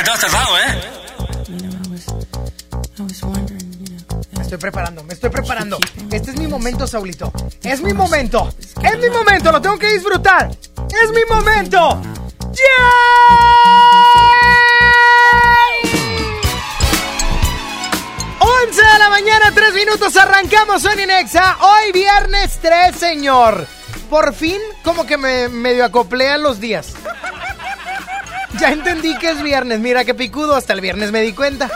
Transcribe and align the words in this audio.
Ya 0.00 0.04
te 0.04 0.10
has 0.12 0.20
tardado, 0.20 0.56
¿eh? 0.56 0.80
Me 4.32 4.42
estoy 4.42 4.56
preparando, 4.56 5.04
me 5.04 5.12
estoy 5.12 5.28
preparando. 5.28 5.78
Este 6.10 6.30
es 6.30 6.38
mi 6.38 6.46
momento, 6.46 6.86
Saulito. 6.86 7.30
Es 7.62 7.82
mi 7.82 7.92
momento. 7.92 8.50
Es 8.82 8.98
mi 8.98 9.10
momento, 9.10 9.52
lo 9.52 9.60
tengo 9.60 9.78
que 9.78 9.92
disfrutar. 9.92 10.48
Es 10.50 11.10
mi 11.10 11.22
momento. 11.28 12.00
¡Yeah! 12.50 12.80
11 18.38 18.82
de 18.82 18.98
la 18.98 19.10
mañana, 19.10 19.52
3 19.54 19.74
minutos, 19.74 20.16
arrancamos 20.16 20.80
Sony 20.80 21.04
Nexa. 21.06 21.58
Hoy 21.60 21.92
viernes 21.92 22.58
3, 22.62 22.96
señor. 22.96 23.66
Por 24.08 24.32
fin, 24.32 24.62
como 24.82 25.04
que 25.04 25.18
me 25.18 25.50
medio 25.50 25.84
acoplé 25.84 26.30
a 26.30 26.38
los 26.38 26.58
días. 26.58 26.94
Ya 28.58 28.70
entendí 28.70 29.16
que 29.16 29.30
es 29.30 29.42
viernes. 29.42 29.80
Mira 29.80 30.04
qué 30.04 30.14
picudo, 30.14 30.56
hasta 30.56 30.72
el 30.72 30.80
viernes 30.80 31.12
me 31.12 31.22
di 31.22 31.32
cuenta. 31.32 31.70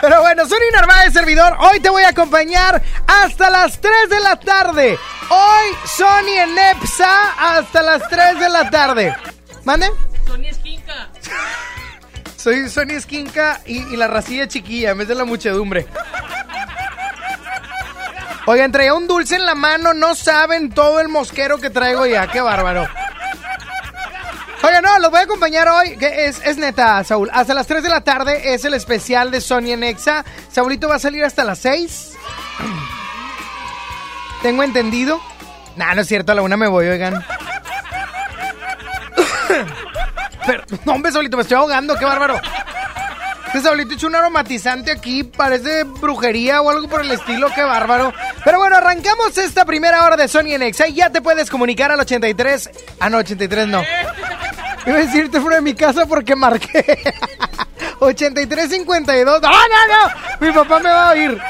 Pero 0.00 0.20
bueno, 0.20 0.46
soy 0.46 0.58
Narváez, 0.72 1.12
servidor. 1.12 1.56
Hoy 1.58 1.80
te 1.80 1.88
voy 1.88 2.04
a 2.04 2.10
acompañar 2.10 2.82
hasta 3.06 3.50
las 3.50 3.80
3 3.80 4.10
de 4.10 4.20
la 4.20 4.36
tarde. 4.36 4.98
Hoy, 5.30 5.76
Sony 5.86 6.38
en 6.38 6.56
Epsa 6.56 7.32
hasta 7.56 7.82
las 7.82 8.08
3 8.08 8.38
de 8.38 8.48
la 8.48 8.70
tarde. 8.70 9.16
¿Mande? 9.64 9.90
Sony 10.26 10.46
Esquinca. 10.48 11.08
Soy 12.36 12.68
Sony 12.68 12.92
Esquinca 12.92 13.60
y, 13.66 13.78
y 13.78 13.96
la 13.96 14.06
racilla 14.06 14.46
chiquilla 14.46 14.90
en 14.90 14.98
vez 14.98 15.08
de 15.08 15.16
la 15.16 15.24
muchedumbre. 15.24 15.86
Oigan, 18.46 18.70
traía 18.70 18.94
un 18.94 19.08
dulce 19.08 19.34
en 19.34 19.44
la 19.44 19.56
mano, 19.56 19.92
no 19.92 20.14
saben 20.14 20.70
todo 20.70 21.00
el 21.00 21.08
mosquero 21.08 21.58
que 21.58 21.68
traigo 21.68 22.06
ya, 22.06 22.28
qué 22.28 22.40
bárbaro. 22.40 22.86
Oigan, 24.62 24.82
no, 24.82 24.98
los 24.98 25.10
voy 25.10 25.20
a 25.20 25.24
acompañar 25.24 25.68
hoy, 25.68 25.96
que 25.96 26.26
es, 26.26 26.40
es 26.44 26.56
neta, 26.56 27.04
Saúl. 27.04 27.30
Hasta 27.32 27.54
las 27.54 27.66
3 27.66 27.82
de 27.82 27.88
la 27.88 28.00
tarde 28.02 28.54
es 28.54 28.64
el 28.64 28.74
especial 28.74 29.30
de 29.30 29.40
Sony 29.40 29.72
en 29.72 29.84
Exa. 29.84 30.24
Saulito 30.50 30.88
va 30.88 30.96
a 30.96 30.98
salir 30.98 31.24
hasta 31.24 31.44
las 31.44 31.58
6. 31.60 32.12
¿Tengo 34.42 34.62
entendido? 34.62 35.20
Nah, 35.76 35.94
no 35.94 36.00
es 36.00 36.08
cierto, 36.08 36.32
a 36.32 36.34
la 36.34 36.42
una 36.42 36.56
me 36.56 36.68
voy, 36.68 36.86
oigan. 36.86 37.24
Pero, 40.46 40.64
no, 40.84 40.92
hombre, 40.92 41.12
Saulito, 41.12 41.36
me 41.36 41.42
estoy 41.42 41.56
ahogando, 41.56 41.96
qué 41.96 42.04
bárbaro. 42.04 42.40
Este 43.46 43.62
Saulito 43.62 43.94
hecho 43.94 44.06
un 44.08 44.14
aromatizante 44.14 44.90
aquí, 44.90 45.22
parece 45.22 45.84
brujería 45.84 46.60
o 46.60 46.70
algo 46.70 46.88
por 46.88 47.00
el 47.00 47.10
estilo, 47.10 47.48
qué 47.54 47.62
bárbaro. 47.62 48.12
Pero 48.44 48.58
bueno, 48.58 48.76
arrancamos 48.76 49.38
esta 49.38 49.64
primera 49.64 50.04
hora 50.04 50.16
de 50.16 50.28
Sony 50.28 50.52
en 50.52 50.62
Exa 50.62 50.88
y 50.88 50.94
ya 50.94 51.10
te 51.10 51.22
puedes 51.22 51.48
comunicar 51.48 51.90
al 51.90 52.00
83. 52.00 52.70
Ah, 53.00 53.08
no, 53.08 53.18
83 53.18 53.68
no. 53.68 53.82
Iba 54.86 54.96
a 54.96 55.00
decirte 55.00 55.40
fuera 55.40 55.56
de 55.56 55.62
mi 55.62 55.74
casa 55.74 56.06
porque 56.06 56.36
marqué 56.36 56.84
8352. 58.00 59.42
¡No, 59.42 59.50
no, 59.50 59.56
no! 59.58 60.46
Mi 60.46 60.52
papá 60.52 60.78
me 60.80 60.90
va 60.90 61.08
a 61.08 61.12
oír. 61.12 61.40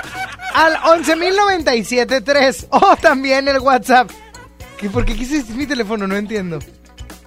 Al 0.55 0.77
11097.3 0.77 2.67
o 2.71 2.97
también 2.97 3.49
el 3.49 3.59
WhatsApp. 3.59 4.11
¿Qué, 4.79 4.89
¿Por 4.91 5.05
qué 5.05 5.15
quise 5.15 5.39
decir 5.39 5.57
mi 5.57 5.67
teléfono? 5.67 6.07
No 6.07 6.17
entiendo. 6.17 6.59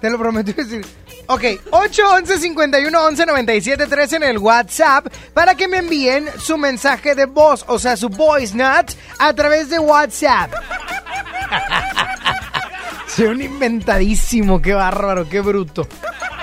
Te 0.00 0.08
lo 0.08 0.18
prometí 0.18 0.52
decir. 0.52 0.86
Ok, 1.32 1.44
811 1.70 2.38
51 2.38 3.04
11 3.04 3.24
97 3.24 3.86
3 3.86 4.12
en 4.14 4.22
el 4.24 4.38
WhatsApp 4.38 5.06
para 5.32 5.54
que 5.54 5.68
me 5.68 5.76
envíen 5.76 6.28
su 6.40 6.58
mensaje 6.58 7.14
de 7.14 7.26
voz, 7.26 7.64
o 7.68 7.78
sea, 7.78 7.96
su 7.96 8.08
voice 8.08 8.56
note 8.56 8.94
a 9.16 9.32
través 9.32 9.70
de 9.70 9.78
WhatsApp. 9.78 10.52
Soy 13.06 13.26
un 13.26 13.42
inventadísimo, 13.42 14.60
qué 14.60 14.74
bárbaro, 14.74 15.28
qué 15.28 15.40
bruto. 15.40 15.86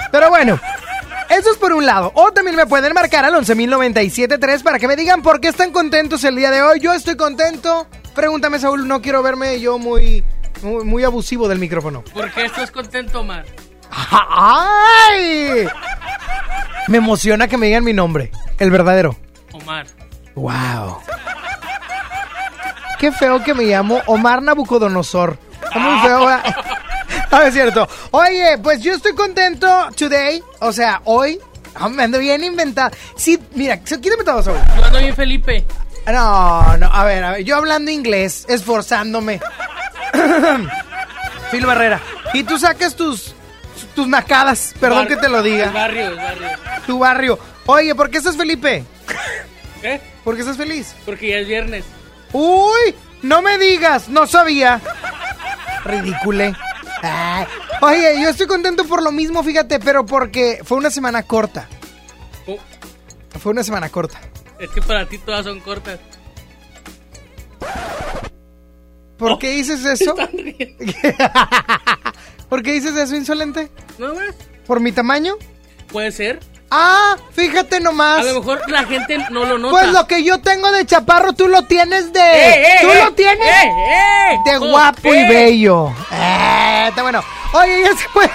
Pero 0.09 0.29
bueno, 0.29 0.57
eso 1.29 1.51
es 1.51 1.57
por 1.57 1.73
un 1.73 1.85
lado. 1.85 2.13
O 2.15 2.31
también 2.31 2.55
me 2.55 2.65
pueden 2.65 2.93
marcar 2.93 3.25
al 3.25 3.33
11.097.3 3.33 4.63
para 4.63 4.79
que 4.79 4.87
me 4.87 4.95
digan 4.95 5.21
por 5.21 5.41
qué 5.41 5.49
están 5.49 5.73
contentos 5.73 6.23
el 6.23 6.37
día 6.37 6.49
de 6.49 6.61
hoy. 6.61 6.79
Yo 6.79 6.93
estoy 6.93 7.17
contento. 7.17 7.87
Pregúntame, 8.15 8.57
Saúl, 8.57 8.87
no 8.87 9.01
quiero 9.01 9.21
verme 9.21 9.59
yo 9.59 9.79
muy, 9.79 10.23
muy, 10.61 10.85
muy 10.85 11.03
abusivo 11.03 11.49
del 11.49 11.59
micrófono. 11.59 12.05
¿Por 12.13 12.31
qué 12.31 12.45
estás 12.45 12.71
contento, 12.71 13.19
Omar? 13.19 13.43
¡Ay! 13.91 15.67
Me 16.87 16.97
emociona 16.97 17.47
que 17.47 17.57
me 17.57 17.67
digan 17.67 17.83
mi 17.83 17.93
nombre, 17.93 18.31
el 18.59 18.71
verdadero. 18.71 19.15
Omar. 19.51 19.87
¡Wow! 20.35 20.99
Qué 22.99 23.11
feo 23.11 23.43
que 23.43 23.53
me 23.53 23.63
llamo 23.63 24.01
Omar 24.07 24.41
Nabucodonosor. 24.41 25.37
Está 25.63 25.79
muy 25.79 25.99
feo, 25.99 26.25
¿verdad? 26.25 26.55
No, 27.31 27.41
es 27.43 27.53
cierto. 27.53 27.87
Oye, 28.11 28.57
pues 28.61 28.81
yo 28.81 28.93
estoy 28.93 29.13
contento 29.13 29.67
today. 29.95 30.41
O 30.59 30.71
sea, 30.71 31.01
hoy. 31.05 31.39
Ah, 31.75 31.89
Me 31.89 32.03
ando 32.03 32.17
bien 32.17 32.43
inventado. 32.43 32.89
Sí, 33.15 33.39
mira, 33.53 33.77
quítame 33.79 34.23
todo, 34.25 34.41
Saúl. 34.41 34.57
Yo 34.77 34.85
ando 34.85 34.99
bien, 34.99 35.15
Felipe. 35.15 35.65
No, 36.07 36.77
no, 36.77 36.87
a 36.87 37.03
ver, 37.03 37.23
a 37.23 37.31
ver, 37.33 37.43
yo 37.43 37.57
hablando 37.57 37.91
inglés, 37.91 38.45
esforzándome. 38.47 39.39
Phil 41.51 41.65
Barrera. 41.65 41.99
Y 42.33 42.43
tú 42.43 42.57
sacas 42.57 42.95
tus 42.95 43.35
tus 43.95 44.07
nacadas, 44.07 44.73
perdón 44.79 45.07
que 45.07 45.15
te 45.17 45.29
lo 45.29 45.41
diga. 45.43 45.71
barrio, 45.71 46.15
barrio. 46.15 46.47
Tu 46.85 46.99
barrio. 46.99 47.39
Oye, 47.65 47.93
¿por 47.95 48.09
qué 48.09 48.17
estás 48.19 48.35
Felipe? 48.37 48.83
¿Qué? 49.81 50.01
¿Por 50.23 50.35
qué 50.35 50.41
estás 50.41 50.57
feliz? 50.57 50.95
Porque 51.05 51.29
ya 51.29 51.37
es 51.37 51.47
viernes. 51.47 51.85
Uy, 52.33 52.95
no 53.21 53.41
me 53.41 53.57
digas, 53.57 54.09
no 54.09 54.27
sabía. 54.27 54.81
Ridícule. 55.85 56.53
Oye, 57.81 58.21
yo 58.21 58.29
estoy 58.29 58.47
contento 58.47 58.85
por 58.85 59.03
lo 59.03 59.11
mismo, 59.11 59.43
fíjate, 59.43 59.79
pero 59.79 60.05
porque 60.05 60.59
fue 60.63 60.77
una 60.77 60.89
semana 60.89 61.23
corta. 61.23 61.67
Oh, 62.47 62.57
Fue 63.39 63.51
una 63.51 63.63
semana 63.63 63.89
corta. 63.89 64.19
es 64.59 64.69
que 64.71 64.81
para 64.81 65.05
ti 65.07 65.17
todas 65.19 65.45
son 65.45 65.59
cortas. 65.59 65.99
¿Por 69.17 69.39
qué 69.39 69.51
dices 69.51 69.83
eso? 69.85 70.15
¿Por 72.49 72.63
qué 72.63 72.73
dices 72.73 72.95
eso, 72.95 73.15
insolente? 73.15 73.71
¿No 73.97 74.13
más? 74.13 74.35
¿Por 74.65 74.79
mi 74.79 74.91
tamaño? 74.91 75.35
Puede 75.91 76.11
ser. 76.11 76.39
Ah, 76.69 77.15
fíjate 77.31 77.79
nomás. 77.79 78.19
A 78.19 78.23
lo 78.23 78.39
mejor 78.39 78.69
la 78.69 78.83
gente 78.83 79.17
no 79.29 79.45
lo 79.45 79.57
nota. 79.57 79.71
Pues 79.71 79.87
lo 79.93 80.05
que 80.05 80.23
yo 80.23 80.41
tengo 80.41 80.69
de 80.71 80.85
chaparro, 80.85 81.33
tú 81.33 81.47
lo 81.47 81.63
tienes 81.63 82.11
de. 82.11 82.19
¡Eh, 82.19 82.61
eh, 82.61 82.77
tú 82.81 82.91
eh! 82.91 83.03
lo 83.05 83.13
tienes 83.13 83.47
¡Eh, 83.47 83.69
eh! 83.69 84.37
de 84.45 84.57
guapo 84.57 85.13
y 85.13 85.17
eh. 85.17 85.29
bello. 85.29 85.93
Eh, 86.11 86.85
está 86.89 87.03
bueno. 87.03 87.23
Oye, 87.53 87.83
ya 87.83 87.95
se 87.95 88.09
fue. 88.09 88.29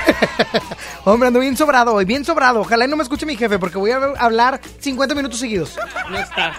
Hombre, 1.04 1.26
ando 1.28 1.40
bien 1.40 1.56
sobrado 1.56 1.92
hoy, 1.94 2.06
bien 2.06 2.24
sobrado. 2.24 2.60
Ojalá 2.60 2.86
y 2.86 2.88
no 2.88 2.96
me 2.96 3.02
escuche 3.02 3.26
mi 3.26 3.36
jefe, 3.36 3.58
porque 3.58 3.76
voy 3.76 3.90
a 3.90 3.96
hablar 4.18 4.60
50 4.80 5.14
minutos 5.14 5.38
seguidos. 5.38 5.76
No 6.08 6.18
está. 6.18 6.54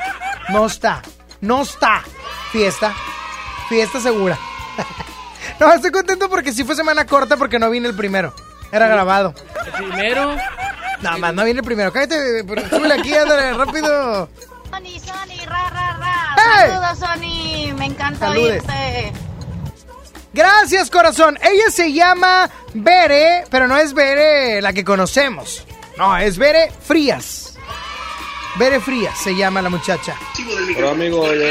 No 0.49 0.65
está. 0.67 1.01
No 1.41 1.63
está. 1.63 2.03
Fiesta. 2.51 2.93
Fiesta 3.67 3.99
segura. 3.99 4.37
no, 5.67 5.73
estoy 5.73 5.91
contento 5.91 6.29
porque 6.29 6.53
sí 6.53 6.63
fue 6.63 6.75
semana 6.75 7.05
corta 7.05 7.37
porque 7.37 7.59
no 7.59 7.69
vine 7.69 7.87
el 7.87 7.95
primero. 7.95 8.33
Era 8.71 8.87
grabado. 8.87 9.33
El 9.65 9.71
primero. 9.71 10.35
Nada 11.01 11.17
más, 11.17 11.33
no 11.33 11.43
viene 11.43 11.59
el 11.59 11.65
primero. 11.65 11.91
Cállate, 11.91 12.43
pero 12.47 12.67
súbele 12.69 12.93
aquí, 12.95 13.13
ándale, 13.13 13.53
rápido. 13.53 14.29
Sony, 14.69 14.99
Sony, 14.99 15.45
ra, 15.45 15.69
ra, 15.69 15.97
ra. 15.97 16.35
¡Hey! 16.37 16.69
Saludos, 16.71 16.99
Sony. 16.99 17.73
Me 17.77 17.85
encanta 17.85 18.27
Saludes. 18.27 18.63
oírte. 18.63 19.13
Gracias, 20.33 20.89
corazón. 20.89 21.37
Ella 21.43 21.69
se 21.69 21.93
llama 21.93 22.49
Bere, 22.73 23.43
pero 23.51 23.67
no 23.67 23.77
es 23.77 23.93
Bere 23.93 24.61
la 24.61 24.73
que 24.73 24.83
conocemos. 24.83 25.65
No, 25.97 26.17
es 26.17 26.37
Bere 26.39 26.71
Frías. 26.71 27.52
Bere 28.55 28.79
Frías 28.79 29.17
se 29.17 29.35
llama 29.35 29.61
la 29.61 29.69
muchacha. 29.69 30.15
Hola 30.77 30.91
amigo, 30.91 31.25
yo 31.33 31.41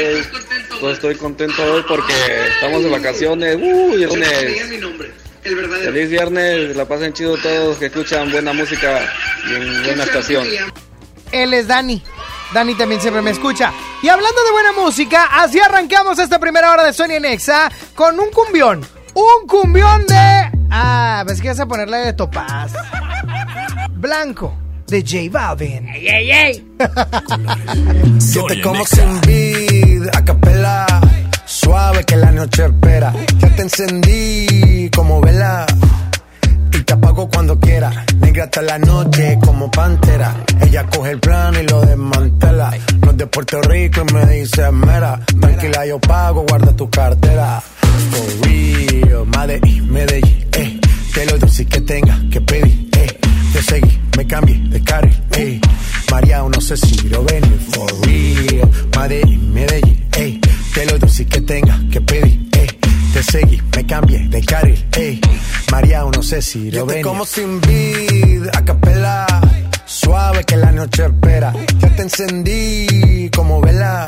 pues, 0.79 0.93
estoy 0.93 1.15
contento 1.15 1.61
hoy 1.63 1.83
porque 1.87 2.13
estamos 2.55 2.81
de 2.81 2.89
vacaciones. 2.89 3.57
Uh, 3.57 3.97
y 3.97 4.03
el 4.03 4.09
lunes. 4.09 4.93
Feliz 5.41 6.09
viernes, 6.09 6.75
la 6.77 6.85
pasen 6.85 7.11
chido 7.11 7.35
todos 7.37 7.77
que 7.77 7.87
escuchan 7.87 8.31
buena 8.31 8.53
música 8.53 9.01
y 9.49 9.55
en 9.55 9.83
buena 9.83 10.03
estación. 10.05 10.47
Él 11.33 11.53
es 11.53 11.67
Dani. 11.67 12.01
Dani 12.53 12.75
también 12.75 13.01
siempre 13.01 13.21
me 13.21 13.31
escucha. 13.31 13.73
Y 14.01 14.07
hablando 14.07 14.41
de 14.41 14.51
buena 14.51 14.71
música, 14.71 15.25
así 15.25 15.59
arrancamos 15.59 16.19
esta 16.19 16.39
primera 16.39 16.71
hora 16.71 16.85
de 16.85 16.93
Sony 16.93 17.15
en 17.15 17.25
Exa 17.25 17.69
con 17.95 18.17
un 18.17 18.29
cumbión. 18.29 18.85
Un 19.13 19.47
cumbión 19.47 20.07
de... 20.07 20.51
Ah, 20.71 21.23
ves 21.27 21.41
que 21.41 21.49
vas 21.49 21.59
a 21.59 21.65
ponerle 21.65 21.97
de 21.97 22.13
topaz. 22.13 22.71
Blanco 23.91 24.62
de 24.93 25.01
J 25.01 25.29
Balvin. 25.31 25.89
¡Ey, 25.89 26.07
ey, 26.07 26.31
ey! 26.31 26.67
Yo 28.31 28.45
te 28.45 28.61
como 28.61 28.85
sin 28.85 29.21
vid, 29.21 30.07
a 30.13 30.23
capela. 30.23 30.85
Suave 31.45 32.03
que 32.03 32.15
la 32.15 32.31
noche 32.31 32.65
espera. 32.65 33.11
Ya 33.39 33.55
te 33.55 33.63
encendí 33.63 34.91
como 34.95 35.19
vela. 35.19 35.65
Y 36.71 36.83
te 36.83 36.93
apago 36.93 37.27
cuando 37.27 37.59
quiera. 37.59 38.05
Negra 38.19 38.43
hasta 38.43 38.61
la 38.61 38.77
noche 38.77 39.39
como 39.43 39.71
pantera. 39.71 40.35
Ella 40.61 40.85
coge 40.85 41.09
el 41.09 41.19
plan 41.19 41.55
y 41.59 41.63
lo 41.63 41.81
desmantela. 41.81 42.77
No 43.01 43.11
es 43.11 43.17
de 43.17 43.25
Puerto 43.25 43.61
Rico 43.63 44.03
y 44.07 44.13
me 44.13 44.25
dice 44.27 44.71
mera. 44.71 45.19
Tranquila, 45.41 45.87
yo 45.87 45.99
pago, 45.99 46.45
guarda 46.47 46.71
tu 46.75 46.87
cartera. 46.91 47.63
For 48.11 48.47
real, 48.47 49.25
Medellín, 49.25 49.91
Medellín, 49.91 50.47
eh. 50.53 50.82
Te 51.13 51.25
lo 51.27 51.47
si 51.47 51.65
que 51.65 51.81
tenga 51.81 52.19
que 52.31 52.41
pedir, 52.41 52.89
eh. 52.97 53.19
Te 53.53 53.61
seguí, 53.61 53.99
me 54.17 54.25
cambié 54.25 54.57
de 54.69 54.83
carril, 54.83 55.23
eh. 55.37 55.61
María, 56.09 56.41
no 56.41 56.59
sé 56.59 56.75
si 56.75 57.07
lo 57.09 57.23
venir, 57.23 57.59
for 57.69 58.07
real. 58.07 58.69
Medellín, 58.97 59.53
Medellín, 59.53 60.09
eh. 60.17 60.39
Te 60.73 60.85
lo 60.85 61.07
si 61.07 61.25
que 61.25 61.41
tenga 61.41 61.79
que 61.91 62.01
pedir, 62.01 62.49
eh. 62.53 62.67
Te 63.13 63.21
seguí, 63.23 63.61
me 63.75 63.85
cambié 63.85 64.27
de 64.27 64.41
carril, 64.43 64.85
eh. 64.97 65.21
María, 65.71 66.03
no 66.03 66.23
sé 66.23 66.41
si 66.41 66.71
lo 66.71 66.85
venir. 66.85 67.03
como 67.03 67.25
sin 67.25 67.61
vid, 67.61 68.47
a 68.51 68.65
capela. 68.65 69.27
Suave 69.85 70.43
que 70.43 70.57
la 70.57 70.71
noche 70.71 71.05
espera. 71.05 71.53
Ya 71.79 71.95
te 71.95 72.01
encendí 72.01 73.29
como 73.35 73.61
vela 73.61 74.07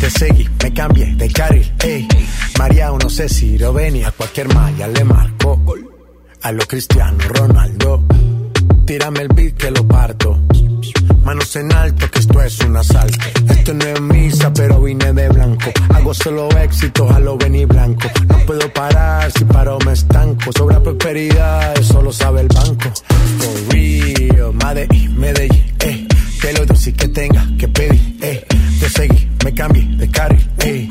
Te 0.00 0.10
seguí, 0.10 0.48
me 0.62 0.72
cambié 0.72 1.14
de 1.14 1.28
carril, 1.30 1.72
ey. 1.84 2.08
María, 2.58 2.90
no 2.90 3.10
sé 3.10 3.28
si 3.28 3.58
lo 3.58 3.74
venía. 3.74 4.08
A 4.08 4.12
cualquier 4.12 4.52
malla 4.54 4.88
le 4.88 5.04
marco. 5.04 5.60
A 6.40 6.52
lo 6.52 6.66
Cristiano 6.66 7.18
Ronaldo. 7.28 8.04
Tírame 8.86 9.20
el 9.20 9.28
beat 9.28 9.56
que 9.58 9.70
lo 9.70 9.86
parto. 9.86 10.40
Manos 11.22 11.54
en 11.56 11.70
alto, 11.72 12.10
que 12.10 12.18
esto 12.18 12.42
es 12.42 12.60
un 12.60 12.76
asalto. 12.78 13.18
Esto 13.50 13.74
no 13.74 13.84
es 13.84 14.00
misa, 14.00 14.50
pero 14.54 14.80
vine 14.80 15.12
de 15.12 15.28
blanco. 15.28 15.70
Hago 15.94 16.14
solo 16.14 16.48
éxitos 16.58 17.10
a 17.10 17.20
lo 17.20 17.36
venir 17.36 17.66
blanco. 17.66 18.08
No 18.26 18.38
puedo 18.46 18.72
parar, 18.72 19.30
si 19.30 19.44
paro 19.44 19.78
me 19.84 19.92
estanco. 19.92 20.50
Sobra 20.56 20.82
prosperidad, 20.82 21.78
eso 21.78 22.00
lo 22.00 22.10
sabe 22.10 22.40
el 22.40 22.48
banco. 22.48 22.90
For 23.38 23.74
real, 23.74 24.54
Medellín, 24.54 25.20
Medellín, 25.20 25.74
eh. 25.80 26.06
Te 26.40 26.52
lo 26.54 26.74
si 26.74 26.92
que 26.92 27.08
tenga 27.08 27.46
que 27.58 27.68
pedir, 27.68 28.16
eh. 28.22 28.44
Te 28.80 28.88
seguí, 28.88 29.28
me 29.44 29.52
cambié 29.52 29.84
de 29.96 30.10
carril, 30.10 30.50
eh. 30.64 30.88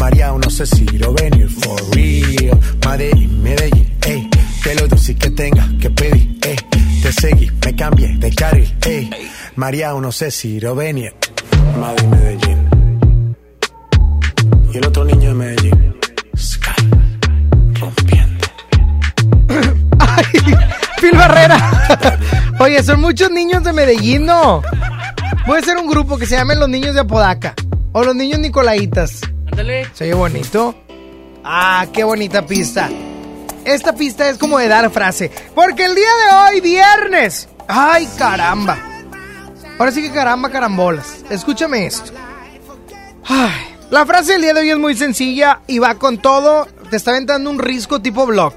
María, 0.00 0.32
no 0.32 0.48
sé 0.48 0.64
si 0.64 0.84
lo 0.84 1.12
venir, 1.12 1.48
for 1.48 1.80
real. 1.94 2.58
Medellín, 2.86 3.42
Medellín, 3.42 3.98
eh. 4.06 4.28
Te 4.62 4.74
lo 4.76 4.96
si 4.96 5.16
que 5.16 5.30
tenga 5.30 5.68
que 5.80 5.90
pedir, 5.90 6.38
eh. 6.42 6.56
Te 7.02 7.12
seguí, 7.12 7.50
me 7.64 7.74
cambié 7.74 8.16
de 8.16 8.32
carril, 8.32 8.72
eh. 8.86 9.10
María, 9.56 9.92
no 9.92 10.12
sé 10.12 10.30
si 10.30 10.60
lo 10.60 10.76
venir. 10.76 11.12
Madrid, 11.80 12.06
Medellín. 12.06 12.68
Y 14.72 14.76
el 14.78 14.86
otro 14.86 15.04
niño 15.04 15.30
de 15.30 15.34
Medellín. 15.34 15.94
Sky. 16.36 16.88
Rompiendo. 17.80 18.46
¡Ay! 19.98 20.24
Phil 21.00 21.16
Barrera. 21.16 22.18
Oye, 22.62 22.80
son 22.84 23.00
muchos 23.00 23.28
niños 23.32 23.64
de 23.64 23.72
Medellín, 23.72 24.24
¿no? 24.24 24.62
A 24.62 25.58
hacer 25.58 25.76
un 25.78 25.88
grupo 25.88 26.16
que 26.16 26.26
se 26.26 26.36
llame 26.36 26.54
Los 26.54 26.68
Niños 26.68 26.94
de 26.94 27.00
Apodaca. 27.00 27.56
O 27.90 28.04
Los 28.04 28.14
Niños 28.14 28.38
Nicolaitas. 28.38 29.20
Ándale. 29.50 29.88
Se 29.92 30.04
oye 30.04 30.14
bonito. 30.14 30.72
Ah, 31.42 31.86
qué 31.92 32.04
bonita 32.04 32.46
pista. 32.46 32.88
Esta 33.64 33.96
pista 33.96 34.28
es 34.28 34.38
como 34.38 34.60
de 34.60 34.68
dar 34.68 34.88
frase. 34.92 35.32
Porque 35.56 35.86
el 35.86 35.96
día 35.96 36.06
de 36.06 36.36
hoy, 36.36 36.60
viernes. 36.60 37.48
Ay, 37.66 38.08
caramba. 38.16 38.78
Ahora 39.76 39.90
sí 39.90 40.00
que 40.00 40.12
caramba, 40.12 40.48
carambolas. 40.48 41.16
Escúchame 41.30 41.86
esto. 41.86 42.12
Ay, 43.26 43.74
la 43.90 44.06
frase 44.06 44.34
del 44.34 44.42
día 44.42 44.54
de 44.54 44.60
hoy 44.60 44.70
es 44.70 44.78
muy 44.78 44.94
sencilla 44.94 45.62
y 45.66 45.80
va 45.80 45.96
con 45.96 46.18
todo. 46.18 46.68
Te 46.90 46.96
está 46.96 47.10
aventando 47.10 47.50
un 47.50 47.58
risco 47.58 48.00
tipo 48.00 48.24
blog. 48.24 48.54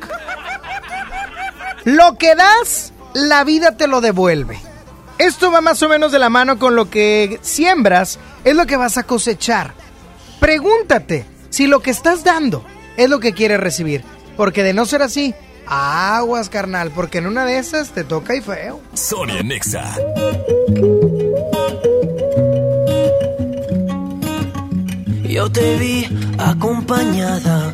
Lo 1.86 2.20
que 2.20 2.36
das, 2.36 2.94
la 3.16 3.46
vida 3.46 3.78
te 3.78 3.88
lo 3.88 4.02
devuelve. 4.02 4.60
Esto 5.18 5.50
va 5.50 5.62
más 5.62 5.82
o 5.82 5.88
menos 5.88 6.12
de 6.12 6.20
la 6.20 6.30
mano 6.30 6.60
con 6.60 6.76
lo 6.76 6.90
que 6.90 7.40
siembras, 7.42 8.20
es 8.44 8.56
lo 8.56 8.66
que 8.66 8.76
vas 8.76 8.98
a 8.98 9.04
cosechar. 9.04 9.74
Pregúntate 10.42 11.26
si 11.50 11.66
lo 11.66 11.80
que 11.80 11.92
estás 11.92 12.26
dando 12.26 12.66
es 12.98 13.10
lo 13.10 13.22
que 13.22 13.34
quieres 13.34 13.62
recibir. 13.62 14.04
Porque 14.36 14.64
de 14.64 14.74
no 14.74 14.86
ser 14.86 15.02
así, 15.02 15.34
aguas, 15.66 16.50
carnal, 16.50 16.92
porque 16.92 17.20
en 17.20 17.28
una 17.28 17.46
de 17.46 17.58
esas 17.58 17.92
te 17.92 18.04
toca 18.04 18.36
y 18.36 18.42
feo. 18.42 18.82
Sonia 18.94 19.42
Nexa. 19.42 19.96
Yo 25.24 25.50
te 25.50 25.78
vi 25.78 26.08
acompañada, 26.38 27.74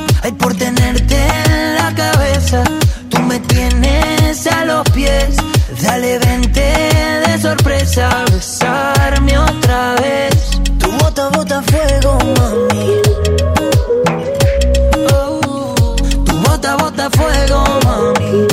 Ay, 0.23 0.31
por 0.33 0.55
tenerte 0.55 1.15
en 1.15 1.75
la 1.75 1.93
cabeza. 1.95 2.63
Tú 3.09 3.19
me 3.21 3.39
tienes 3.39 4.47
a 4.47 4.65
los 4.65 4.83
pies. 4.91 5.35
Dale, 5.81 6.19
vente 6.19 6.61
de 7.27 7.41
sorpresa. 7.41 8.09
Besarme 8.31 9.37
otra 9.37 9.95
vez. 9.95 10.51
Tu 10.79 10.91
bota, 10.91 11.29
bota 11.29 11.61
fuego, 11.63 12.17
mami. 12.37 13.01
Oh, 15.13 15.95
tu 16.25 16.35
bota, 16.45 16.75
bota 16.77 17.09
fuego, 17.09 17.63
mami. 17.85 18.47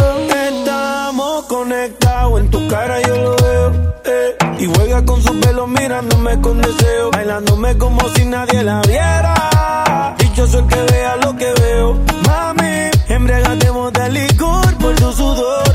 Oh. 0.00 0.28
Estamos 0.48 1.44
conectados, 1.46 2.40
en 2.40 2.50
tu 2.50 2.68
cara 2.68 3.00
yo 3.02 3.16
lo 3.16 3.36
veo. 3.36 3.72
eh. 4.04 4.36
Y 4.58 4.66
juega 4.66 5.04
con 5.04 5.22
su 5.22 5.38
pelo 5.40 5.66
mirándome 5.66 6.40
con 6.40 6.60
deseo. 6.60 7.10
Bailándome 7.12 7.76
como 7.78 8.08
si 8.10 8.24
nadie 8.26 8.62
la 8.62 8.80
viera. 8.82 9.34
Dichoso 10.34 10.58
el 10.58 10.66
que 10.66 10.82
vea 10.90 11.14
lo 11.14 11.36
que 11.36 11.52
veo. 11.60 11.96
Mami, 12.26 12.90
embriagatemos 13.08 13.92
de 13.92 14.10
licor 14.10 14.76
por 14.78 14.96
tu 14.96 15.12
sudor. 15.12 15.73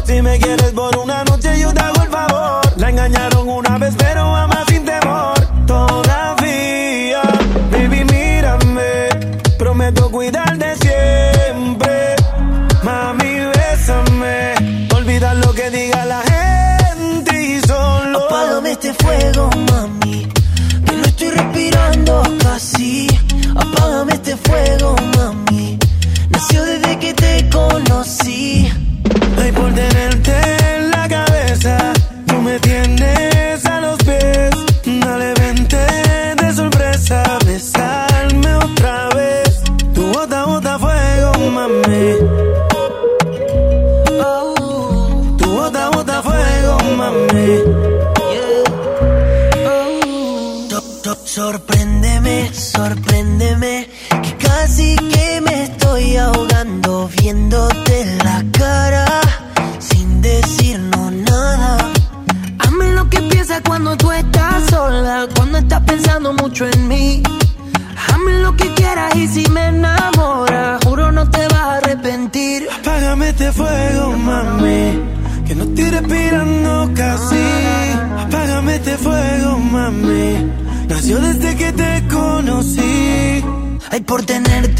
Por 84.09 84.25
tenerte 84.25 84.78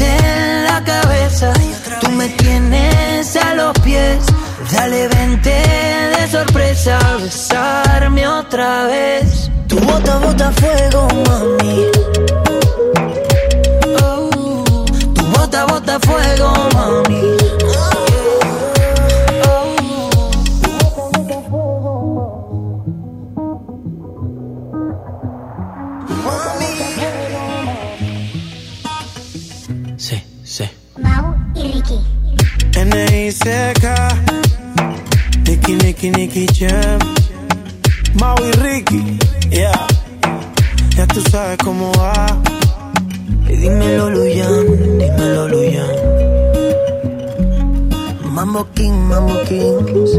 Mambo 48.40 48.66
King, 48.72 49.06
Mambo 49.06 49.38
Kings, 49.42 50.12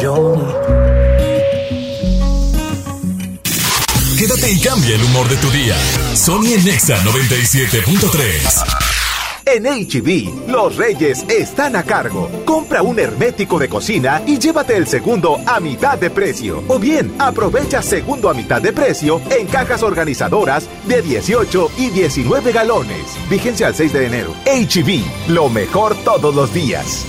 Johnny. 0.00 0.50
Quédate 4.18 4.50
y 4.50 4.58
cambia 4.60 4.94
el 4.94 5.04
humor 5.04 5.28
de 5.28 5.36
tu 5.36 5.50
día. 5.50 5.76
Sony 6.14 6.54
en 6.54 6.64
Nexa 6.64 6.96
97.3. 7.02 8.64
En 9.44 9.64
HB, 9.66 10.48
los 10.48 10.76
reyes 10.76 11.26
están 11.28 11.76
a 11.76 11.82
cargo. 11.82 12.30
Compra 12.46 12.80
un 12.80 12.98
hermético 12.98 13.58
de 13.58 13.68
cocina 13.68 14.22
y 14.26 14.38
llévate 14.38 14.74
el 14.78 14.86
segundo 14.86 15.36
a 15.44 15.60
mitad 15.60 15.98
de 15.98 16.08
precio. 16.08 16.64
O 16.66 16.78
bien, 16.78 17.14
aprovecha 17.18 17.82
segundo 17.82 18.30
a 18.30 18.34
mitad 18.34 18.62
de 18.62 18.72
precio 18.72 19.20
en 19.30 19.46
cajas 19.46 19.82
organizadoras 19.82 20.66
de 20.86 21.02
18 21.02 21.72
y 21.76 21.90
19 21.90 22.52
galones. 22.52 23.18
Vigencia 23.28 23.66
al 23.66 23.74
6 23.74 23.92
de 23.92 24.06
enero. 24.06 24.34
HB, 24.46 25.28
lo 25.28 25.50
mejor 25.50 25.94
todos 26.04 26.34
los 26.34 26.54
días. 26.54 27.04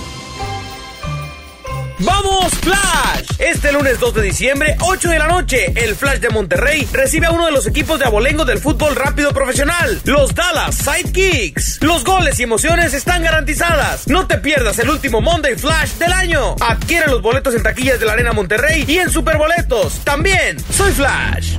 ¡Vamos, 2.04 2.52
Flash! 2.60 3.28
Este 3.38 3.70
lunes 3.72 4.00
2 4.00 4.14
de 4.14 4.22
diciembre, 4.22 4.76
8 4.80 5.08
de 5.08 5.18
la 5.18 5.28
noche, 5.28 5.72
el 5.76 5.94
Flash 5.94 6.18
de 6.18 6.30
Monterrey 6.30 6.88
recibe 6.92 7.26
a 7.26 7.30
uno 7.30 7.46
de 7.46 7.52
los 7.52 7.66
equipos 7.66 7.98
de 8.00 8.06
abolengo 8.06 8.44
del 8.44 8.58
fútbol 8.58 8.96
rápido 8.96 9.32
profesional, 9.32 10.00
los 10.04 10.34
Dallas 10.34 10.76
Sidekicks. 10.76 11.80
Los 11.82 12.02
goles 12.02 12.40
y 12.40 12.42
emociones 12.42 12.92
están 12.94 13.22
garantizadas. 13.22 14.08
No 14.08 14.26
te 14.26 14.38
pierdas 14.38 14.78
el 14.80 14.90
último 14.90 15.20
Monday 15.20 15.54
Flash 15.54 15.92
del 15.92 16.12
año. 16.12 16.56
Adquiere 16.60 17.06
los 17.06 17.22
boletos 17.22 17.54
en 17.54 17.62
taquillas 17.62 18.00
de 18.00 18.06
la 18.06 18.14
Arena 18.14 18.32
Monterrey 18.32 18.84
y 18.88 18.98
en 18.98 19.08
Superboletos. 19.08 20.00
También, 20.04 20.56
soy 20.72 20.90
Flash. 20.92 21.56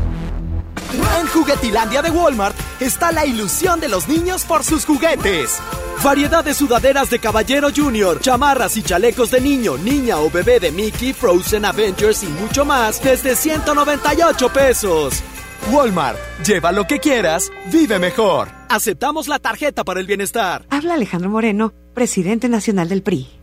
En 0.94 1.28
Juguetilandia 1.28 2.02
de 2.02 2.12
Walmart 2.12 2.56
está 2.80 3.12
la 3.12 3.26
ilusión 3.26 3.80
de 3.80 3.90
los 3.90 4.08
niños 4.08 4.44
por 4.44 4.64
sus 4.64 4.86
juguetes. 4.86 5.60
Variedad 6.04 6.44
de 6.44 6.54
sudaderas 6.54 7.10
de 7.10 7.20
Caballero 7.20 7.70
Junior, 7.76 8.20
chamarras 8.20 8.78
y 8.78 8.84
chalecos 8.84 9.32
de 9.32 9.42
niño, 9.42 9.78
niña 9.78 10.20
o 10.20 10.30
bebé 10.30 10.60
de 10.60 10.72
Mickey, 10.72 11.14
Frozen, 11.14 11.66
Avengers 11.66 12.24
y 12.24 12.28
mucho 12.28 12.66
más 12.66 13.02
desde 13.04 13.36
198 13.36 14.50
pesos. 14.50 15.24
Walmart, 15.72 16.18
lleva 16.46 16.72
lo 16.72 16.86
que 16.86 17.00
quieras, 17.00 17.50
vive 17.72 17.98
mejor. 17.98 18.50
Aceptamos 18.70 19.28
la 19.28 19.40
tarjeta 19.40 19.84
para 19.84 20.00
el 20.00 20.08
bienestar. 20.08 20.66
Habla 20.70 20.96
Alejandro 20.96 21.30
Moreno, 21.30 21.74
presidente 21.94 22.50
nacional 22.50 22.90
del 22.90 23.02
PRI. 23.02 23.43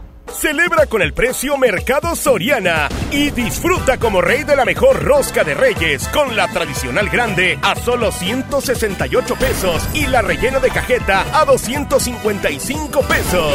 Celebra 0.33 0.85
con 0.87 1.01
el 1.01 1.13
precio 1.13 1.57
Mercado 1.57 2.15
Soriana 2.15 2.89
y 3.11 3.29
disfruta 3.31 3.97
como 3.97 4.21
rey 4.21 4.43
de 4.43 4.55
la 4.55 4.65
mejor 4.65 5.03
rosca 5.03 5.43
de 5.43 5.53
reyes 5.53 6.07
con 6.07 6.35
la 6.35 6.47
tradicional 6.47 7.09
grande 7.09 7.59
a 7.61 7.75
solo 7.75 8.11
168 8.11 9.35
pesos 9.35 9.83
y 9.93 10.07
la 10.07 10.21
rellena 10.21 10.59
de 10.59 10.69
cajeta 10.69 11.25
a 11.39 11.45
255 11.45 13.01
pesos. 13.01 13.53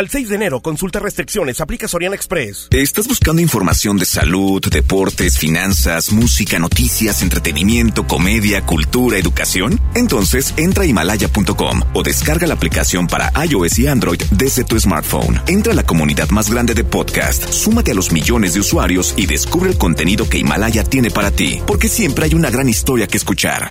Al 0.00 0.08
6 0.08 0.30
de 0.30 0.36
enero, 0.36 0.60
consulta 0.60 0.98
restricciones, 0.98 1.60
aplica 1.60 1.86
Soriana 1.86 2.16
Express. 2.16 2.68
¿Estás 2.70 3.06
buscando 3.06 3.42
información 3.42 3.98
de 3.98 4.06
salud, 4.06 4.58
deportes, 4.70 5.36
finanzas, 5.36 6.10
música, 6.10 6.58
noticias, 6.58 7.20
entretenimiento, 7.20 8.06
comedia, 8.06 8.62
cultura, 8.62 9.18
educación? 9.18 9.78
Entonces 9.94 10.54
entra 10.56 10.84
a 10.84 10.86
himalaya.com 10.86 11.82
o 11.92 12.02
descarga 12.02 12.46
la 12.46 12.54
aplicación 12.54 13.08
para 13.08 13.30
iOS 13.44 13.78
y 13.80 13.88
Android 13.88 14.22
desde 14.30 14.64
tu 14.64 14.80
smartphone. 14.80 15.38
Entra 15.46 15.74
a 15.74 15.76
la 15.76 15.84
comunidad 15.84 16.30
más 16.30 16.48
grande 16.48 16.72
de 16.72 16.84
podcast, 16.84 17.52
súmate 17.52 17.90
a 17.90 17.94
los 17.94 18.10
millones 18.10 18.54
de 18.54 18.60
usuarios 18.60 19.12
y 19.18 19.26
descubre 19.26 19.68
el 19.68 19.76
contenido 19.76 20.26
que 20.26 20.38
Himalaya 20.38 20.82
tiene 20.82 21.10
para 21.10 21.30
ti, 21.30 21.60
porque 21.66 21.90
siempre 21.90 22.24
hay 22.24 22.32
una 22.32 22.48
gran 22.48 22.70
historia 22.70 23.06
que 23.06 23.18
escuchar. 23.18 23.70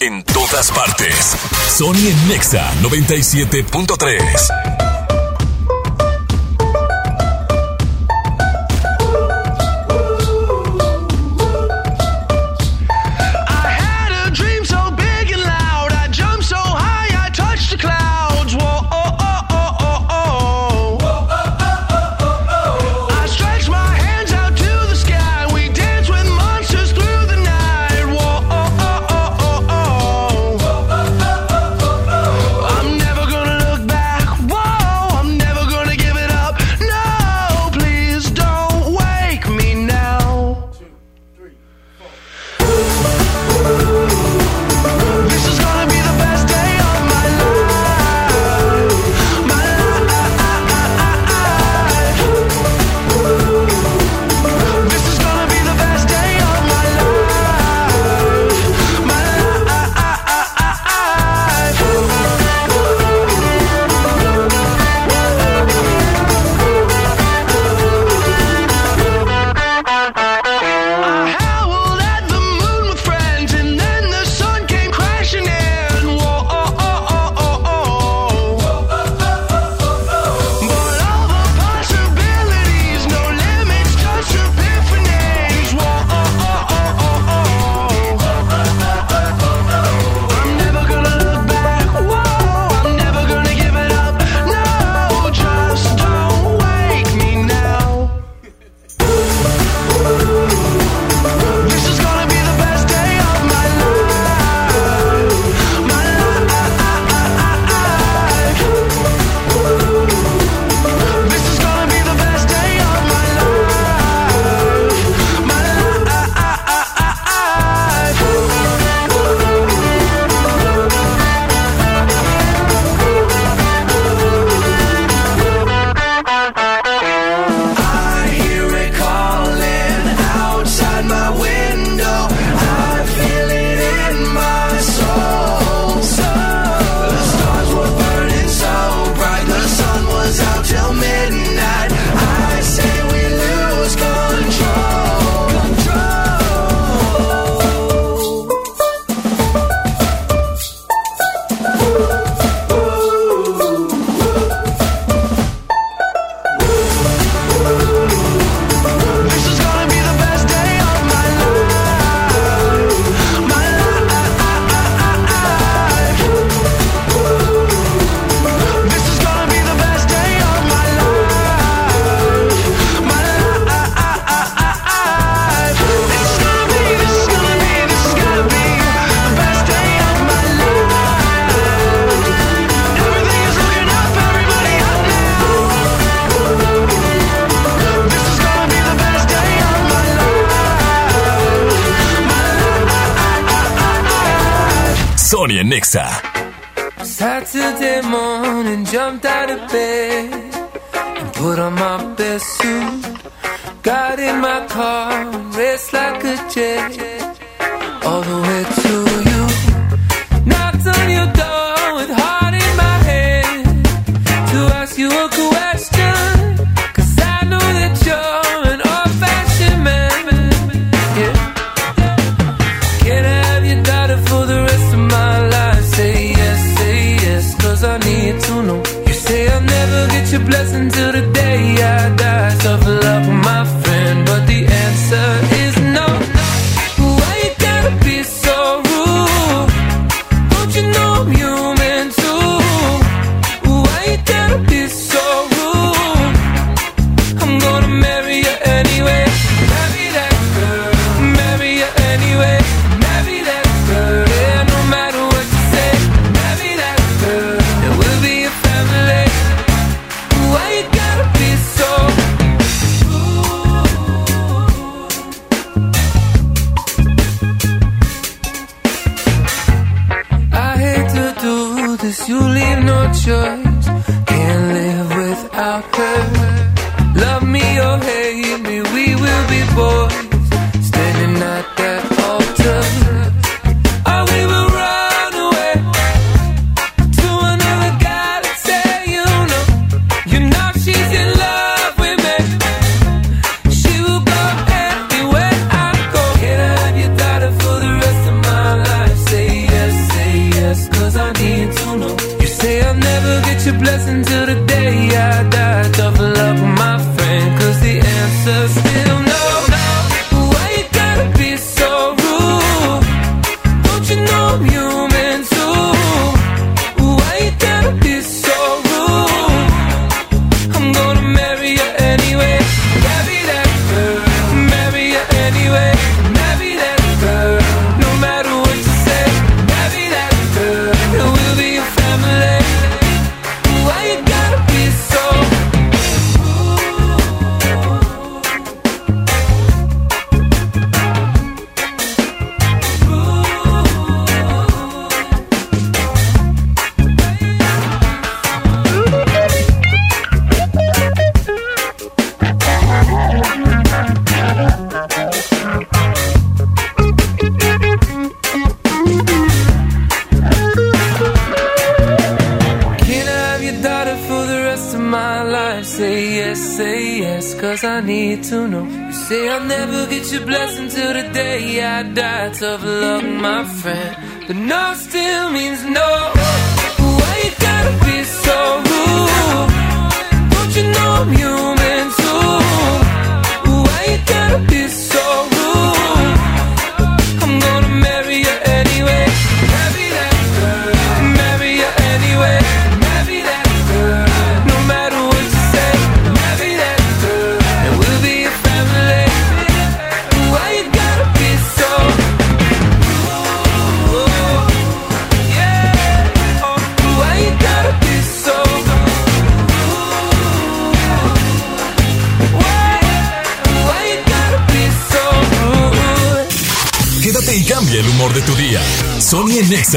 En 0.00 0.22
todas 0.22 0.70
partes. 0.70 1.36
Sony 1.76 2.08
en 2.08 2.28
Nexa 2.28 2.72
97.3. 2.82 4.87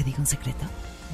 ¿Te 0.00 0.04
digo 0.04 0.20
un 0.20 0.26
secreto? 0.26 0.64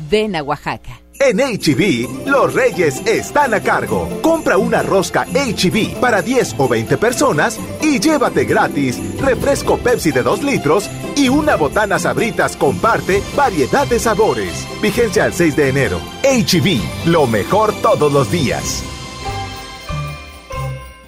Ven 0.08 0.36
a 0.36 0.44
Oaxaca. 0.44 1.00
En 1.18 1.38
HB, 1.38 2.28
los 2.28 2.54
reyes 2.54 3.04
están 3.04 3.52
a 3.52 3.60
cargo. 3.60 4.08
Compra 4.22 4.58
una 4.58 4.80
rosca 4.80 5.26
HB 5.26 5.98
para 5.98 6.22
10 6.22 6.54
o 6.58 6.68
20 6.68 6.96
personas 6.96 7.58
y 7.82 7.98
llévate 7.98 8.44
gratis 8.44 9.00
refresco 9.20 9.76
Pepsi 9.78 10.12
de 10.12 10.22
2 10.22 10.44
litros 10.44 10.88
y 11.16 11.28
una 11.28 11.56
botana 11.56 11.98
sabritas 11.98 12.56
comparte 12.56 13.24
variedad 13.34 13.88
de 13.88 13.98
sabores. 13.98 14.64
Vigencia 14.80 15.24
al 15.24 15.32
6 15.32 15.56
de 15.56 15.68
enero. 15.68 16.00
HB, 16.22 17.08
lo 17.08 17.26
mejor 17.26 17.74
todos 17.82 18.12
los 18.12 18.30
días. 18.30 18.84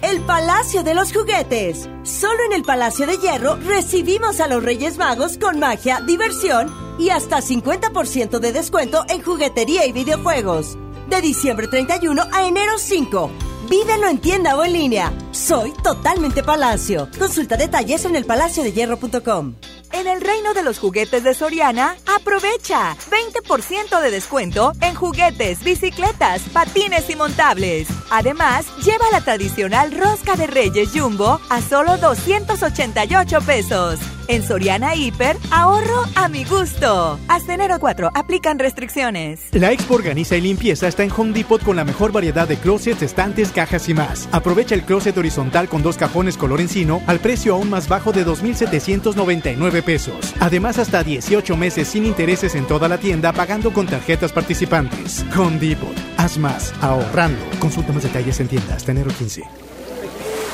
El 0.01 0.19
Palacio 0.23 0.83
de 0.83 0.95
los 0.95 1.13
Juguetes. 1.13 1.89
Solo 2.03 2.43
en 2.45 2.51
el 2.51 2.63
Palacio 2.63 3.07
de 3.07 3.15
Hierro 3.19 3.55
recibimos 3.55 4.41
a 4.41 4.49
los 4.49 4.61
Reyes 4.61 4.97
Magos 4.97 5.37
con 5.37 5.59
magia, 5.59 6.01
diversión 6.05 6.88
y 6.99 7.09
hasta 7.09 7.37
50% 7.37 8.39
de 8.39 8.51
descuento 8.51 9.05
en 9.07 9.23
juguetería 9.23 9.87
y 9.87 9.91
videojuegos. 9.91 10.77
De 11.09 11.21
diciembre 11.21 11.67
31 11.67 12.21
a 12.31 12.45
enero 12.45 12.77
5. 12.77 13.31
Vídelo 13.69 14.07
en 14.07 14.19
tienda 14.19 14.55
o 14.57 14.63
en 14.63 14.73
línea. 14.73 15.13
Soy 15.31 15.71
totalmente 15.83 16.43
Palacio. 16.43 17.07
Consulta 17.17 17.55
detalles 17.55 18.03
en 18.05 18.15
elpalaciodehierro.com. 18.15 19.55
En 19.91 20.07
el 20.07 20.21
reino 20.21 20.53
de 20.53 20.61
los 20.61 20.77
juguetes 20.77 21.23
de 21.23 21.33
Soriana, 21.33 21.95
aprovecha 22.05 22.95
20% 23.09 24.01
de 24.01 24.11
descuento 24.11 24.73
en 24.81 24.93
juguetes, 24.93 25.63
bicicletas, 25.63 26.41
patines 26.53 27.09
y 27.09 27.15
montables. 27.15 27.87
Además, 28.11 28.65
lleva 28.83 29.05
la 29.11 29.21
tradicional 29.21 29.91
rosca 29.91 30.35
de 30.35 30.47
Reyes 30.47 30.89
Jumbo 30.93 31.39
a 31.49 31.61
solo 31.61 31.97
288 31.97 33.41
pesos. 33.41 33.99
En 34.29 34.43
Soriana 34.43 34.93
Hiper, 34.93 35.37
ahorro 35.49 36.03
a 36.13 36.29
mi 36.29 36.43
gusto. 36.43 37.19
Hasta 37.27 37.55
enero 37.55 37.79
4, 37.79 38.11
aplican 38.13 38.59
restricciones. 38.59 39.39
La 39.53 39.71
Expo 39.71 39.95
Organiza 39.95 40.37
y 40.37 40.41
Limpieza 40.41 40.87
está 40.87 41.03
en 41.03 41.11
Home 41.17 41.33
Depot 41.33 41.63
con 41.63 41.75
la 41.75 41.83
mejor 41.83 42.11
variedad 42.11 42.47
de 42.47 42.57
closets, 42.57 43.01
estantes, 43.01 43.51
cajas 43.51 43.89
y 43.89 43.95
más. 43.95 44.29
Aprovecha 44.31 44.75
el 44.75 44.83
closet 44.83 45.17
horizontal 45.17 45.67
con 45.67 45.81
dos 45.81 45.97
cajones 45.97 46.37
color 46.37 46.61
encino 46.61 47.01
al 47.07 47.19
precio 47.19 47.55
aún 47.55 47.71
más 47.71 47.89
bajo 47.89 48.11
de 48.11 48.23
2,799 48.23 49.81
pesos. 49.81 50.35
Además, 50.39 50.77
hasta 50.77 51.03
18 51.03 51.57
meses 51.57 51.87
sin 51.87 52.05
intereses 52.05 52.53
en 52.53 52.67
toda 52.67 52.87
la 52.87 52.99
tienda 52.99 53.33
pagando 53.33 53.73
con 53.73 53.87
tarjetas 53.87 54.31
participantes. 54.31 55.25
Home 55.35 55.57
Depot. 55.57 55.97
Haz 56.17 56.37
más, 56.37 56.71
ahorrando. 56.81 57.41
Consulta 57.57 57.93
más 57.93 58.03
detalles 58.03 58.39
en 58.39 58.47
tienda 58.47 58.75
hasta 58.75 58.91
enero 58.91 59.09
15. 59.17 59.68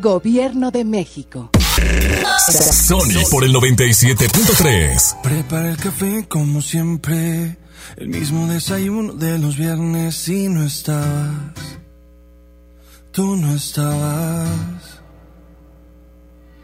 Gobierno 0.00 0.70
de 0.70 0.84
México. 0.84 1.50
Sony 2.72 3.24
por 3.30 3.44
el 3.44 3.52
97.3. 3.54 5.22
Prepara 5.22 5.70
el 5.70 5.76
café 5.76 6.26
como 6.28 6.60
siempre. 6.60 7.56
El 7.96 8.08
mismo 8.08 8.46
desayuno 8.46 9.14
de 9.14 9.38
los 9.38 9.56
viernes 9.56 10.28
y 10.28 10.48
no 10.48 10.64
estabas. 10.64 11.32
Tú 13.12 13.36
no 13.36 13.54
estabas. 13.54 15.00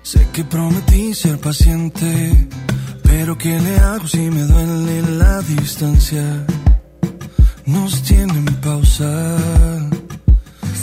Sé 0.03 0.29
que 0.33 0.45
prometí 0.45 1.15
ser 1.15 1.39
paciente. 1.39 2.49
Pero 3.03 3.39
¿qué 3.39 3.59
le 3.59 3.77
hago 3.79 4.07
si 4.07 4.19
me 4.19 4.43
duele 4.43 5.03
la 5.17 5.41
distancia? 5.41 6.45
Nos 7.65 8.03
tienen 8.03 8.45
pausa. 8.61 9.82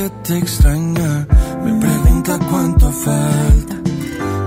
Que 0.00 0.08
te 0.24 0.38
extraña 0.38 1.26
me 1.62 1.78
pregunta 1.78 2.38
cuánto 2.50 2.90
falta 2.90 3.76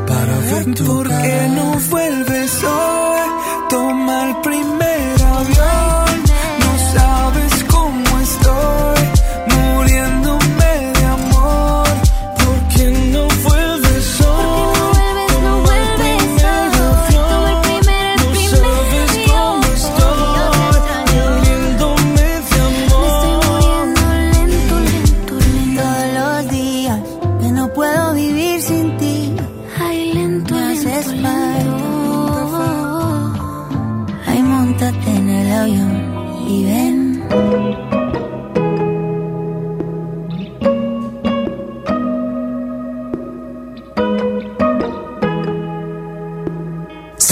para 0.08 0.40
ver 0.50 0.74
tu 0.74 0.84
¿Por 0.86 1.08
qué 1.08 1.14
cara. 1.14 1.48
no 1.50 1.80
vuelves 1.92 2.64
hoy? 2.64 3.30
Toma 3.70 4.30
el 4.30 4.36
primer 4.38 5.22
avión. 5.22 5.83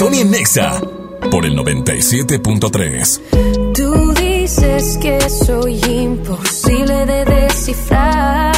Sony 0.02 0.24
Nexa 0.24 0.80
por 1.30 1.46
el 1.46 1.56
97.3. 1.56 3.20
Tú 3.72 4.12
dices 4.14 4.98
que 5.00 5.20
soy 5.30 5.80
imposible 5.84 7.06
de 7.06 7.24
descifrar. 7.24 8.51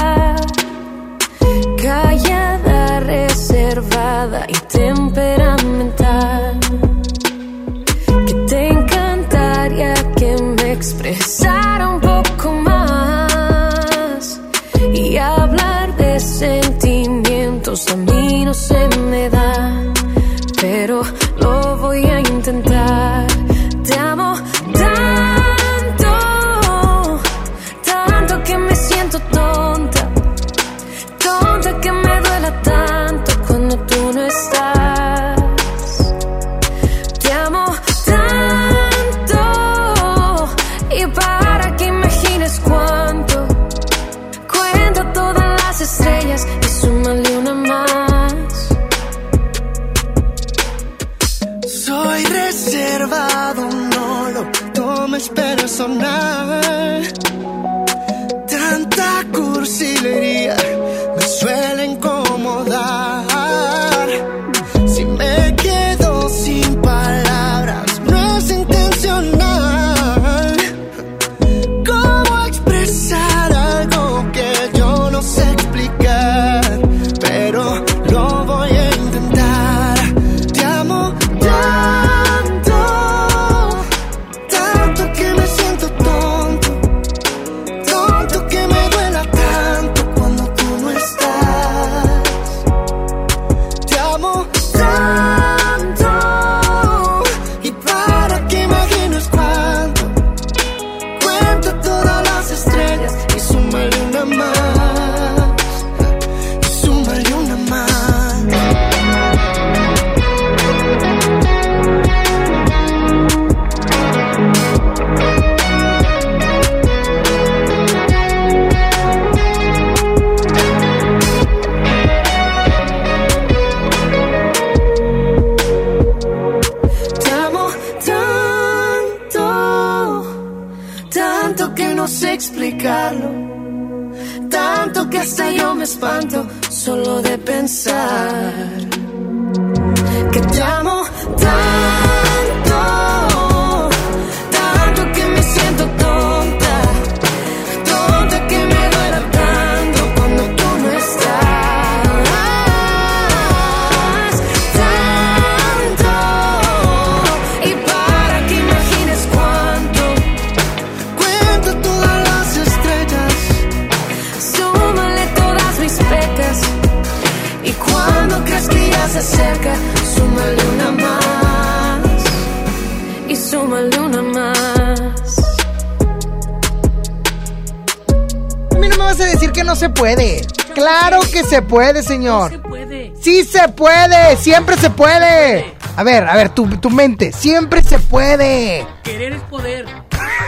Señor. 182.14 182.50
se 182.50 182.58
puede. 182.58 183.12
Sí 183.20 183.44
se 183.44 183.68
puede, 183.68 184.36
siempre 184.36 184.76
se 184.76 184.90
puede. 184.90 185.74
A 185.96 186.02
ver, 186.02 186.24
a 186.24 186.34
ver, 186.34 186.50
tu, 186.50 186.66
tu 186.78 186.90
mente, 186.90 187.32
siempre 187.32 187.82
se 187.82 187.98
puede. 187.98 188.86
Querer 189.02 189.34
es 189.34 189.42
poder. 189.42 189.86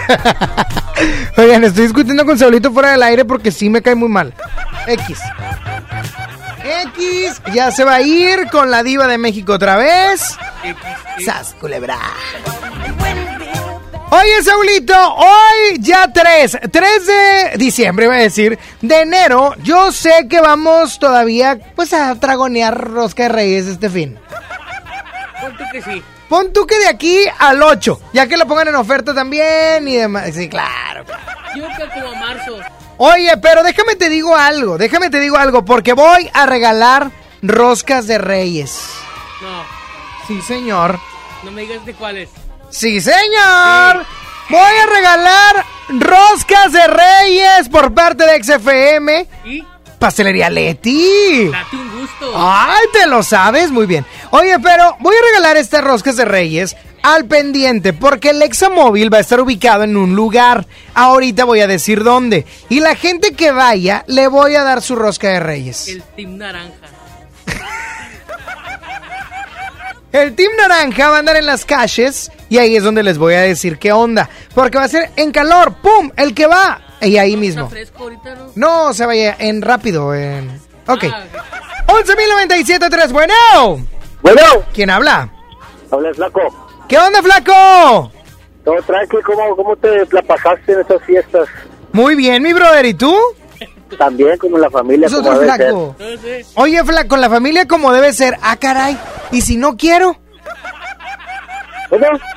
Oigan, 1.36 1.64
estoy 1.64 1.84
discutiendo 1.84 2.24
con 2.24 2.38
Saulito 2.38 2.72
fuera 2.72 2.92
del 2.92 3.02
aire 3.02 3.24
porque 3.24 3.50
sí 3.50 3.68
me 3.68 3.82
cae 3.82 3.94
muy 3.94 4.08
mal. 4.08 4.34
X. 4.86 5.18
X 6.94 7.42
ya 7.54 7.70
se 7.70 7.84
va 7.84 7.96
a 7.96 8.02
ir 8.02 8.48
con 8.50 8.70
la 8.70 8.82
diva 8.82 9.06
de 9.06 9.18
México 9.18 9.52
otra 9.52 9.76
vez. 9.76 10.36
Sas, 11.24 11.54
culebra. 11.60 11.98
Oye, 14.08 14.42
Saulito, 14.42 14.94
hoy 15.16 15.78
ya 15.80 16.10
3, 16.12 16.58
3 16.70 17.06
de 17.06 17.58
diciembre, 17.58 18.04
iba 18.04 18.14
a 18.14 18.18
decir, 18.18 18.56
de 18.88 19.00
enero, 19.02 19.54
yo 19.62 19.92
sé 19.92 20.26
que 20.28 20.40
vamos 20.40 20.98
todavía, 20.98 21.58
pues, 21.74 21.92
a 21.92 22.14
tragonear 22.16 22.76
rosca 22.78 23.24
de 23.24 23.28
reyes 23.30 23.66
este 23.66 23.88
fin. 23.90 24.18
Pon 25.40 25.56
tú 25.56 25.64
que 25.72 25.82
sí. 25.82 26.02
Pon 26.28 26.52
tú 26.52 26.66
que 26.66 26.78
de 26.78 26.88
aquí 26.88 27.18
al 27.38 27.62
8, 27.62 28.00
ya 28.12 28.26
que 28.26 28.36
lo 28.36 28.46
pongan 28.46 28.68
en 28.68 28.74
oferta 28.74 29.14
también 29.14 29.86
y 29.86 29.96
demás. 29.96 30.30
Sí, 30.34 30.48
claro. 30.48 31.04
Yo 31.54 31.64
que 31.76 31.88
como 32.00 32.08
a 32.12 32.14
marzo. 32.16 32.58
Oye, 32.98 33.36
pero 33.36 33.62
déjame 33.62 33.94
te 33.94 34.08
digo 34.08 34.34
algo, 34.34 34.78
déjame 34.78 35.10
te 35.10 35.20
digo 35.20 35.36
algo, 35.36 35.64
porque 35.64 35.92
voy 35.92 36.28
a 36.34 36.46
regalar 36.46 37.10
roscas 37.42 38.06
de 38.06 38.18
reyes. 38.18 38.80
No, 39.42 39.62
Sí, 40.26 40.42
señor. 40.42 40.98
no 41.44 41.52
me 41.52 41.62
digas 41.62 41.84
de 41.86 41.94
cuáles. 41.94 42.30
Sí, 42.70 43.00
señor. 43.00 44.04
Voy 44.48 44.60
a 44.60 44.86
regalar 44.86 45.64
roscas 45.88 46.72
de 46.72 46.86
reyes 46.86 47.68
por 47.68 47.92
parte 47.92 48.24
de 48.24 48.42
XFM. 48.42 49.26
¿Y? 49.44 49.64
Pastelería 49.98 50.50
Leti. 50.50 51.48
Date 51.50 51.76
un 51.76 52.00
gusto. 52.00 52.32
Ay, 52.36 52.84
te 52.92 53.06
lo 53.06 53.22
sabes 53.22 53.70
muy 53.70 53.86
bien. 53.86 54.04
Oye, 54.30 54.58
pero 54.60 54.96
voy 55.00 55.16
a 55.16 55.26
regalar 55.26 55.56
estas 55.56 55.82
roscas 55.82 56.16
de 56.16 56.24
reyes 56.24 56.76
al 57.02 57.24
pendiente 57.24 57.92
porque 57.92 58.30
el 58.30 58.42
Examóvil 58.42 59.12
va 59.12 59.18
a 59.18 59.20
estar 59.20 59.40
ubicado 59.40 59.84
en 59.84 59.96
un 59.96 60.14
lugar. 60.14 60.66
Ahorita 60.94 61.44
voy 61.44 61.60
a 61.60 61.66
decir 61.66 62.04
dónde. 62.04 62.44
Y 62.68 62.80
la 62.80 62.94
gente 62.94 63.32
que 63.32 63.52
vaya 63.52 64.04
le 64.06 64.28
voy 64.28 64.54
a 64.54 64.62
dar 64.62 64.82
su 64.82 64.96
rosca 64.96 65.28
de 65.28 65.40
reyes. 65.40 65.88
El 65.88 66.02
Team 66.02 66.36
Naranja. 66.36 66.85
El 70.16 70.34
Team 70.34 70.50
Naranja 70.56 71.10
va 71.10 71.16
a 71.16 71.18
andar 71.18 71.36
en 71.36 71.44
las 71.44 71.66
calles 71.66 72.32
y 72.48 72.56
ahí 72.56 72.74
es 72.74 72.82
donde 72.82 73.02
les 73.02 73.18
voy 73.18 73.34
a 73.34 73.42
decir 73.42 73.78
qué 73.78 73.92
onda. 73.92 74.30
Porque 74.54 74.78
va 74.78 74.84
a 74.84 74.88
ser 74.88 75.10
en 75.16 75.30
calor, 75.30 75.74
¡pum! 75.82 76.10
El 76.16 76.32
que 76.32 76.46
va. 76.46 76.80
Y 77.02 77.18
ahí 77.18 77.36
mismo. 77.36 77.64
¿Está 77.64 77.74
fresco 77.74 78.04
ahorita, 78.04 78.36
no? 78.54 78.94
Se 78.94 79.04
vaya 79.04 79.36
en 79.38 79.60
rápido. 79.60 80.14
En... 80.14 80.58
Ok. 80.86 81.04
Ah, 81.12 81.24
ok. 81.86 82.06
11.097.3, 82.06 83.12
bueno. 83.12 83.34
Bueno. 84.22 84.42
¿Quién 84.72 84.88
habla? 84.88 85.28
Habla 85.90 86.14
flaco. 86.14 86.66
¿Qué 86.88 86.96
onda, 86.96 87.22
flaco? 87.22 88.10
Todo 88.64 88.82
tranquilo, 88.86 89.22
¿cómo, 89.22 89.54
¿cómo 89.54 89.76
te 89.76 89.98
la 90.10 90.22
pasaste 90.22 90.72
en 90.72 90.80
esas 90.80 91.02
fiestas? 91.04 91.46
Muy 91.92 92.14
bien, 92.14 92.42
mi 92.42 92.54
brother. 92.54 92.86
¿Y 92.86 92.94
tú? 92.94 93.14
También, 93.98 94.36
como 94.38 94.58
la 94.58 94.70
familia, 94.70 95.08
como 95.08 95.36
ser. 95.36 95.44
flaco. 95.44 95.96
Oye, 96.56 96.84
flaco, 96.84 97.16
la 97.16 97.30
familia 97.30 97.66
como 97.66 97.92
debe 97.92 98.12
ser. 98.12 98.36
Ah, 98.42 98.56
caray. 98.56 98.96
¿Y 99.32 99.40
si 99.40 99.56
no 99.56 99.76
quiero? 99.76 100.16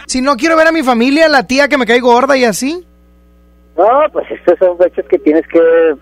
Si 0.05 0.21
no 0.21 0.35
quiero 0.35 0.55
ver 0.55 0.67
a 0.67 0.71
mi 0.71 0.83
familia, 0.83 1.27
la 1.27 1.43
tía 1.43 1.67
que 1.67 1.77
me 1.77 1.85
cae 1.85 1.99
gorda 1.99 2.37
y 2.37 2.45
así. 2.45 2.85
No, 3.77 3.87
pues 4.11 4.29
estas 4.29 4.59
son 4.59 4.77
fechas 4.77 5.05
que 5.09 5.17
tienes 5.19 5.47
que 5.47 5.59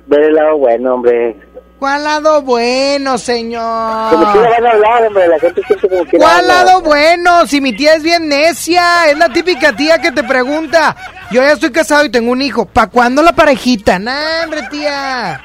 ver 0.08 0.24
el 0.24 0.34
lado 0.34 0.58
bueno, 0.58 0.96
hombre. 0.96 1.36
¿Cuál 1.80 2.04
lado 2.06 2.42
bueno, 2.42 3.20
señor? 3.20 4.10
Como 4.12 4.32
quiera 4.32 4.50
van 4.50 4.66
a 4.66 4.72
hablar, 4.72 5.06
hombre, 5.08 5.28
la 5.28 5.40
gente 5.40 5.62
siente 5.68 5.88
como 5.88 6.04
quiera 6.06 6.26
¿Cuál 6.26 6.40
hablar. 6.50 6.66
lado 6.66 6.82
bueno? 6.82 7.46
Si 7.46 7.62
mi 7.62 7.72
tía 7.74 7.94
es 7.96 8.04
bien 8.04 8.28
necia, 8.28 9.08
es 9.12 9.18
la 9.18 9.30
típica 9.30 9.74
tía 9.76 10.00
que 10.02 10.12
te 10.12 10.24
pregunta. 10.24 10.96
Yo 11.30 11.42
ya 11.44 11.52
estoy 11.52 11.72
casado 11.72 12.04
y 12.06 12.10
tengo 12.10 12.32
un 12.32 12.42
hijo. 12.42 12.66
¿Pa' 12.66 12.88
cuándo 12.88 13.22
la 13.22 13.34
parejita? 13.34 14.00
Nah, 14.00 14.44
hombre, 14.46 14.64
tía. 14.72 15.40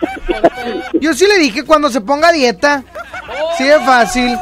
Yo 1.00 1.12
sí 1.12 1.26
le 1.26 1.36
dije 1.38 1.64
cuando 1.64 1.90
se 1.90 2.00
ponga 2.00 2.28
a 2.28 2.32
dieta. 2.32 2.82
Sí 3.58 3.68
es 3.68 3.84
fácil. 3.84 4.38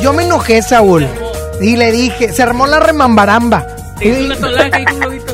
Yo 0.00 0.14
me 0.14 0.22
enojé, 0.24 0.62
Saúl. 0.62 1.06
Y 1.60 1.76
le 1.76 1.92
dije, 1.92 2.32
se 2.32 2.42
armó 2.42 2.66
la 2.66 2.80
remambaramba. 2.80 3.66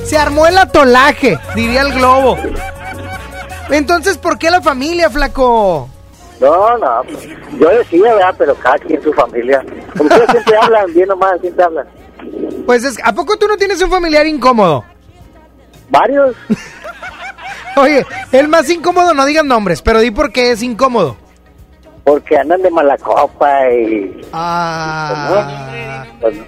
Se 0.05 0.19
armó 0.19 0.47
el 0.49 0.59
atolaje, 0.59 1.39
diría 1.55 1.83
el 1.83 1.93
globo. 1.93 2.37
Entonces, 3.71 4.19
¿por 4.19 4.39
qué 4.39 4.51
la 4.51 4.61
familia, 4.61 5.11
flaco? 5.11 5.89
No, 6.41 6.79
no, 6.79 7.03
pues, 7.05 7.29
yo 7.59 7.69
decía, 7.71 8.15
¿verdad? 8.15 8.35
Pero 8.37 8.55
cada 8.57 8.79
quien 8.79 9.03
su 9.03 9.13
familia. 9.13 9.65
Quiera 9.97 10.27
siempre 10.31 10.57
hablan, 10.61 10.93
bien 10.93 11.11
o 11.11 11.17
mal, 11.17 11.41
siempre 11.41 11.65
hablan. 11.65 11.87
Pues 12.67 12.85
es, 12.85 12.99
¿a 13.05 13.13
poco 13.13 13.37
tú 13.37 13.47
no 13.47 13.57
tienes 13.57 13.81
un 13.83 13.91
familiar 13.91 14.27
incómodo? 14.27 14.85
Varios. 15.91 16.37
Oye, 17.77 18.05
el 18.33 18.49
más 18.49 18.69
incómodo, 18.71 19.15
no 19.15 19.25
digan 19.27 19.49
nombres, 19.49 19.83
pero 19.83 20.01
di 20.01 20.11
por 20.11 20.33
qué 20.33 20.53
es 20.53 20.63
incómodo. 20.63 21.17
Porque 22.05 22.37
andan 22.37 22.63
de 22.63 22.71
mala 22.71 22.99
copa 22.99 23.71
y... 23.71 24.21
Ah. 24.33 26.05
Pues, 26.21 26.37
no. 26.37 26.45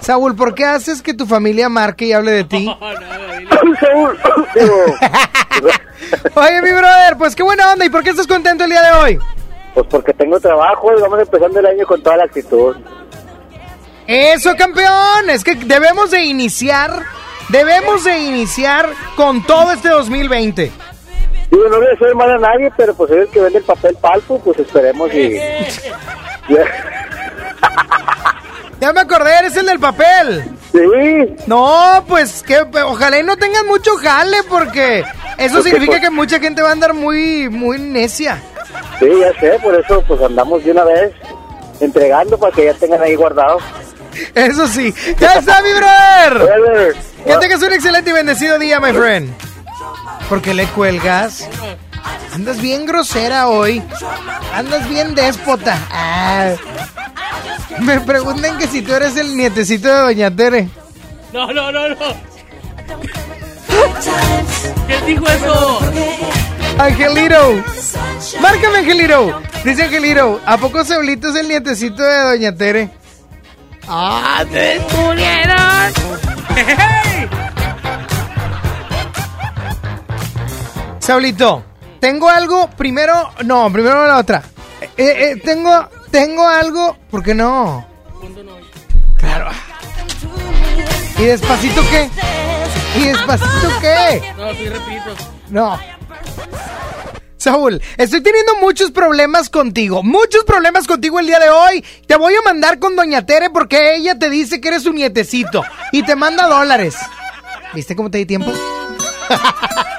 Saúl, 0.00 0.36
¿por 0.36 0.54
qué 0.54 0.64
haces 0.66 1.02
que 1.02 1.14
tu 1.14 1.26
familia 1.26 1.68
marque 1.68 2.04
y 2.06 2.12
hable 2.12 2.30
de 2.30 2.44
ti? 2.44 2.66
Saúl, 3.80 4.18
digo, 4.54 4.76
Oye, 6.34 6.62
mi 6.62 6.70
brother, 6.70 7.16
pues 7.18 7.34
qué 7.34 7.42
buena 7.42 7.72
onda. 7.72 7.84
¿Y 7.84 7.90
por 7.90 8.02
qué 8.02 8.10
estás 8.10 8.26
contento 8.26 8.64
el 8.64 8.70
día 8.70 8.82
de 8.82 8.92
hoy? 8.92 9.18
pues 9.74 9.86
porque 9.88 10.14
tengo 10.14 10.38
trabajo 10.40 10.96
y 10.96 11.00
vamos 11.00 11.18
empezando 11.20 11.58
el 11.58 11.66
año 11.66 11.84
con 11.86 12.00
toda 12.02 12.16
la 12.16 12.24
actitud. 12.24 12.76
Eso, 14.06 14.54
campeón. 14.56 15.28
Es 15.28 15.42
que 15.42 15.56
debemos 15.56 16.12
de 16.12 16.22
iniciar, 16.22 17.02
debemos 17.48 18.04
de 18.04 18.20
iniciar 18.20 18.88
con 19.16 19.44
todo 19.44 19.72
este 19.72 19.88
2020. 19.88 20.70
Digo, 21.50 21.68
no 21.68 21.78
voy 21.78 21.86
a 21.88 21.92
hacer 21.92 22.14
mal 22.14 22.30
a 22.30 22.38
nadie, 22.38 22.72
pero 22.76 22.94
pues 22.94 23.10
es 23.10 23.16
el 23.18 23.28
que 23.28 23.40
vende 23.40 23.58
el 23.58 23.64
papel 23.64 23.96
palpo, 24.00 24.40
pues 24.40 24.58
esperemos 24.58 25.12
y... 25.12 25.36
Ya 28.84 28.92
me 28.92 29.00
acordé, 29.00 29.30
eres 29.38 29.56
el 29.56 29.64
del 29.64 29.80
papel. 29.80 30.44
Sí. 30.70 31.34
No, 31.46 32.04
pues 32.06 32.42
que 32.42 32.58
ojalá 32.84 33.18
y 33.18 33.22
no 33.22 33.34
tengan 33.38 33.66
mucho 33.66 33.96
jale 33.96 34.42
porque 34.46 34.98
eso 35.38 35.54
Porque, 35.54 35.70
significa 35.70 35.92
pues- 35.92 36.00
que 36.02 36.10
mucha 36.10 36.38
gente 36.38 36.60
va 36.60 36.68
a 36.68 36.72
andar 36.72 36.92
muy, 36.92 37.48
muy 37.48 37.78
necia. 37.78 38.42
Sí, 38.98 39.06
ya 39.20 39.32
sé, 39.40 39.58
por 39.62 39.74
eso 39.74 40.04
pues 40.06 40.20
andamos 40.20 40.62
de 40.64 40.72
una 40.72 40.84
vez 40.84 41.14
entregando 41.80 42.36
para 42.36 42.54
que 42.54 42.66
ya 42.66 42.74
tengan 42.74 43.00
ahí 43.02 43.14
guardado. 43.14 43.56
Eso 44.34 44.68
sí. 44.68 44.92
Ya 45.18 45.32
está, 45.36 45.62
mi 45.62 45.72
brother. 45.72 46.94
Que 47.24 47.36
tengas 47.38 47.62
un 47.62 47.72
excelente 47.72 48.10
y 48.10 48.12
bendecido 48.12 48.58
día, 48.58 48.80
my 48.80 48.92
friend. 48.92 49.32
¿Por 50.28 50.42
qué 50.42 50.52
le 50.52 50.66
cuelgas? 50.66 51.48
Andas 52.32 52.60
bien 52.60 52.84
grosera 52.86 53.48
hoy. 53.48 53.82
Andas 54.52 54.88
bien 54.88 55.14
déspota. 55.14 55.78
Ah. 55.90 56.54
Me 57.80 58.00
preguntan 58.00 58.58
que 58.58 58.66
si 58.66 58.82
tú 58.82 58.94
eres 58.94 59.16
el 59.16 59.36
nietecito 59.36 59.88
de 59.88 60.00
Doña 60.00 60.30
Tere. 60.34 60.68
No, 61.32 61.52
no, 61.52 61.72
no, 61.72 61.88
no. 61.88 61.96
¿Quién 64.86 65.06
dijo 65.06 65.26
eso? 65.26 65.80
Angelito. 66.78 67.64
Márcame, 68.40 68.78
Angelito. 68.78 69.42
Dice 69.64 69.84
Angelito, 69.84 70.40
¿a 70.44 70.56
poco 70.58 70.84
Saulito 70.84 71.28
es 71.28 71.36
el 71.36 71.48
nietecito 71.48 72.02
de 72.02 72.18
Doña 72.18 72.54
Tere? 72.54 72.90
¡Ah, 73.88 74.44
te 74.50 74.58
descubrieron! 74.58 75.92
Saulito, 81.00 81.62
tengo 82.04 82.28
algo, 82.28 82.68
primero, 82.68 83.30
no, 83.46 83.72
primero 83.72 84.06
la 84.06 84.18
otra. 84.18 84.42
Eh, 84.82 84.88
eh, 84.98 85.40
tengo, 85.42 85.88
tengo 86.10 86.46
algo, 86.46 86.98
¿por 87.10 87.22
qué 87.22 87.34
no? 87.34 87.86
Claro. 89.16 89.48
¿Y 91.18 91.22
despacito 91.24 91.80
qué? 91.88 92.10
¿Y 92.98 93.04
despacito 93.04 93.68
qué? 93.80 94.34
No, 94.36 94.52
sí, 94.52 94.68
repito. 94.68 95.14
No. 95.48 95.80
Saúl, 97.38 97.80
estoy 97.96 98.20
teniendo 98.20 98.56
muchos 98.56 98.90
problemas 98.90 99.48
contigo, 99.48 100.02
muchos 100.02 100.44
problemas 100.44 100.86
contigo 100.86 101.18
el 101.20 101.26
día 101.26 101.38
de 101.38 101.48
hoy. 101.48 101.82
Te 102.06 102.16
voy 102.16 102.34
a 102.34 102.42
mandar 102.42 102.80
con 102.80 102.96
Doña 102.96 103.24
Tere 103.24 103.48
porque 103.48 103.96
ella 103.96 104.18
te 104.18 104.28
dice 104.28 104.60
que 104.60 104.68
eres 104.68 104.82
su 104.82 104.92
nietecito 104.92 105.64
y 105.90 106.02
te 106.02 106.16
manda 106.16 106.48
dólares. 106.48 106.96
¿Viste 107.72 107.96
cómo 107.96 108.10
te 108.10 108.18
di 108.18 108.26
tiempo? 108.26 108.52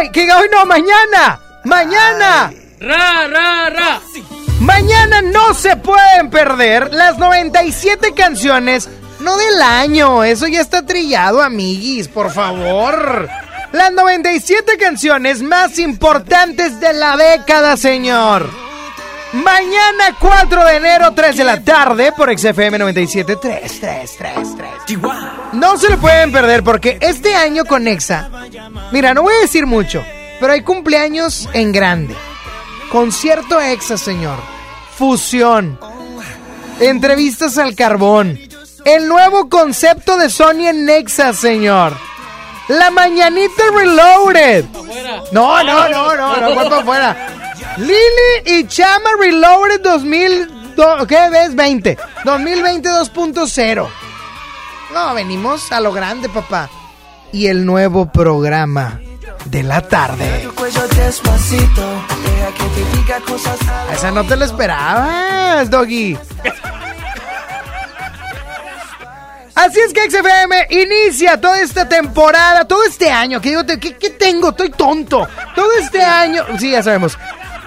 hoy, 0.00 0.10
que 0.10 0.32
hoy 0.32 0.48
no, 0.52 0.66
mañana, 0.66 1.40
mañana. 1.64 2.52
Ra, 2.80 3.28
ra, 3.28 3.70
ra. 3.70 4.00
Mañana 4.60 5.22
no 5.22 5.54
se 5.54 5.76
pueden 5.76 6.30
perder 6.30 6.92
las 6.92 7.18
97 7.18 8.12
canciones, 8.14 8.88
no 9.20 9.36
del 9.36 9.62
año, 9.62 10.24
eso 10.24 10.46
ya 10.46 10.60
está 10.60 10.84
trillado, 10.84 11.42
amiguis, 11.42 12.08
por 12.08 12.30
favor. 12.30 13.28
Las 13.72 13.92
97 13.92 14.76
canciones 14.78 15.42
más 15.42 15.78
importantes 15.78 16.80
de 16.80 16.92
la 16.92 17.16
década, 17.16 17.76
señor. 17.76 18.50
Mañana 19.32 20.16
4 20.18 20.64
de 20.64 20.76
enero, 20.76 21.12
3 21.14 21.36
de 21.36 21.44
la 21.44 21.62
tarde, 21.62 22.12
por 22.12 22.36
XFM 22.36 22.78
97 22.78 23.36
3, 23.36 23.80
3, 23.80 24.16
3, 24.18 24.34
3. 24.86 24.98
No 25.52 25.78
se 25.78 25.88
lo 25.88 25.98
pueden 25.98 26.32
perder 26.32 26.64
porque 26.64 26.98
este 27.00 27.36
año 27.36 27.64
con 27.64 27.86
Exa, 27.86 28.28
mira, 28.90 29.14
no 29.14 29.22
voy 29.22 29.34
a 29.34 29.42
decir 29.42 29.66
mucho, 29.66 30.04
pero 30.40 30.52
hay 30.52 30.62
cumpleaños 30.62 31.48
en 31.52 31.70
grande. 31.70 32.16
Concierto 32.90 33.60
Exa, 33.60 33.96
señor. 33.96 34.36
Fusión. 34.96 35.78
Entrevistas 36.80 37.56
al 37.56 37.76
carbón. 37.76 38.36
El 38.84 39.06
nuevo 39.06 39.48
concepto 39.48 40.16
de 40.16 40.28
Sony 40.28 40.66
en 40.66 40.86
Nexa, 40.86 41.32
señor. 41.34 41.96
La 42.66 42.90
mañanita 42.90 43.62
reloaded. 43.72 44.64
No, 45.30 45.62
no, 45.62 45.88
no, 45.88 46.16
no, 46.16 46.36
no, 46.36 46.54
fue 46.54 46.64
para 46.64 46.80
afuera. 46.80 47.49
Lili 47.76 48.58
y 48.58 48.66
Chama 48.66 49.10
Reloaded 49.18 49.80
2000, 49.82 50.74
do- 50.76 51.06
¿qué 51.06 51.30
ves? 51.30 51.54
20. 51.54 51.96
2020 52.24 52.88
2.0. 52.88 53.88
No, 54.92 55.14
venimos 55.14 55.70
a 55.72 55.80
lo 55.80 55.92
grande, 55.92 56.28
papá. 56.28 56.68
Y 57.32 57.46
el 57.46 57.64
nuevo 57.64 58.10
programa 58.10 58.98
de 59.44 59.62
la 59.62 59.80
tarde. 59.82 60.48
Esa 63.92 64.10
no 64.10 64.24
te 64.24 64.36
la 64.36 64.44
esperabas, 64.44 65.70
Doggy. 65.70 66.18
Así 69.54 69.78
es 69.78 69.92
que 69.92 70.10
XFM 70.10 70.66
inicia 70.70 71.38
toda 71.40 71.60
esta 71.60 71.88
temporada, 71.88 72.66
todo 72.66 72.82
este 72.84 73.10
año. 73.10 73.40
Que 73.40 73.50
digo, 73.50 73.62
¿qué, 73.66 73.96
qué 73.96 74.10
tengo? 74.10 74.50
Estoy 74.50 74.70
tonto. 74.70 75.28
Todo 75.54 75.68
este 75.78 76.02
año. 76.02 76.44
Sí, 76.58 76.70
ya 76.70 76.82
sabemos. 76.82 77.18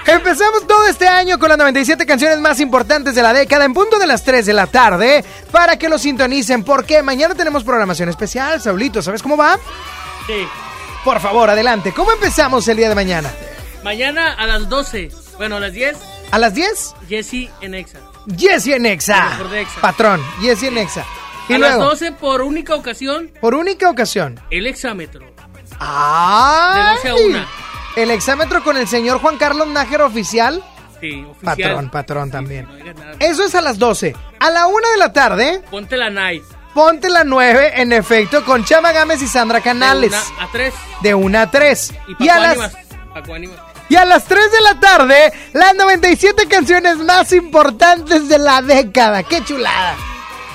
Empezamos 0.06 0.68
todo 0.68 0.86
este 0.88 1.08
año 1.08 1.39
con 1.39 1.49
las 1.49 1.58
97 1.58 2.06
canciones 2.06 2.39
más 2.39 2.60
importantes 2.60 3.16
de 3.16 3.22
la 3.22 3.32
década 3.34 3.64
en 3.66 3.74
punto 3.74 3.97
de 3.99 4.06
las 4.08 4.24
3 4.24 4.45
de 4.45 4.54
la 4.54 4.68
tarde 4.68 5.24
para 5.51 5.78
que 5.78 5.88
lo 5.88 5.97
sintonicen 5.97 6.64
porque 6.64 7.01
mañana 7.01 7.36
tenemos 7.36 7.64
programación 7.64 8.10
especial. 8.10 8.62
Saulito, 8.62 9.01
¿sabes 9.01 9.24
cómo 9.24 9.38
va? 9.38 9.58
Sí. 10.28 10.45
Por 11.06 11.20
favor, 11.20 11.49
adelante. 11.49 11.93
¿Cómo 11.93 12.12
empezamos 12.12 12.68
el 12.68 12.78
día 12.78 12.89
de 12.89 12.95
mañana? 12.95 13.30
Mañana 13.84 14.34
a 14.34 14.45
las 14.45 14.68
12. 14.70 15.10
Bueno, 15.38 15.56
a 15.58 15.60
las 15.62 15.74
10. 15.74 15.97
¿A 16.32 16.39
las 16.39 16.54
10? 16.54 16.95
Jesse 17.08 17.49
en 17.62 17.74
Exa. 17.76 17.99
Jesse 18.38 18.68
en 18.68 18.86
Exa. 18.86 19.38
Exa. 19.56 19.82
Patrón, 19.82 20.22
Jesse 20.41 20.64
en 20.64 20.78
Exa. 20.78 21.06
Y 21.49 21.54
a 21.54 21.58
luego, 21.58 21.78
las 21.80 21.89
12 21.99 22.12
por 22.14 22.41
única 22.41 22.76
ocasión, 22.76 23.32
por 23.41 23.54
única 23.54 23.89
ocasión. 23.89 24.39
el 24.49 24.66
exámetro. 24.68 25.26
¡Ah! 25.80 26.95
De 27.04 27.10
12 27.10 27.10
a 27.10 27.28
1. 27.39 27.45
El 27.95 28.11
exámetro 28.11 28.63
con 28.63 28.77
el 28.77 28.87
señor 28.87 29.19
Juan 29.19 29.37
Carlos 29.37 29.67
Nájero 29.67 30.05
oficial. 30.07 30.63
Sí, 30.99 31.25
oficial. 31.29 31.55
Patrón, 31.57 31.89
patrón 31.89 32.31
también. 32.31 32.65
No 32.67 32.75
digas 32.75 32.95
nada. 32.95 33.13
Eso 33.19 33.43
es 33.43 33.53
a 33.55 33.61
las 33.61 33.77
12. 33.77 34.15
A 34.39 34.49
la 34.49 34.67
1 34.67 34.77
de 34.93 34.97
la 34.97 35.13
tarde, 35.13 35.61
Ponte 35.69 35.97
la 35.97 36.09
night. 36.09 36.43
ponte 36.73 37.09
la 37.09 37.23
9, 37.23 37.73
en 37.81 37.91
efecto, 37.93 38.43
con 38.45 38.63
Chama 38.65 38.91
Gámez 38.93 39.21
y 39.21 39.27
Sandra 39.27 39.61
Canales. 39.61 40.11
De 40.11 40.17
una 40.33 40.43
a 40.43 40.51
3. 40.51 40.73
De 41.01 41.13
1 41.13 41.39
a 41.39 41.51
3. 41.51 41.93
Y 42.19 42.23
Y 42.25 42.29
a, 42.29 42.39
las, 42.39 42.73
y 43.89 43.95
a 43.95 44.05
las 44.05 44.25
3 44.25 44.51
de 44.51 44.61
la 44.61 44.79
tarde, 44.79 45.33
las 45.53 45.75
97 45.75 46.47
canciones 46.47 46.97
más 46.97 47.31
importantes 47.33 48.27
de 48.29 48.39
la 48.39 48.61
década. 48.61 49.23
¡Qué 49.23 49.43
chulada! 49.43 49.95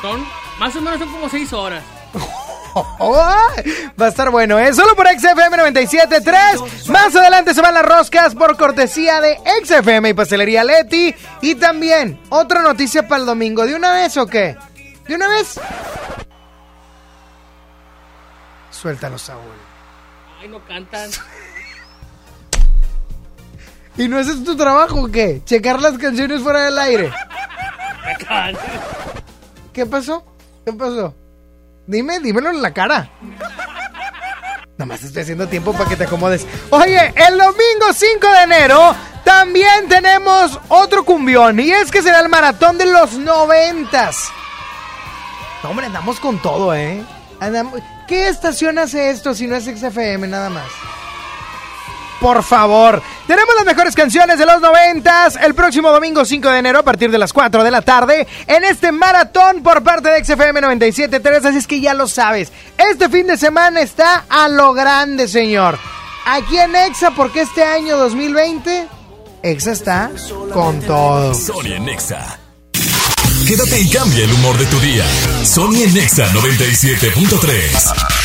Son, 0.03 0.24
más 0.59 0.74
o 0.74 0.80
menos 0.80 0.99
son 0.99 1.11
como 1.12 1.28
6 1.28 1.53
horas. 1.53 1.84
Va 4.01 4.07
a 4.07 4.09
estar 4.09 4.31
bueno, 4.31 4.59
¿eh? 4.59 4.73
Solo 4.73 4.95
por 4.95 5.09
XFM 5.09 5.57
97.3. 5.57 6.89
Más 6.89 7.14
adelante 7.14 7.55
se 7.55 7.61
van 7.61 7.75
las 7.75 7.85
roscas 7.85 8.35
por 8.35 8.57
cortesía 8.57 9.21
de 9.21 9.39
XFM 9.64 10.11
y 10.11 10.14
Pastelería 10.14 10.64
Leti. 10.64 11.14
Y 11.41 11.55
también, 11.57 12.21
otra 12.31 12.62
noticia 12.62 13.07
para 13.07 13.21
el 13.21 13.27
domingo. 13.27 13.66
¿De 13.66 13.75
una 13.75 13.93
vez 13.93 14.16
o 14.16 14.27
qué? 14.27 14.57
¿De 15.07 15.14
una 15.14 15.29
vez? 15.29 15.61
Suéltalo, 18.71 19.19
Saúl. 19.19 19.43
Ay, 20.41 20.49
no 20.49 20.64
cantan. 20.64 21.11
¿Y 23.97 24.07
no 24.07 24.21
ese 24.21 24.33
es 24.33 24.45
tu 24.45 24.57
trabajo 24.57 25.03
o 25.03 25.11
qué? 25.11 25.43
¿Checar 25.45 25.81
las 25.81 25.99
canciones 25.99 26.41
fuera 26.41 26.66
del 26.66 26.79
aire? 26.79 27.12
¿Qué 29.73 29.87
pasó? 29.87 30.25
¿Qué 30.64 30.73
pasó? 30.73 31.14
Dime, 31.89 32.20
dímelo 32.20 32.51
en 32.51 32.61
la 32.61 32.74
cara. 32.74 33.11
Nomás 34.76 35.03
estoy 35.03 35.22
haciendo 35.22 35.49
tiempo 35.49 35.72
para 35.72 35.89
que 35.89 35.97
te 35.97 36.05
acomodes. 36.05 36.47
Oye, 36.68 37.14
el 37.16 37.39
domingo 37.39 37.95
5 37.95 38.26
de 38.28 38.43
enero 38.43 38.95
también 39.24 39.89
tenemos 39.89 40.61
otro 40.68 41.03
cumbión. 41.03 41.59
Y 41.59 41.70
es 41.70 41.91
que 41.91 42.03
será 42.03 42.20
el 42.20 42.28
maratón 42.28 42.76
de 42.76 42.84
los 42.84 43.14
noventas. 43.14 44.28
No, 45.62 45.70
hombre, 45.70 45.86
andamos 45.86 46.20
con 46.20 46.39
todo, 46.43 46.74
¿eh? 46.74 47.03
¿Qué 48.07 48.28
estación 48.28 48.78
hace 48.78 49.09
esto 49.09 49.32
si 49.32 49.47
no 49.47 49.57
es 49.57 49.64
XFM 49.64 50.28
nada 50.28 50.51
más? 50.51 50.68
Por 52.21 52.43
favor, 52.43 53.01
tenemos 53.27 53.55
las 53.55 53.64
mejores 53.64 53.95
canciones 53.95 54.39
de 54.39 54.47
los 54.47 54.61
noventas 54.61 55.39
el 55.41 55.55
próximo 55.55 55.91
domingo 55.91 56.25
5 56.25 56.51
de 56.51 56.59
enero 56.59 56.81
a 56.81 56.83
partir 56.83 57.12
de 57.12 57.19
las 57.19 57.33
4 57.33 57.62
de 57.62 57.71
la 57.71 57.83
tarde 57.83 58.27
en 58.47 58.64
este 58.64 58.91
maratón 58.91 59.62
por 59.62 59.85
parte 59.85 60.11
de 60.11 60.25
XFM 60.25 60.61
97.3, 60.61 61.45
así 61.45 61.59
es 61.59 61.66
que 61.69 61.81
ya 61.81 61.95
lo 61.95 62.09
sabes, 62.09 62.53
este 62.77 63.09
fin 63.09 63.29
de 63.29 63.37
semana 63.37 63.81
está 63.81 64.25
a 64.29 64.49
lo 64.49 64.73
grande, 64.73 65.29
señor. 65.29 65.79
Aquí 66.27 66.59
en 66.59 66.75
EXA, 66.75 67.12
porque 67.12 67.43
este 67.43 67.64
año 67.64 67.97
2020, 67.97 68.87
EXA 69.43 69.71
está 69.71 70.11
con 70.53 70.81
todo. 70.81 71.33
Sony 71.35 71.75
en 71.77 71.85
Nexa. 71.87 72.39
Quédate 73.47 73.81
y 73.81 73.89
cambia 73.89 74.25
el 74.25 74.33
humor 74.35 74.59
de 74.59 74.66
tu 74.66 74.79
día. 74.81 75.05
Sony 75.45 75.85
en 75.85 75.95
Nexa 75.95 76.27
97.3. 76.33 78.19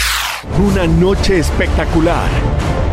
Una 0.59 0.85
noche 0.85 1.39
espectacular. 1.39 2.29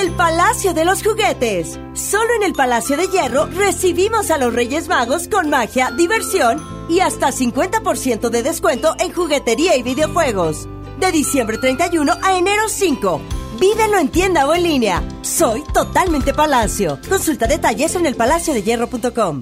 El 0.00 0.12
Palacio 0.12 0.72
de 0.72 0.86
los 0.86 1.02
Juguetes. 1.02 1.78
Solo 1.92 2.32
en 2.34 2.42
el 2.42 2.54
Palacio 2.54 2.96
de 2.96 3.08
Hierro 3.08 3.44
recibimos 3.44 4.30
a 4.30 4.38
los 4.38 4.54
Reyes 4.54 4.88
Magos 4.88 5.28
con 5.28 5.50
magia, 5.50 5.90
diversión 5.90 6.58
y 6.88 7.00
hasta 7.00 7.28
50% 7.28 8.30
de 8.30 8.42
descuento 8.42 8.94
en 8.98 9.12
juguetería 9.12 9.76
y 9.76 9.82
videojuegos. 9.82 10.66
De 10.98 11.12
diciembre 11.12 11.58
31 11.58 12.14
a 12.22 12.38
enero 12.38 12.62
5. 12.66 13.20
Vívelo 13.60 13.98
en 13.98 14.08
tienda 14.08 14.46
o 14.46 14.54
en 14.54 14.62
línea. 14.62 15.02
Soy 15.20 15.62
totalmente 15.74 16.32
Palacio. 16.32 16.98
Consulta 17.06 17.46
detalles 17.46 17.94
en 17.94 18.06
elpalaciodehierro.com. 18.06 19.40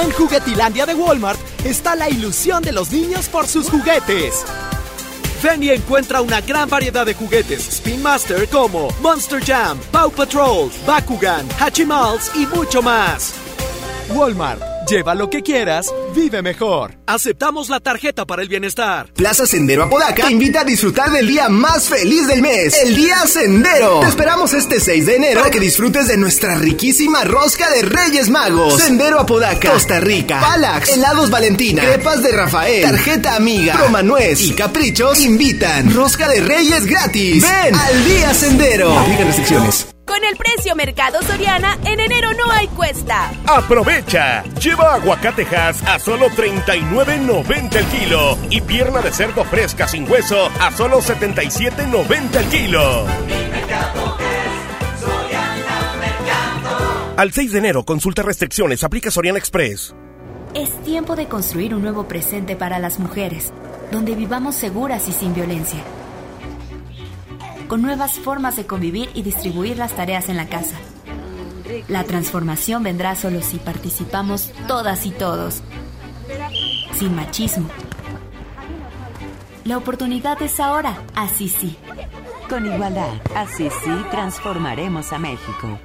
En 0.00 0.12
Juguetilandia 0.12 0.86
de 0.86 0.94
Walmart 0.94 1.40
está 1.64 1.96
la 1.96 2.08
ilusión 2.08 2.62
de 2.62 2.70
los 2.70 2.92
niños 2.92 3.28
por 3.28 3.48
sus 3.48 3.68
juguetes. 3.68 4.44
Ven 5.42 5.62
y 5.62 5.70
encuentra 5.70 6.20
una 6.20 6.40
gran 6.40 6.68
variedad 6.68 7.04
de 7.04 7.14
juguetes 7.14 7.66
Spin 7.68 8.00
Master 8.00 8.48
como 8.48 8.90
Monster 9.00 9.44
Jam, 9.44 9.78
Paw 9.90 10.10
Patrol, 10.10 10.70
Bakugan, 10.86 11.48
Hachimals 11.58 12.30
y 12.36 12.46
mucho 12.46 12.80
más. 12.80 13.34
Walmart. 14.14 14.71
Lleva 14.92 15.14
lo 15.14 15.30
que 15.30 15.42
quieras, 15.42 15.90
vive 16.14 16.42
mejor. 16.42 16.98
Aceptamos 17.06 17.70
la 17.70 17.80
tarjeta 17.80 18.26
para 18.26 18.42
el 18.42 18.48
bienestar. 18.48 19.10
Plaza 19.14 19.46
Sendero 19.46 19.84
Apodaca 19.84 20.26
te 20.26 20.32
invita 20.32 20.60
a 20.60 20.64
disfrutar 20.64 21.10
del 21.10 21.26
día 21.26 21.48
más 21.48 21.88
feliz 21.88 22.28
del 22.28 22.42
mes, 22.42 22.78
el 22.78 22.94
Día 22.94 23.26
Sendero. 23.26 24.00
Te 24.00 24.08
esperamos 24.08 24.52
este 24.52 24.80
6 24.80 25.06
de 25.06 25.16
enero 25.16 25.40
para 25.40 25.50
que 25.50 25.60
disfrutes 25.60 26.08
de 26.08 26.18
nuestra 26.18 26.56
riquísima 26.56 27.24
rosca 27.24 27.70
de 27.70 27.80
Reyes 27.80 28.28
Magos. 28.28 28.82
Sendero 28.82 29.18
Apodaca, 29.18 29.70
Costa 29.72 29.98
Rica, 29.98 30.38
Palax, 30.40 30.90
Helados 30.90 31.30
Valentina, 31.30 31.82
Crepas 31.82 32.22
de 32.22 32.32
Rafael, 32.32 32.82
Tarjeta 32.82 33.34
Amiga, 33.34 33.78
Promanuez 33.78 34.42
y 34.42 34.52
Caprichos 34.52 35.20
invitan. 35.20 35.94
Rosca 35.94 36.28
de 36.28 36.42
Reyes 36.42 36.84
gratis. 36.84 37.42
Ven 37.42 37.74
al 37.74 38.04
Día 38.04 38.34
Sendero. 38.34 38.98
Aplica 38.98 39.24
restricciones. 39.24 39.86
Con 40.12 40.22
el 40.24 40.36
precio 40.36 40.76
Mercado 40.76 41.22
Soriana, 41.22 41.78
en 41.86 41.98
enero 41.98 42.34
no 42.34 42.52
hay 42.52 42.68
cuesta. 42.68 43.32
Aprovecha. 43.46 44.44
Lleva 44.60 44.96
aguacatejas 44.96 45.82
a 45.84 45.98
solo 45.98 46.28
39.90 46.28 47.76
el 47.76 47.86
kilo 47.86 48.38
y 48.50 48.60
pierna 48.60 49.00
de 49.00 49.10
cerdo 49.10 49.42
fresca 49.44 49.88
sin 49.88 50.06
hueso 50.06 50.50
a 50.60 50.70
solo 50.70 51.00
77.90 51.00 52.36
el 52.36 52.46
kilo. 52.50 53.06
Al 57.16 57.32
6 57.32 57.52
de 57.52 57.58
enero, 57.58 57.84
consulta 57.84 58.20
restricciones, 58.20 58.84
aplica 58.84 59.10
Soriana 59.10 59.38
Express. 59.38 59.94
Es 60.52 60.70
tiempo 60.82 61.16
de 61.16 61.26
construir 61.26 61.74
un 61.74 61.80
nuevo 61.80 62.06
presente 62.06 62.54
para 62.54 62.78
las 62.78 62.98
mujeres, 62.98 63.50
donde 63.90 64.14
vivamos 64.14 64.56
seguras 64.56 65.08
y 65.08 65.12
sin 65.12 65.32
violencia. 65.32 65.82
Con 67.72 67.80
nuevas 67.80 68.18
formas 68.18 68.56
de 68.56 68.66
convivir 68.66 69.08
y 69.14 69.22
distribuir 69.22 69.78
las 69.78 69.96
tareas 69.96 70.28
en 70.28 70.36
la 70.36 70.46
casa. 70.46 70.76
La 71.88 72.04
transformación 72.04 72.82
vendrá 72.82 73.14
solo 73.14 73.40
si 73.40 73.56
participamos 73.56 74.52
todas 74.68 75.06
y 75.06 75.10
todos, 75.10 75.62
sin 76.98 77.16
machismo. 77.16 77.70
La 79.64 79.78
oportunidad 79.78 80.42
es 80.42 80.60
ahora, 80.60 81.02
así 81.14 81.48
sí. 81.48 81.78
Con 82.46 82.66
igualdad, 82.66 83.08
así 83.34 83.70
sí 83.70 83.90
transformaremos 84.10 85.10
a 85.14 85.18
México. 85.18 85.78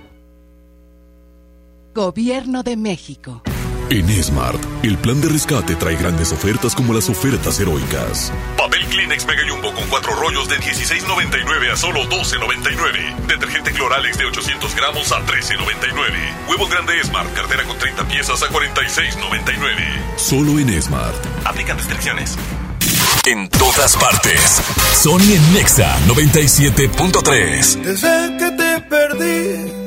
Gobierno 1.95 2.63
de 2.63 2.75
México. 2.75 3.43
En 3.89 4.21
Smart, 4.21 4.61
el 4.83 4.97
plan 4.97 5.21
de 5.21 5.29
rescate 5.29 5.75
trae 5.75 5.95
grandes 5.95 6.33
ofertas 6.33 6.75
como 6.75 6.93
las 6.93 7.09
ofertas 7.09 7.57
heroicas. 7.61 8.33
Papel 8.57 8.85
Kleenex 8.87 9.25
Mega 9.25 9.43
Jumbo 9.47 9.73
con 9.73 9.87
cuatro 9.87 10.13
rollos 10.13 10.49
de 10.49 10.57
16.99 10.57 11.71
a 11.71 11.77
solo 11.77 12.01
12.99. 12.09 13.27
Detergente 13.27 13.71
Cloralex 13.71 14.17
de 14.17 14.25
800 14.25 14.75
gramos 14.75 15.09
a 15.13 15.25
13.99. 15.25 16.49
Huevo 16.49 16.67
grande 16.67 17.01
Smart, 17.01 17.33
cartera 17.33 17.63
con 17.63 17.77
30 17.77 18.05
piezas 18.09 18.43
a 18.43 18.47
46.99. 18.47 20.17
Solo 20.17 20.59
en 20.59 20.81
Smart. 20.81 21.15
Aplican 21.45 21.77
restricciones. 21.77 22.35
En 23.25 23.47
todas 23.49 23.95
partes. 23.95 24.61
Sony 25.01 25.33
en 25.33 25.53
Nexa 25.53 25.97
97.3. 26.07 27.81
Desde 27.83 28.37
que 28.37 28.51
te 28.51 28.81
perdí, 28.81 29.86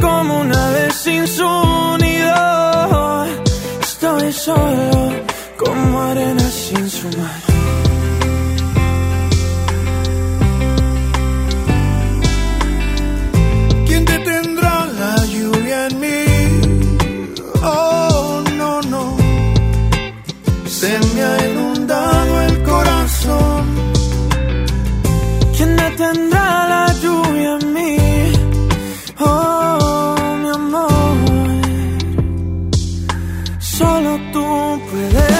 como 0.00 0.40
una 0.40 0.70
vez 0.70 0.94
sin 0.94 1.26
su 1.26 1.50
nido. 1.98 3.24
Estoy 3.80 4.32
solo 4.32 5.12
como 5.58 6.02
arena 6.02 6.48
sin 6.50 6.90
su 6.90 7.08
mar. 7.18 7.43
Tú 34.74 34.80
puedes 34.90 35.33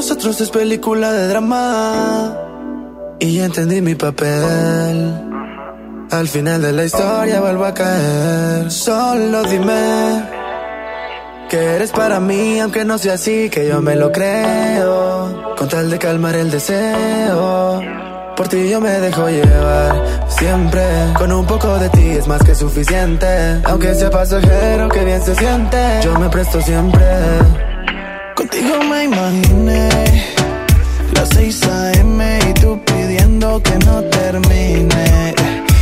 nosotros 0.00 0.40
es 0.40 0.48
película 0.48 1.12
de 1.12 1.28
drama. 1.28 2.34
Y 3.18 3.36
ya 3.36 3.44
entendí 3.44 3.82
mi 3.82 3.94
papel. 3.94 5.14
Al 6.10 6.26
final 6.26 6.62
de 6.62 6.72
la 6.72 6.84
historia 6.84 7.38
vuelvo 7.42 7.66
a 7.66 7.74
caer. 7.74 8.70
Solo 8.70 9.42
dime 9.42 10.24
que 11.50 11.58
eres 11.76 11.90
para 11.90 12.18
mí, 12.18 12.58
aunque 12.60 12.82
no 12.86 12.96
sea 12.96 13.12
así, 13.14 13.50
que 13.50 13.68
yo 13.68 13.82
me 13.82 13.94
lo 13.94 14.10
creo. 14.10 15.54
Con 15.58 15.68
tal 15.68 15.90
de 15.90 15.98
calmar 15.98 16.34
el 16.34 16.50
deseo. 16.50 17.82
Por 18.38 18.48
ti 18.48 18.70
yo 18.70 18.80
me 18.80 19.00
dejo 19.00 19.28
llevar 19.28 20.02
siempre. 20.28 20.82
Con 21.18 21.30
un 21.30 21.44
poco 21.44 21.78
de 21.78 21.90
ti 21.90 22.08
es 22.12 22.26
más 22.26 22.42
que 22.42 22.54
suficiente. 22.54 23.60
Aunque 23.64 23.94
sea 23.94 24.08
pasajero, 24.08 24.88
que 24.88 25.04
bien 25.04 25.22
se 25.22 25.34
siente. 25.34 26.00
Yo 26.02 26.18
me 26.18 26.30
presto 26.30 26.58
siempre. 26.62 27.04
Imaginé 29.12 29.88
las 31.14 31.28
6 31.30 31.62
a.m. 31.64 32.38
y 32.48 32.54
tú 32.54 32.78
pidiendo 32.84 33.60
que 33.60 33.76
no 33.84 34.02
termine. 34.04 35.34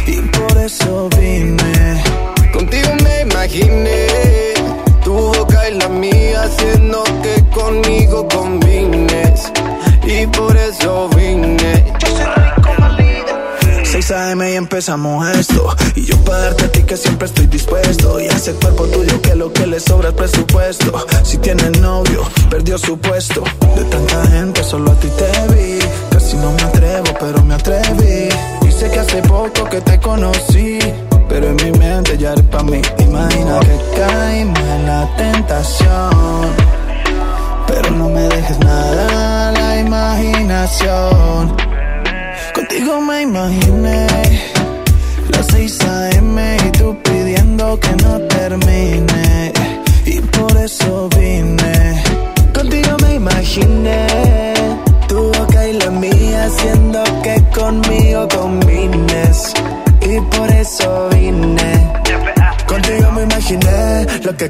Y 0.06 0.16
por 0.36 0.56
eso 0.56 1.10
vine. 1.20 2.02
Contigo 2.54 2.88
me 3.04 3.20
imaginé 3.30 4.06
tu 5.04 5.12
boca 5.12 5.68
y 5.68 5.74
la 5.74 5.88
mía 5.90 6.44
haciendo 6.44 7.04
que 7.22 7.44
conmigo 7.54 8.26
combines. 8.28 8.67
Empezamos 14.58 15.26
esto. 15.36 15.74
Y 15.94 16.04
yo 16.04 16.16
para 16.24 16.50
a 16.50 16.54
ti 16.54 16.82
que 16.82 16.96
siempre 16.96 17.26
estoy 17.26 17.46
dispuesto. 17.46 18.20
Y 18.20 18.26
ese 18.26 18.52
cuerpo 18.54 18.84
tuyo 18.86 19.20
que 19.22 19.34
lo 19.34 19.52
que 19.52 19.66
le 19.66 19.80
sobra 19.80 20.10
es 20.10 20.14
presupuesto. 20.14 21.06
Si 21.22 21.38
tiene 21.38 21.70
novio, 21.80 22.22
perdió 22.50 22.76
su 22.76 22.98
puesto. 22.98 23.42
De 23.76 23.84
tanta 23.84 24.26
gente 24.26 24.62
solo 24.62 24.92
a 24.92 24.94
ti 24.96 25.08
te 25.08 25.54
vi. 25.54 25.78
Casi 26.10 26.36
no 26.36 26.52
me 26.52 26.62
atrevo, 26.62 27.14
pero 27.18 27.42
me 27.42 27.54
atreví. 27.54 28.28
Y 28.66 28.72
sé 28.72 28.90
que 28.90 28.98
hace 28.98 29.22
poco 29.22 29.64
que 29.70 29.80
te 29.80 29.98
conocí 30.00 30.57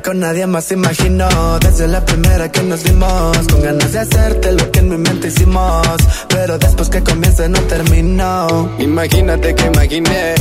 con 0.01 0.21
nadie 0.21 0.47
más 0.47 0.71
imaginó. 0.71 1.59
Desde 1.61 1.89
la 1.89 2.05
primera 2.05 2.51
que 2.51 2.63
nos 2.63 2.83
vimos, 2.83 3.39
con 3.51 3.63
ganas 3.63 3.93
de 3.93 3.99
hacerte 4.01 4.53
lo 4.53 4.71
que 4.71 4.81
en 4.81 4.89
mi 4.91 4.97
mente 4.99 5.29
hicimos. 5.29 5.99
Pero 6.29 6.59
después 6.59 6.89
que 6.89 7.03
comience 7.03 7.49
no 7.49 7.61
terminó. 7.63 8.71
Imagínate 8.79 9.55
que 9.55 9.67
imaginé 9.67 10.35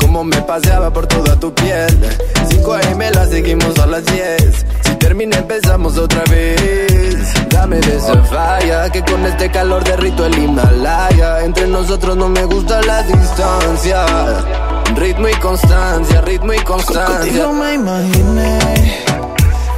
cómo 0.00 0.24
me 0.24 0.40
paseaba 0.42 0.92
por 0.92 1.06
toda 1.06 1.38
tu 1.38 1.54
piel. 1.54 1.98
5 2.48 2.74
AM 2.74 3.00
la 3.14 3.26
seguimos 3.26 3.78
a 3.78 3.86
las 3.86 4.04
10. 4.04 4.66
Si 4.82 4.94
termina 4.96 5.36
empezamos 5.38 5.96
otra 5.98 6.22
vez. 6.30 7.32
Dame 7.50 7.80
de 7.80 7.96
esa 7.96 8.22
falla 8.24 8.90
que 8.90 9.02
con 9.02 9.24
este 9.26 9.50
calor 9.50 9.84
derrito 9.84 10.26
el 10.26 10.38
Himalaya. 10.38 11.44
Entre 11.44 11.66
nosotros 11.66 12.16
no 12.16 12.28
me 12.28 12.44
gusta 12.44 12.80
la 12.82 13.02
distancia. 13.02 14.06
Ritmo 14.96 15.28
y 15.28 15.34
constancia, 15.34 16.20
ritmo 16.20 16.52
y 16.52 16.58
constancia. 16.58 17.18
Contigo 17.18 17.52
me 17.52 17.74
imaginé 17.74 18.58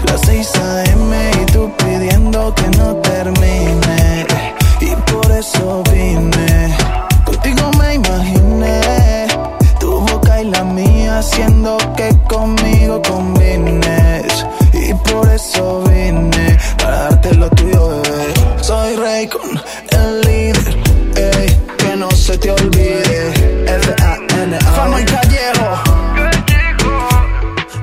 las 0.06 0.20
6 0.26 0.52
a.m. 0.56 1.30
y 1.42 1.46
tú 1.52 1.70
pidiendo 1.78 2.54
que 2.54 2.68
no 2.78 2.96
termine. 2.96 4.26
Y 4.80 4.94
por 5.10 5.30
eso 5.30 5.82
vine. 5.92 6.76
Contigo 7.24 7.70
me 7.78 7.94
imaginé 7.94 9.26
tu 9.78 10.00
boca 10.00 10.40
y 10.40 10.50
la 10.50 10.64
mía 10.64 11.18
haciendo 11.18 11.76
que 11.96 12.10
conmigo 12.28 13.00
combines. 13.02 14.46
Y 14.72 14.92
por 14.94 15.28
eso 15.30 15.84
vine 15.84 16.58
para 16.82 17.11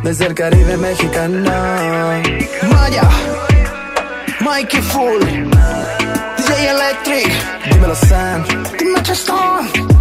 Desde 0.09 0.25
el 0.25 0.33
Caribe 0.33 0.75
mexicano. 0.75 1.51
Maya, 2.71 3.07
Mikey 4.39 4.81
Full, 4.81 5.21
DJ 5.21 6.69
Electric. 6.71 7.31
Dímelo, 7.71 7.93
Sam. 7.93 8.43
Dime 8.79 9.03
Chestón. 9.03 9.98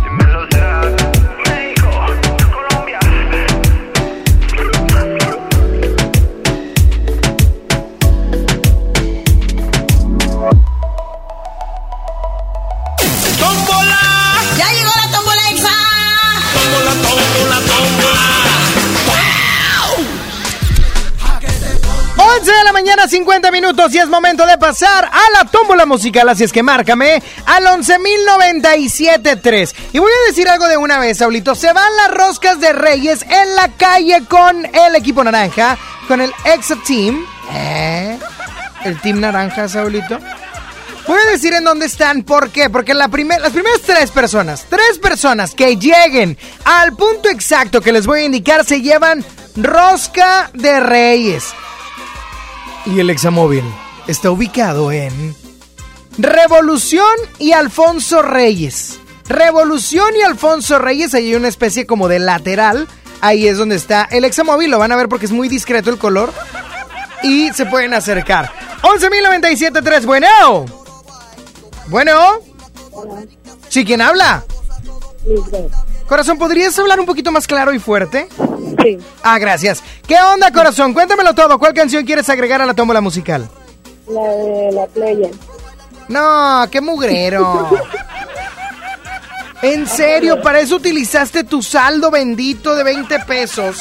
11 22.39 22.53
de 22.53 22.65
la 22.65 22.73
mañana, 22.73 23.09
50 23.09 23.51
minutos 23.51 23.93
y 23.93 23.99
es 23.99 24.07
momento 24.07 24.47
de 24.47 24.57
pasar 24.59 25.07
a 25.07 25.31
la 25.33 25.45
tómbola 25.51 25.87
musical, 25.87 26.29
así 26.29 26.45
es 26.45 26.53
que 26.53 26.63
márcame 26.63 27.21
al 27.47 27.65
11.097.3. 27.65 29.75
Y 29.93 29.99
voy 29.99 30.13
a 30.13 30.29
decir 30.29 30.49
algo 30.49 30.69
de 30.69 30.77
una 30.77 31.01
vez, 31.01 31.19
Saulito, 31.19 31.57
se 31.57 31.73
van 31.73 31.97
las 31.97 32.13
roscas 32.13 32.61
de 32.61 32.73
Reyes 32.73 33.23
en 33.23 33.57
la 33.57 33.73
calle 33.77 34.23
con 34.29 34.65
el 34.67 34.95
equipo 34.95 35.25
naranja, 35.25 35.77
con 36.07 36.21
el 36.21 36.33
Exa 36.45 36.77
Team. 36.87 37.27
¿Eh? 37.53 38.17
El 38.85 39.01
Team 39.01 39.19
Naranja, 39.19 39.69
Saulito. 39.69 40.21
Voy 41.09 41.19
a 41.19 41.31
decir 41.33 41.55
en 41.55 41.65
dónde 41.65 41.87
están, 41.87 42.23
¿por 42.23 42.51
qué? 42.51 42.71
Porque 42.71 42.95
la 42.95 43.09
primer, 43.09 43.41
las 43.41 43.51
primeras 43.51 43.81
tres 43.81 44.13
personas, 44.13 44.65
tres 44.69 45.01
personas 45.03 45.57
que 45.57 45.77
lleguen 45.77 46.39
al 46.65 46.95
punto 46.95 47.31
exacto 47.31 47.81
que 47.81 47.91
les 47.91 48.07
voy 48.07 48.21
a 48.21 48.27
indicar 48.27 48.65
se 48.65 48.81
llevan 48.81 49.25
rosca 49.57 50.53
de 50.55 50.79
Reyes. 50.79 51.53
Y 52.89 53.01
el 53.01 53.11
examóvil 53.11 53.63
está 54.07 54.31
ubicado 54.31 54.91
en 54.91 55.37
Revolución 56.17 57.05
y 57.39 57.53
Alfonso 57.53 58.23
Reyes. 58.23 58.99
Revolución 59.29 60.09
y 60.19 60.23
Alfonso 60.23 60.79
Reyes, 60.79 61.13
ahí 61.15 61.29
hay 61.29 61.35
una 61.35 61.49
especie 61.49 61.87
como 61.87 62.09
de 62.09 62.19
lateral. 62.19 62.89
Ahí 63.21 63.47
es 63.47 63.59
donde 63.59 63.77
está 63.77 64.05
el 64.11 64.25
examóvil, 64.25 64.71
lo 64.71 64.79
van 64.79 64.93
a 64.93 64.97
ver 64.97 65.09
porque 65.09 65.27
es 65.27 65.33
muy 65.33 65.49
discreto 65.49 65.91
el 65.91 65.99
color. 65.99 66.33
Y 67.23 67.53
se 67.53 67.67
pueden 67.67 67.93
acercar. 67.93 68.51
11.097.3, 68.83 70.07
bueno. 70.07 70.65
Bueno. 71.89 72.39
¿Sí 73.69 73.85
quién 73.85 74.01
habla? 74.01 74.45
Corazón, 76.09 76.39
¿podrías 76.39 76.79
hablar 76.79 76.99
un 76.99 77.07
poquito 77.07 77.31
más 77.31 77.47
claro 77.47 77.75
y 77.75 77.79
fuerte? 77.79 78.29
Sí. 78.83 78.99
Ah, 79.23 79.39
gracias. 79.39 79.83
¿Qué 80.07 80.17
onda, 80.17 80.51
corazón? 80.51 80.95
Cuéntamelo 80.95 81.35
todo. 81.35 81.59
¿Cuál 81.59 81.75
canción 81.75 82.07
quieres 82.07 82.29
agregar 82.31 82.63
a 82.63 82.67
la 82.67 82.73
tómbola 82.73 83.03
musical? 83.03 83.47
La 84.09 84.23
de 84.23 84.73
la 84.73 84.87
playa. 84.87 85.29
No, 86.09 86.67
qué 86.71 86.81
mugrero. 86.81 87.69
¿En 89.63 89.87
serio? 89.87 90.41
¿Para 90.41 90.61
eso 90.61 90.77
utilizaste 90.77 91.45
tu 91.45 91.63
saldo 91.63 92.11
bendito 92.11 92.75
de 92.75 92.85
20 92.85 93.19
pesos? 93.21 93.79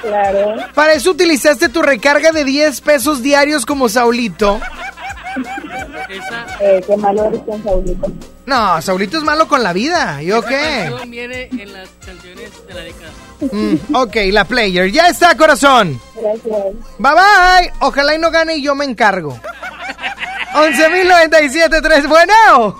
Claro. 0.00 0.54
¿Para 0.74 0.94
eso 0.94 1.10
utilizaste 1.10 1.68
tu 1.68 1.82
recarga 1.82 2.32
de 2.32 2.44
10 2.44 2.80
pesos 2.80 3.22
diarios 3.22 3.66
como 3.66 3.90
Saulito? 3.90 4.58
Eh, 6.60 6.82
qué 6.86 6.96
malo 6.96 7.24
eres 7.26 7.40
con 7.42 7.62
Saulito. 7.62 8.10
No, 8.46 8.80
Saulito 8.82 9.16
es 9.18 9.24
malo 9.24 9.48
con 9.48 9.62
la 9.62 9.72
vida. 9.72 10.20
¿Yo 10.22 10.38
Esa 10.40 10.48
qué? 10.48 10.84
canción 10.90 11.10
viene 11.10 11.48
en 11.52 11.72
las 11.72 11.88
canciones 12.04 12.50
de 12.66 12.74
la 12.74 12.80
década. 12.82 13.10
Mm, 13.40 13.94
ok, 13.94 14.16
la 14.32 14.44
player. 14.44 14.90
Ya 14.90 15.08
está, 15.08 15.34
corazón. 15.36 15.98
Gracias. 16.14 16.64
Bye 16.98 17.12
bye. 17.12 17.72
Ojalá 17.80 18.14
y 18.14 18.18
no 18.18 18.30
gane 18.30 18.56
y 18.56 18.62
yo 18.62 18.74
me 18.74 18.84
encargo. 18.84 19.38
11.097.3. 20.54 22.06
Bueno. 22.08 22.78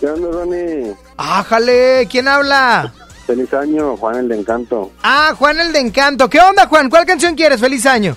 ¿Qué 0.00 0.06
onda, 0.06 0.28
Ronnie? 0.30 0.94
Ájale. 1.16 2.08
¿Quién 2.10 2.26
habla? 2.28 2.92
Feliz 3.26 3.52
año, 3.54 3.96
Juan 3.96 4.16
el 4.16 4.28
de 4.28 4.38
Encanto. 4.38 4.92
Ah, 5.02 5.34
Juan 5.36 5.58
el 5.60 5.72
de 5.72 5.80
Encanto. 5.80 6.28
¿Qué 6.30 6.40
onda, 6.40 6.66
Juan? 6.66 6.88
¿Cuál 6.88 7.04
canción 7.06 7.34
quieres? 7.34 7.60
Feliz 7.60 7.84
año. 7.86 8.16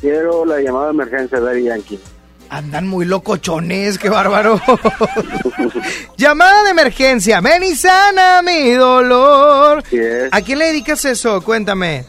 Quiero 0.00 0.44
la 0.44 0.60
llamada 0.60 0.86
de 0.86 0.90
emergencia 0.92 1.38
de 1.40 1.44
Daddy 1.46 1.64
Yankee. 1.64 2.00
Andan 2.50 2.88
muy 2.88 3.04
locochones, 3.06 3.96
qué 3.98 4.08
bárbaro. 4.08 4.60
Llamada 6.16 6.64
de 6.64 6.70
emergencia. 6.70 7.40
Ven 7.40 7.62
y 7.62 7.76
sana 7.76 8.42
mi 8.42 8.72
dolor. 8.72 9.84
¿A 10.32 10.40
quién 10.40 10.58
le 10.58 10.66
dedicas 10.66 11.04
eso? 11.04 11.40
Cuéntame. 11.42 12.04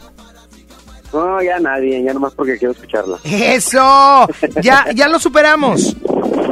No, 1.14 1.42
ya 1.42 1.60
nadie, 1.60 2.02
ya 2.04 2.14
nomás 2.14 2.34
porque 2.34 2.58
quiero 2.58 2.72
escucharla. 2.72 3.20
Eso. 3.24 4.28
Ya, 4.62 4.88
ya 4.96 5.08
lo 5.08 5.20
superamos. 5.20 5.96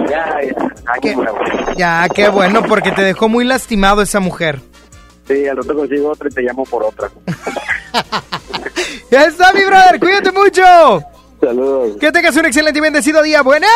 Ya, 0.10 0.38
ya. 0.44 0.72
Año 0.86 1.18
nuevo. 1.18 1.40
Ya, 1.78 2.08
qué 2.14 2.30
bueno, 2.30 2.62
porque 2.64 2.92
te 2.92 3.02
dejó 3.02 3.28
muy 3.28 3.46
lastimado 3.46 4.02
esa 4.02 4.20
mujer. 4.20 4.60
Sí, 5.28 5.48
al 5.48 5.58
rato 5.58 5.76
consigo 5.76 6.10
otra 6.10 6.30
y 6.30 6.34
te 6.34 6.42
llamo 6.42 6.64
por 6.66 6.84
otra. 6.84 7.10
Ya 9.12 9.26
está, 9.26 9.52
mi 9.54 9.64
brother. 9.66 10.00
Cuídate 10.00 10.32
mucho. 10.32 10.64
Saludos. 11.40 11.98
Que 12.00 12.12
tengas 12.12 12.36
un 12.36 12.46
excelente 12.46 12.80
y 12.80 12.82
bendecido 12.82 13.22
día. 13.22 13.42
Bueno. 13.42 13.68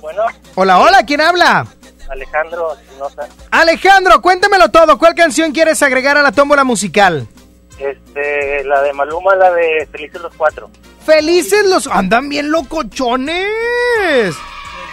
Bueno, 0.00 0.22
Hola, 0.54 0.78
hola. 0.78 1.02
¿Quién 1.06 1.20
habla? 1.20 1.66
Alejandro 2.08 2.74
Espinosa. 2.74 3.28
Alejandro, 3.50 4.22
cuéntamelo 4.22 4.70
todo. 4.70 4.98
¿Cuál 4.98 5.14
canción 5.14 5.52
quieres 5.52 5.82
agregar 5.82 6.16
a 6.16 6.22
la 6.22 6.32
tómbola 6.32 6.64
musical? 6.64 7.26
Este, 7.78 8.64
la 8.64 8.82
de 8.82 8.92
Maluma, 8.92 9.36
la 9.36 9.52
de 9.52 9.86
Felices 9.90 10.20
los 10.20 10.34
Cuatro. 10.34 10.70
Felices 11.04 11.64
los... 11.66 11.86
Andan 11.86 12.28
bien 12.28 12.50
locochones. 12.50 13.46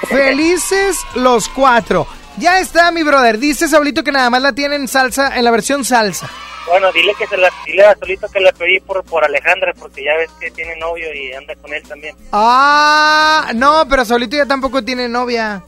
Felices 0.08 0.98
los 1.16 1.50
cuatro. 1.50 2.08
Ya 2.38 2.60
está, 2.60 2.92
mi 2.92 3.04
brother. 3.04 3.38
Dice 3.40 3.68
Saulito 3.68 4.04
que 4.04 4.12
nada 4.12 4.30
más 4.30 4.42
la 4.42 4.54
tienen 4.54 4.88
salsa, 4.88 5.36
en 5.38 5.44
la 5.46 5.52
versión 5.52 5.86
salsa. 5.86 6.30
Bueno, 6.68 6.92
dile 6.92 7.14
que 7.18 7.28
se 7.28 7.38
la, 7.38 7.50
dile 7.66 7.86
a 7.86 7.96
Solito 7.96 8.28
que 8.28 8.40
la 8.40 8.52
pedí 8.52 8.80
por, 8.80 9.04
por 9.04 9.24
Alejandra, 9.24 9.72
porque 9.78 10.04
ya 10.04 10.16
ves 10.18 10.30
que 10.40 10.50
tiene 10.52 10.76
novio 10.78 11.14
y 11.14 11.32
anda 11.34 11.56
con 11.58 11.72
él 11.74 11.84
también. 11.88 12.16
Ah, 12.32 13.52
no, 13.54 13.88
pero 13.88 14.04
Saulito 14.04 14.36
ya 14.36 14.46
tampoco 14.48 14.84
tiene 14.84 15.08
novia. 15.08 15.62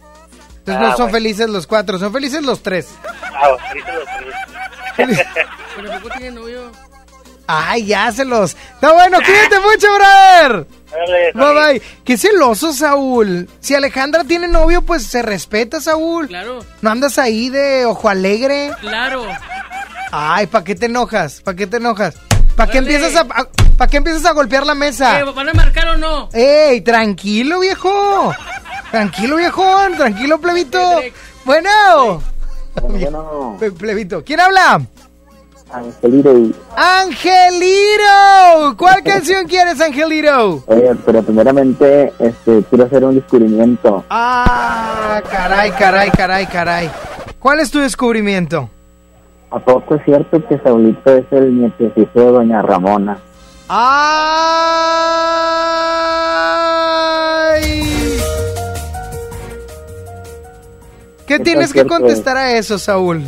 Entonces 0.57 0.75
Ah, 0.83 0.89
no 0.89 0.89
son 0.91 0.97
bueno. 1.05 1.11
felices 1.13 1.49
los 1.49 1.67
cuatro, 1.67 1.99
son 1.99 2.11
felices 2.11 2.41
los 2.43 2.61
tres. 2.63 2.87
Ah, 3.23 3.55
Felices 3.69 3.93
los 3.93 4.05
tres. 4.17 4.35
Pero 5.75 5.89
tampoco 5.91 6.15
tiene 6.17 6.31
novio. 6.39 6.71
Ay, 7.45 7.85
ya 7.85 8.11
se 8.11 8.25
los. 8.25 8.55
Está 8.55 8.91
bueno, 8.93 9.19
cuídate 9.23 9.59
mucho, 9.59 9.87
brother. 9.93 10.67
Bye 11.33 11.53
bye. 11.53 11.81
Qué 12.03 12.17
celoso, 12.17 12.71
Saúl. 12.73 13.49
Si 13.59 13.75
Alejandra 13.75 14.23
tiene 14.23 14.47
novio, 14.47 14.81
pues 14.81 15.03
se 15.05 15.21
respeta, 15.21 15.81
Saúl. 15.81 16.27
Claro, 16.27 16.59
No 16.81 16.89
andas 16.89 17.17
ahí 17.19 17.49
de 17.49 17.85
ojo 17.85 18.09
alegre. 18.09 18.71
claro. 18.81 19.25
Ay, 20.11 20.47
¿para 20.47 20.63
qué 20.63 20.73
te 20.75 20.85
enojas? 20.85 21.41
¿Para 21.41 21.57
qué 21.57 21.67
te 21.67 21.77
enojas? 21.77 22.15
¿Para 22.55 22.71
qué 22.71 22.77
empiezas 22.77 23.13
a, 23.15 23.25
¿para 23.25 23.89
qué 23.91 23.97
empiezas 23.97 24.25
a 24.25 24.31
golpear 24.31 24.65
la 24.65 24.73
mesa? 24.73 25.19
Eh, 25.19 25.23
¿Van 25.25 25.49
a 25.49 25.53
marcar 25.53 25.89
o 25.89 25.97
no? 25.97 26.29
¡Ey, 26.33 26.79
tranquilo, 26.81 27.59
viejo! 27.59 28.33
Tranquilo, 28.89 29.35
viejón, 29.35 29.97
tranquilo, 29.97 30.39
plebito. 30.39 31.01
Bueno, 31.43 32.23
Bueno, 32.81 33.57
Pe- 33.59 33.71
plebito. 33.77 34.23
¿Quién 34.23 34.39
habla? 34.39 34.81
Angelito. 35.71 36.33
¡Angelito! 36.75 38.05
¿Cuál 38.77 39.03
canción 39.03 39.45
quieres, 39.47 39.81
Angelito? 39.81 40.63
Oye, 40.67 40.95
pero 41.05 41.21
primeramente, 41.23 42.13
este, 42.19 42.63
quiero 42.69 42.85
hacer 42.85 43.03
un 43.03 43.15
descubrimiento. 43.15 44.05
Ah, 44.09 45.21
caray, 45.29 45.71
caray, 45.71 46.09
caray, 46.11 46.45
caray. 46.45 46.89
¿Cuál 47.39 47.59
es 47.59 47.69
tu 47.69 47.79
descubrimiento? 47.79 48.69
¿A 49.51 49.59
poco 49.59 49.95
es 49.95 50.03
cierto 50.05 50.45
que 50.47 50.57
Saulito 50.59 51.15
es 51.15 51.25
el 51.31 51.59
nietecito 51.59 52.19
de 52.19 52.25
Doña 52.25 52.61
Ramona? 52.61 53.17
¡Ay! 53.69 54.37
¿Qué 61.25 61.37
¿Qué 61.37 61.39
tienes 61.39 61.73
que 61.73 61.85
contestar 61.85 62.37
a 62.37 62.53
eso, 62.53 62.77
Saúl? 62.77 63.23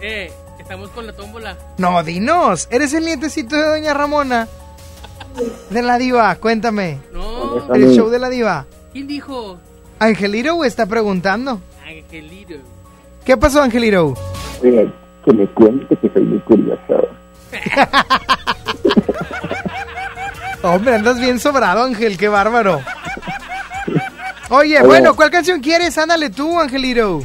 Eh, 0.00 0.32
estamos 0.70 0.90
con 0.90 1.04
la 1.04 1.12
tómbola. 1.12 1.56
No, 1.78 2.00
dinos. 2.04 2.68
¿Eres 2.70 2.94
el 2.94 3.04
nietecito 3.04 3.56
de 3.56 3.64
Doña 3.64 3.92
Ramona? 3.92 4.46
De 5.68 5.82
la 5.82 5.98
diva, 5.98 6.32
cuéntame. 6.36 7.00
No. 7.12 7.74
El 7.74 7.92
show 7.92 8.08
de 8.08 8.20
la 8.20 8.28
diva. 8.28 8.66
¿Quién 8.92 9.08
dijo? 9.08 9.58
Angelito 9.98 10.64
está 10.64 10.86
preguntando. 10.86 11.60
Angelito. 11.84 12.54
¿Qué 13.24 13.36
pasó, 13.36 13.62
Angelito? 13.62 14.14
Oye, 14.62 14.92
que 15.24 15.32
le 15.32 15.48
cuente 15.48 15.96
que 15.96 16.08
soy 16.08 16.22
muy 16.22 16.38
curioso. 16.38 17.08
Hombre, 20.62 20.94
andas 20.94 21.18
bien 21.18 21.40
sobrado, 21.40 21.82
Ángel, 21.82 22.16
qué 22.16 22.28
bárbaro. 22.28 22.76
Oye, 24.50 24.78
Oye. 24.78 24.86
bueno, 24.86 25.16
¿cuál 25.16 25.32
canción 25.32 25.60
quieres? 25.60 25.98
Ándale 25.98 26.30
tú, 26.30 26.60
Angelito. 26.60 27.24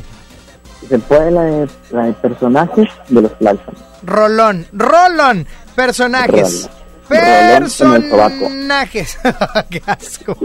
¿Se 0.90 1.00
puede 1.00 1.32
la 1.32 1.42
de, 1.44 1.70
la 1.92 2.06
de 2.06 2.14
personajes 2.14 2.88
de 3.10 3.22
los 3.22 3.32
Claxon? 3.34 3.76
Rolón, 4.04 4.68
Rolón, 4.72 5.48
personajes. 5.76 6.64
Rolón. 6.64 6.86
Personajes. 7.08 9.18
qué 9.70 9.82
asco. 9.86 10.38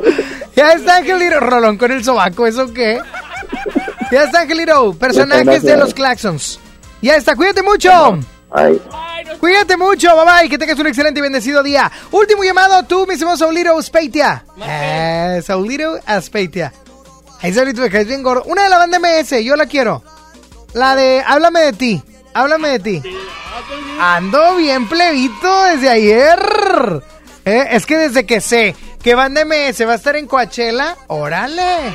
Ya 0.55 0.73
está 0.73 0.99
Angelito. 0.99 1.41
Rolón 1.41 1.79
con 1.79 1.91
el 1.91 2.05
sobaco, 2.05 2.47
¿eso 2.47 2.73
qué? 2.73 3.01
Ya 4.11 4.25
está 4.25 4.43
Angelito. 4.43 4.93
Personajes 4.95 5.63
de 5.63 5.77
los 5.77 5.95
Claxons. 5.95 6.61
Ya 7.01 7.17
está, 7.17 7.35
cuídate 7.35 7.63
mucho. 7.63 8.19
Ay, 8.53 8.81
Cuídate 9.39 9.77
mucho, 9.77 10.15
bye 10.17 10.25
bye, 10.25 10.51
que 10.51 10.59
tengas 10.59 10.79
un 10.79 10.89
excelente 10.89 11.21
y 11.21 11.23
bendecido 11.23 11.63
día. 11.63 11.91
Último 12.11 12.43
llamado, 12.43 12.83
tú, 12.83 13.07
mi 13.07 13.15
estimado 13.15 13.37
Saulito 13.37 13.79
Aspeitia. 13.79 14.45
Eh, 14.61 15.41
Saulito 15.45 15.99
Aspeitia. 16.05 16.73
Ahí 17.41 17.55
Saulito, 17.55 17.81
me 17.81 17.91
caes 17.91 18.09
bien 18.09 18.23
gordo. 18.23 18.43
Una 18.47 18.65
de 18.65 18.69
la 18.69 18.79
banda 18.79 18.99
MS, 18.99 19.43
yo 19.43 19.57
la 19.57 19.67
quiero. 19.67 20.03
La 20.75 20.95
de 20.97 21.23
Háblame 21.27 21.61
de 21.61 21.73
ti. 21.73 22.03
Háblame 22.35 22.69
de 22.69 22.79
ti. 22.79 23.03
Ando 24.01 24.57
bien 24.57 24.89
plebito 24.89 25.65
desde 25.65 25.91
ayer. 25.91 27.03
Eh, 27.45 27.69
es 27.71 27.87
que 27.87 27.97
desde 27.97 28.27
que 28.27 28.41
sé 28.41 28.77
que 29.03 29.15
banda 29.15 29.45
MS 29.45 29.87
va 29.87 29.93
a 29.93 29.97
estar 29.97 30.17
en 30.17 30.27
Coachella, 30.27 30.97
órale. 31.09 31.95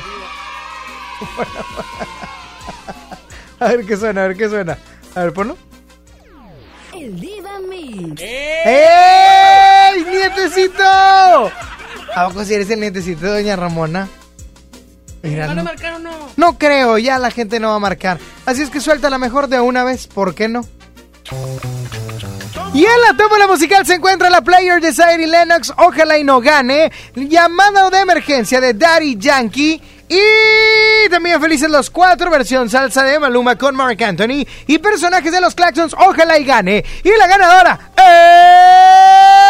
A 3.58 3.68
ver 3.68 3.86
qué 3.86 3.96
suena, 3.96 4.24
a 4.24 4.28
ver 4.28 4.36
qué 4.36 4.50
suena. 4.50 4.76
A 5.14 5.22
ver, 5.22 5.32
ponlo. 5.32 5.56
El 6.92 7.18
Diva 7.18 7.58
Mix. 7.58 8.20
¡Ey! 8.20 10.04
¡Nietecito! 10.04 10.82
¿A 10.82 12.28
poco 12.28 12.44
si 12.44 12.52
eres 12.52 12.68
el 12.68 12.80
nietecito 12.80 13.24
de 13.24 13.42
Doña 13.42 13.56
Ramona? 13.56 14.10
Mira, 15.28 15.46
¿Van 15.46 15.58
a 15.58 15.62
no, 15.62 15.64
marcar 15.64 15.92
o 15.94 15.98
no? 15.98 16.10
no 16.36 16.58
creo, 16.58 16.98
ya 16.98 17.18
la 17.18 17.30
gente 17.30 17.60
no 17.60 17.70
va 17.70 17.76
a 17.76 17.80
marcar. 17.80 18.18
Así 18.44 18.62
es 18.62 18.70
que 18.70 18.80
suelta 18.80 19.10
la 19.10 19.18
mejor 19.18 19.48
de 19.48 19.60
una 19.60 19.84
vez, 19.84 20.06
¿por 20.06 20.34
qué 20.34 20.48
no? 20.48 20.64
Y 22.74 22.84
en 22.84 23.00
la 23.00 23.16
tómbola 23.16 23.46
musical 23.46 23.86
se 23.86 23.94
encuentra 23.94 24.28
la 24.28 24.42
player 24.42 24.80
de 24.80 24.92
Zaire 24.92 25.26
Lennox, 25.26 25.72
ojalá 25.78 26.18
y 26.18 26.24
no 26.24 26.40
gane, 26.40 26.92
llamada 27.14 27.88
de 27.90 28.00
emergencia 28.00 28.60
de 28.60 28.74
Daddy 28.74 29.16
Yankee 29.18 29.80
y 30.08 31.08
también 31.10 31.40
felices 31.40 31.70
los 31.70 31.90
cuatro, 31.90 32.30
versión 32.30 32.68
salsa 32.70 33.02
de 33.02 33.18
Maluma 33.18 33.56
con 33.56 33.74
Mark 33.74 34.02
Anthony 34.04 34.46
y 34.66 34.78
personajes 34.78 35.32
de 35.32 35.40
los 35.40 35.54
Claxons, 35.54 35.94
ojalá 35.94 36.38
y 36.38 36.44
gane. 36.44 36.84
Y 37.02 37.10
la 37.16 37.26
ganadora 37.26 37.90
es... 37.96 39.45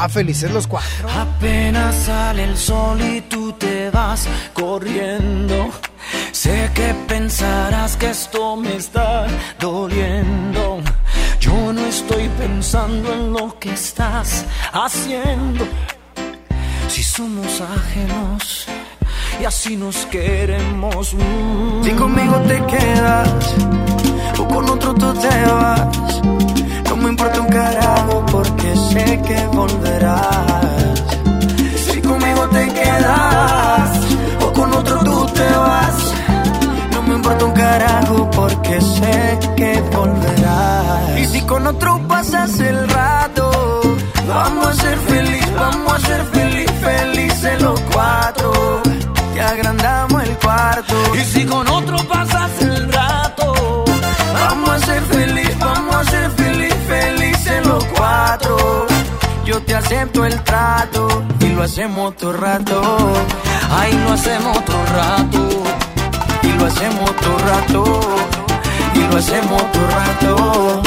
Ah, 0.00 0.08
felices 0.08 0.52
los 0.52 0.68
cuatro. 0.68 1.08
Apenas 1.10 1.92
sale 2.06 2.44
el 2.44 2.56
sol 2.56 3.00
y 3.00 3.20
tú 3.22 3.52
te 3.54 3.90
vas 3.90 4.28
corriendo. 4.54 5.72
Sé 6.30 6.70
que 6.72 6.94
pensarás 7.08 7.96
que 7.96 8.10
esto 8.10 8.54
me 8.54 8.76
está 8.76 9.26
doliendo. 9.58 10.80
Yo 11.40 11.72
no 11.72 11.84
estoy 11.86 12.28
pensando 12.38 13.12
en 13.12 13.32
lo 13.32 13.58
que 13.58 13.72
estás 13.72 14.44
haciendo. 14.72 15.66
Si 16.88 17.02
somos 17.02 17.60
ajenos 17.60 18.66
y 19.40 19.44
así 19.46 19.76
nos 19.76 19.96
queremos. 20.06 21.12
Mm. 21.14 21.82
Si 21.82 21.90
conmigo 21.90 22.36
te 22.46 22.64
quedas 22.66 23.28
o 24.38 24.46
con 24.46 24.70
otro 24.70 24.94
tú 24.94 25.12
te 25.14 25.44
vas, 25.46 26.20
no 26.88 26.96
me 26.96 27.10
importa 27.10 27.40
un 27.40 27.48
carajo 27.48 28.24
porque 28.32 28.74
sé 28.90 29.20
que 29.26 29.46
volverás. 29.48 31.04
Si 31.86 32.00
conmigo 32.00 32.48
te 32.48 32.68
quedas 32.68 33.90
o 34.44 34.52
con 34.52 34.72
otro 34.74 34.98
tú 35.04 35.26
te 35.34 35.48
vas, 35.56 36.14
no 36.92 37.02
me 37.02 37.14
importa 37.14 37.44
un 37.44 37.52
carajo 37.52 38.30
porque 38.30 38.80
sé 38.80 39.38
que 39.56 39.80
volverás. 39.92 41.18
Y 41.18 41.24
si 41.26 41.40
con 41.42 41.66
otro 41.66 42.00
pasas 42.08 42.58
el 42.60 42.88
rato, 42.88 43.50
vamos 44.26 44.66
a 44.66 44.74
ser 44.74 44.98
feliz, 44.98 45.46
vamos 45.54 45.92
a 45.92 46.06
ser 46.06 46.24
feliz, 46.26 46.70
felices 46.80 47.62
los 47.62 47.80
cuatro. 47.92 48.52
Te 49.34 49.40
agrandamos 49.40 50.22
el 50.22 50.36
cuarto. 50.38 50.94
Y 51.14 51.24
si 51.24 51.44
con 51.44 51.68
otro 51.68 51.96
pasas 52.08 52.50
el 52.62 52.92
rato, 52.92 52.97
Te 59.66 59.74
acepto 59.74 60.24
el 60.24 60.42
trato 60.44 61.22
y 61.40 61.48
lo 61.48 61.62
hacemos 61.62 62.16
todo 62.16 62.32
rato. 62.32 63.12
Ay, 63.70 63.92
lo 64.04 64.12
hacemos 64.12 64.56
otro 64.56 64.84
rato. 64.86 65.48
Y 66.42 66.52
lo 66.52 66.64
hacemos 66.66 67.16
todo 67.16 67.38
rato. 67.38 68.00
Y 68.94 68.98
lo 69.00 69.16
hacemos 69.18 69.72
todo 69.72 69.86
rato. 69.88 70.82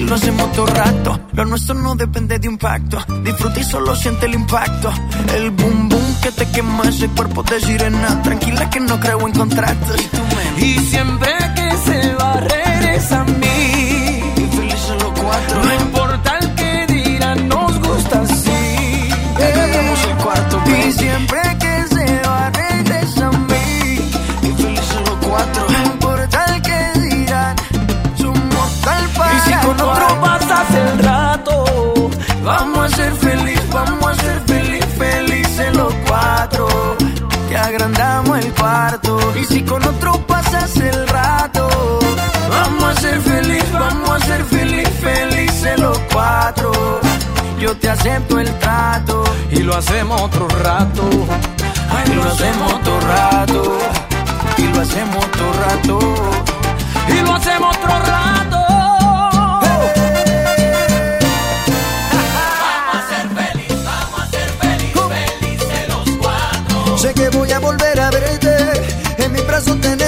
Lo 0.00 0.14
hacemos 0.14 0.52
todo 0.52 0.66
rato. 0.66 1.20
Lo 1.32 1.44
nuestro 1.44 1.74
no 1.74 1.94
depende 1.94 2.38
de 2.38 2.48
un 2.48 2.58
pacto. 2.58 2.98
Disfruta 3.22 3.60
y 3.60 3.64
solo 3.64 3.94
siente 3.94 4.26
el 4.26 4.34
impacto. 4.34 4.90
El 5.34 5.50
boom 5.50 5.88
boom 5.88 6.05
que 6.26 6.44
te 6.44 6.50
quema 6.50 6.82
ese 6.88 7.08
cuerpo 7.08 7.44
de 7.44 7.60
sirena. 7.60 8.20
Tranquila 8.22 8.68
que 8.68 8.80
no 8.80 8.98
creo 8.98 9.28
en 9.28 9.32
contratos. 9.32 10.00
Y 10.56 10.74
siempre 10.80 11.32
que 11.54 11.70
se 11.86 12.14
va, 12.14 12.40
regresa 12.40 13.20
a 13.20 13.24
mí. 13.24 14.32
Y 14.36 14.56
felices 14.56 15.02
los 15.02 15.20
cuatro. 15.20 15.64
No 15.64 15.95
Y 39.34 39.44
si 39.44 39.62
con 39.62 39.82
otro 39.82 40.12
pasas 40.26 40.76
el 40.76 41.08
rato, 41.08 41.66
vamos 42.50 42.84
a 42.84 43.00
ser 43.00 43.20
feliz, 43.22 43.64
vamos 43.72 44.10
a 44.10 44.18
ser 44.26 44.44
feliz, 44.44 44.88
felices 45.00 45.80
los 45.80 45.98
cuatro. 46.12 46.72
Yo 47.58 47.74
te 47.78 47.88
acepto 47.88 48.38
el 48.38 48.52
trato. 48.58 49.24
y 49.50 49.60
lo 49.62 49.74
hacemos 49.74 50.20
otro 50.20 50.46
rato. 50.62 51.02
Ay, 51.90 52.14
lo 52.14 52.24
hacemos 52.24 52.82
todo 52.82 53.00
rato. 53.00 53.78
Y 54.58 54.66
lo 54.66 54.80
hacemos 54.82 55.30
todo 55.32 55.52
rato. 55.54 55.98
Y 57.08 57.20
lo 57.22 57.34
hacemos 57.34 57.76
otro 57.78 57.98
rato. 57.98 58.65
En 69.68 70.05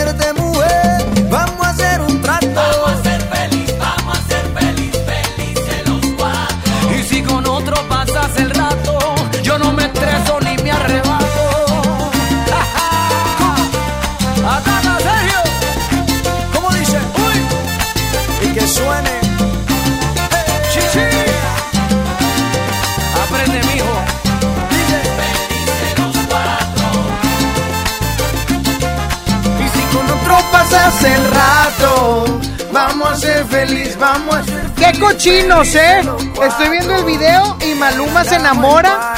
vamos 32.78 33.10
a 33.10 33.16
ser 33.16 33.44
feliz, 33.46 33.98
vamos 33.98 34.36
a 34.36 34.44
ser 34.44 34.70
¡Qué 34.76 35.00
cochinos, 35.00 35.74
eh! 35.74 36.00
Estoy 36.46 36.68
viendo 36.70 36.94
el 36.94 37.04
video 37.04 37.56
y 37.68 37.74
Maluma 37.74 38.24
se 38.24 38.36
enamora. 38.36 39.14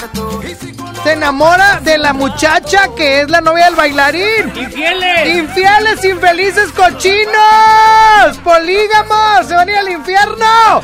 Se 1.04 1.12
enamora 1.12 1.80
de 1.82 1.98
la 1.98 2.12
muchacha 2.12 2.88
que 2.96 3.20
es 3.20 3.30
la 3.30 3.40
novia 3.40 3.66
del 3.66 3.74
bailarín. 3.74 4.52
¡Infieles! 4.54 5.36
¡Infieles, 5.36 6.04
infelices, 6.04 6.72
cochinos! 6.72 8.38
¡Polígamos! 8.42 9.46
¡Se 9.46 9.54
van 9.54 9.68
a 9.68 9.72
ir 9.72 9.78
al 9.78 9.88
infierno! 9.90 10.82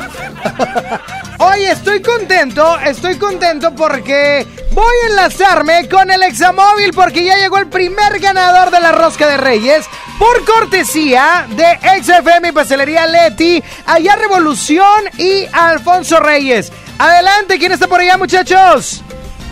Oye, 1.39 1.71
estoy 1.71 2.01
contento, 2.01 2.79
estoy 2.79 3.17
contento 3.17 3.75
porque 3.75 4.47
voy 4.71 4.95
a 5.03 5.07
enlazarme 5.09 5.87
con 5.87 6.09
el 6.09 6.23
Examóvil 6.23 6.91
porque 6.93 7.23
ya 7.23 7.37
llegó 7.37 7.57
el 7.57 7.67
primer 7.67 8.19
ganador 8.19 8.71
de 8.71 8.79
la 8.79 8.91
Rosca 8.91 9.27
de 9.27 9.37
Reyes 9.37 9.87
por 10.17 10.43
cortesía 10.45 11.47
de 11.55 12.01
XFM 12.01 12.49
y 12.49 12.51
Pastelería 12.51 13.07
Leti, 13.07 13.63
allá 13.85 14.15
Revolución 14.15 15.03
y 15.17 15.45
Alfonso 15.51 16.19
Reyes. 16.19 16.71
Adelante, 16.97 17.59
¿quién 17.59 17.71
está 17.71 17.87
por 17.87 17.99
allá, 17.99 18.17
muchachos? 18.17 19.03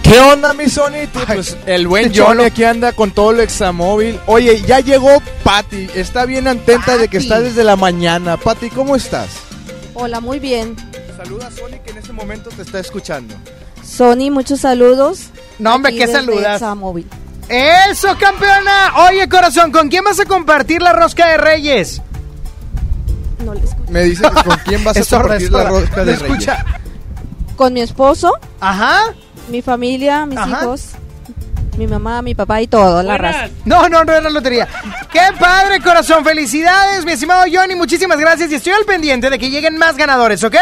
¿Qué 0.01 0.19
onda, 0.19 0.53
mi 0.53 0.69
Sony? 0.69 1.07
Tú, 1.11 1.19
Pues 1.25 1.57
el 1.65 1.87
buen 1.87 2.05
este 2.05 2.21
Johnny 2.21 2.43
aquí 2.43 2.63
anda 2.63 2.93
con 2.93 3.11
todo 3.11 3.31
el 3.31 3.39
examóvil. 3.39 4.19
Oye, 4.27 4.61
ya 4.61 4.79
llegó 4.79 5.21
Patty. 5.43 5.89
Está 5.95 6.25
bien 6.25 6.47
atenta 6.47 6.97
de 6.97 7.07
que 7.07 7.17
está 7.17 7.39
desde 7.41 7.63
la 7.63 7.75
mañana. 7.75 8.37
Patty, 8.37 8.69
¿cómo 8.69 8.95
estás? 8.95 9.29
Hola, 9.95 10.19
muy 10.19 10.39
bien. 10.39 10.75
Saluda 11.17 11.47
a 11.47 11.51
Sony 11.51 11.79
que 11.83 11.89
en 11.91 11.97
este 11.97 12.13
momento 12.13 12.51
te 12.51 12.61
está 12.61 12.79
escuchando. 12.79 13.33
Sony, 13.83 14.29
muchos 14.29 14.59
saludos. 14.61 15.29
No, 15.57 15.73
hombre, 15.73 15.95
¿qué 15.95 16.07
saludas? 16.07 16.55
Examóvil. 16.61 17.07
¡Eso, 17.49 18.17
campeona! 18.19 18.93
Oye, 19.09 19.27
corazón, 19.29 19.71
¿con 19.71 19.89
quién 19.89 20.03
vas 20.03 20.19
a 20.19 20.25
compartir 20.25 20.81
la 20.81 20.93
Rosca 20.93 21.27
de 21.27 21.37
Reyes? 21.37 22.01
Me 23.89 24.03
dice 24.03 24.23
que 24.23 24.43
con 24.43 24.57
quién 24.65 24.83
vas 24.83 24.97
a 24.97 25.05
compartir 25.19 25.51
la 25.51 25.63
rosca 25.65 25.97
¿Me 25.97 26.05
de 26.05 26.13
escucha? 26.13 26.55
Reyes. 26.63 26.81
Con 27.55 27.73
mi 27.73 27.81
esposo. 27.81 28.31
Ajá. 28.59 29.13
Mi 29.49 29.61
familia, 29.61 30.25
mis 30.25 30.37
Ajá. 30.37 30.61
hijos. 30.63 30.89
Mi 31.77 31.87
mamá, 31.87 32.21
mi 32.21 32.33
papá 32.33 32.61
y 32.61 32.67
todo, 32.67 33.03
la 33.03 33.17
raza. 33.17 33.49
No, 33.65 33.87
no, 33.89 34.03
no 34.05 34.13
era 34.13 34.29
lotería. 34.29 34.67
¡Qué 35.11 35.19
padre, 35.37 35.81
corazón! 35.81 36.23
¡Felicidades, 36.23 37.03
mi 37.05 37.11
estimado 37.11 37.43
Johnny! 37.53 37.75
Muchísimas 37.75 38.17
gracias 38.17 38.49
y 38.49 38.55
estoy 38.55 38.71
al 38.73 38.85
pendiente 38.85 39.29
de 39.29 39.37
que 39.37 39.49
lleguen 39.49 39.77
más 39.77 39.97
ganadores, 39.97 40.41
¿ok? 40.45 40.55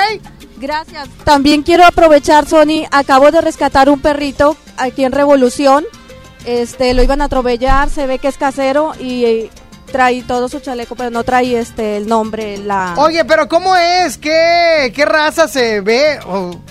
Gracias. 0.57 1.07
También 1.23 1.61
quiero 1.61 1.85
aprovechar, 1.85 2.47
Sony. 2.47 2.85
Acabo 2.91 3.29
de 3.31 3.41
rescatar 3.41 3.89
un 3.89 3.99
perrito 3.99 4.57
aquí 4.77 5.03
en 5.03 5.11
Revolución. 5.11 5.85
Este, 6.45 6.93
lo 6.93 7.03
iban 7.03 7.21
a 7.21 7.25
atropellar, 7.25 7.89
se 7.89 8.05
ve 8.05 8.19
que 8.19 8.27
es 8.27 8.37
casero 8.37 8.93
y 8.99 9.25
eh, 9.25 9.49
trae 9.91 10.23
todo 10.23 10.49
su 10.49 10.59
chaleco, 10.59 10.95
pero 10.95 11.09
no 11.09 11.23
trae 11.23 11.57
este 11.57 11.97
el 11.97 12.07
nombre, 12.07 12.57
la. 12.57 12.95
Oye, 12.97 13.23
pero 13.25 13.47
¿cómo 13.47 13.75
es? 13.75 14.17
¿Qué, 14.17 14.91
qué 14.95 15.05
raza 15.05 15.47
se 15.47 15.81
ve? 15.81 16.19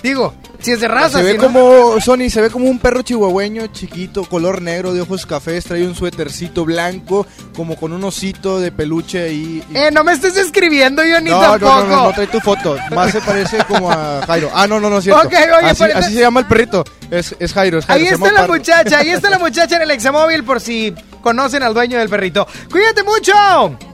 Digo, 0.03 0.33
si 0.63 0.71
es 0.71 0.79
de 0.79 0.87
raza. 0.87 1.17
se 1.19 1.23
ve 1.23 1.31
si 1.33 1.37
no- 1.37 1.43
como, 1.43 1.99
Sony, 2.01 2.29
se 2.29 2.41
ve 2.41 2.49
como 2.49 2.65
un 2.69 2.79
perro 2.79 3.01
chihuahueño 3.03 3.67
chiquito, 3.67 4.23
color 4.25 4.61
negro, 4.61 4.93
de 4.93 5.01
ojos 5.01 5.25
cafés, 5.25 5.65
trae 5.65 5.85
un 5.85 5.93
suétercito 5.95 6.65
blanco, 6.65 7.27
como 7.55 7.75
con 7.75 7.93
un 7.93 8.03
osito 8.03 8.59
de 8.59 8.71
peluche 8.71 9.21
ahí. 9.23 9.63
y- 9.71 9.77
Eh, 9.77 9.89
no 9.91 10.03
me 10.03 10.13
estés 10.13 10.35
escribiendo, 10.37 11.01
Johnny, 11.03 11.29
no, 11.29 11.39
tampoco. 11.39 11.65
no, 11.75 11.83
no, 11.83 11.87
no, 11.95 12.03
no 12.05 12.13
trae 12.13 12.27
tu 12.27 12.39
foto. 12.39 12.77
Más 12.95 13.11
se 13.11 13.21
parece 13.21 13.57
como 13.67 13.91
a 13.91 14.23
Jairo. 14.25 14.49
Ah, 14.53 14.65
no, 14.67 14.79
no, 14.79 14.89
no, 14.89 14.97
es 14.99 15.03
cierto. 15.03 15.27
Oye, 15.27 15.37
así, 15.69 15.83
así 15.83 16.13
se 16.13 16.19
llama 16.21 16.39
el 16.39 16.47
perrito. 16.47 16.83
Es, 17.11 17.35
es 17.39 17.53
Jairo, 17.53 17.79
es 17.79 17.85
Jairo. 17.85 18.05
Ahí 18.07 18.13
está 18.13 18.31
la 18.31 18.39
Pardo. 18.41 18.53
muchacha, 18.53 18.97
ahí 18.99 19.09
está 19.09 19.29
la 19.29 19.39
muchacha 19.39 19.75
en 19.75 19.81
el 19.83 19.91
examóvil 19.91 20.43
por 20.43 20.61
si 20.61 20.93
conocen 21.21 21.61
al 21.63 21.73
dueño 21.73 21.99
del 21.99 22.09
perrito. 22.09 22.47
¡Cuídate 22.71 23.03
mucho! 23.03 23.92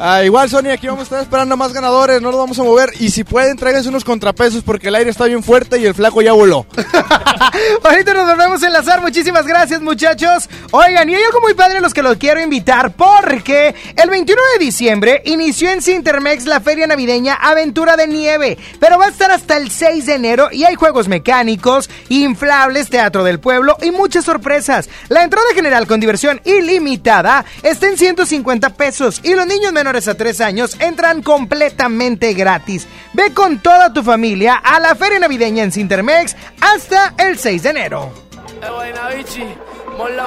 Ah, 0.00 0.22
igual, 0.22 0.48
Sony, 0.48 0.68
aquí 0.72 0.86
vamos 0.86 1.00
a 1.00 1.04
estar 1.04 1.22
esperando 1.22 1.56
más 1.56 1.72
ganadores, 1.72 2.22
no 2.22 2.30
los 2.30 2.38
vamos 2.38 2.56
a 2.60 2.62
mover. 2.62 2.92
Y 3.00 3.10
si 3.10 3.24
pueden, 3.24 3.56
tráiganse 3.56 3.88
unos 3.88 4.04
contrapesos 4.04 4.62
porque 4.62 4.88
el 4.88 4.94
aire 4.94 5.10
está 5.10 5.24
bien 5.24 5.42
fuerte 5.42 5.78
y 5.78 5.86
el 5.86 5.94
flaco 5.94 6.22
ya 6.22 6.32
voló. 6.32 6.66
Ahorita 7.82 8.14
nos 8.14 8.28
volvemos 8.28 8.62
a 8.62 8.66
enlazar. 8.68 9.00
Muchísimas 9.00 9.44
gracias, 9.44 9.80
muchachos. 9.80 10.48
Oigan, 10.70 11.08
y 11.08 11.16
hay 11.16 11.22
algo 11.24 11.40
muy 11.40 11.54
padre 11.54 11.78
a 11.78 11.80
los 11.80 11.94
que 11.94 12.02
los 12.02 12.16
quiero 12.16 12.40
invitar 12.40 12.92
porque 12.92 13.74
el 13.96 14.08
21 14.08 14.40
de 14.52 14.64
diciembre 14.64 15.22
inició 15.24 15.70
en 15.70 15.82
Cintermex 15.82 16.44
la 16.44 16.60
feria 16.60 16.86
navideña 16.86 17.34
Aventura 17.34 17.96
de 17.96 18.06
Nieve, 18.06 18.56
pero 18.78 18.98
va 18.98 19.06
a 19.06 19.10
estar 19.10 19.32
hasta 19.32 19.56
el 19.56 19.68
6 19.68 20.06
de 20.06 20.14
enero 20.14 20.48
y 20.52 20.62
hay 20.62 20.76
juegos 20.76 21.08
mecánicos, 21.08 21.90
inflables, 22.08 22.88
teatro 22.88 23.24
del 23.24 23.40
pueblo 23.40 23.76
y 23.82 23.90
muchas 23.90 24.24
sorpresas. 24.24 24.88
La 25.08 25.24
entrada 25.24 25.48
general 25.54 25.88
con 25.88 25.98
diversión 25.98 26.40
ilimitada 26.44 27.44
está 27.64 27.88
en 27.88 27.98
150 27.98 28.70
pesos 28.74 29.20
y 29.24 29.34
los 29.34 29.46
niños 29.46 29.72
menores 29.72 29.87
a 29.88 30.14
3 30.14 30.40
años 30.42 30.76
entran 30.80 31.22
completamente 31.22 32.34
gratis. 32.34 32.86
Ve 33.14 33.32
con 33.32 33.58
toda 33.58 33.92
tu 33.92 34.02
familia 34.02 34.54
a 34.54 34.78
la 34.80 34.94
feria 34.94 35.18
navideña 35.18 35.64
en 35.64 35.72
Cintermex 35.72 36.36
hasta 36.60 37.14
el 37.16 37.38
6 37.38 37.62
de 37.62 37.70
enero. 37.70 38.12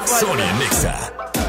Sony 0.06 0.60
Nexa. 0.60 1.41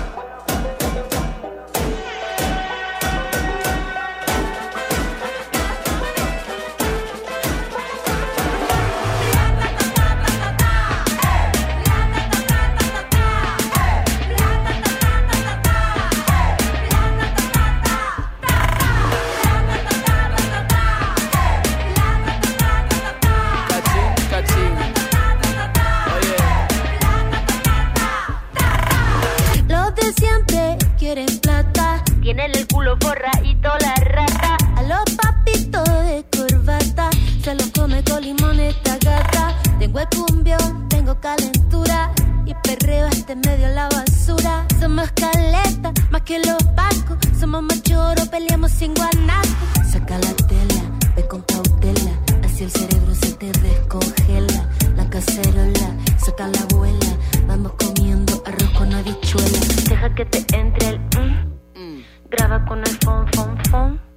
Con 38.08 38.22
limón 38.22 38.60
esta 38.60 38.96
gata. 38.98 39.56
Tengo 39.78 40.00
el 40.00 40.08
cumbión, 40.08 40.88
tengo 40.88 41.18
calentura. 41.20 42.12
Y 42.44 42.54
perreo 42.54 43.06
este 43.08 43.36
medio 43.36 43.68
la 43.68 43.88
basura. 43.88 44.66
Somos 44.80 45.10
caleta, 45.12 45.92
más 46.10 46.22
que 46.22 46.38
los 46.38 46.62
pacos. 46.74 47.18
Somos 47.38 47.62
machoros, 47.62 48.28
peleamos 48.28 48.72
sin 48.72 48.94
guanaco. 48.94 49.48
Saca 49.90 50.18
la 50.18 50.32
tela, 50.46 50.82
ve 51.16 51.26
con 51.26 51.42
cautela. 51.42 52.12
Así 52.44 52.64
el 52.64 52.70
cerebro 52.70 53.14
se 53.14 53.32
te 53.32 53.52
descongela. 53.52 54.68
La 54.96 55.08
cacerola, 55.08 55.96
saca 56.18 56.48
la 56.48 56.60
abuela. 56.70 57.16
Vamos 57.46 57.72
comiendo 57.78 58.42
arroz 58.46 58.70
con 58.76 58.92
habichuela. 58.92 59.58
Deja 59.88 60.14
que 60.14 60.24
te 60.24 60.56
entre 60.56 60.88
el 60.88 60.98
mm. 60.98 62.02
Graba 62.30 62.64
con 62.64 62.80
el 62.80 62.98
fon, 63.04 63.26
fon, 63.32 63.58
fon. 63.70 64.11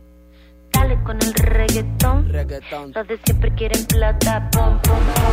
Con 0.86 1.20
el 1.20 1.34
reggaetón. 1.34 2.30
Reggaetón. 2.30 2.92
Los 2.94 3.08
de 3.08 3.20
siempre 3.26 3.52
quieren 3.56 3.86
plata. 3.86 4.50
Pom, 4.52 4.80
pom, 4.84 5.00
pom. 5.00 5.26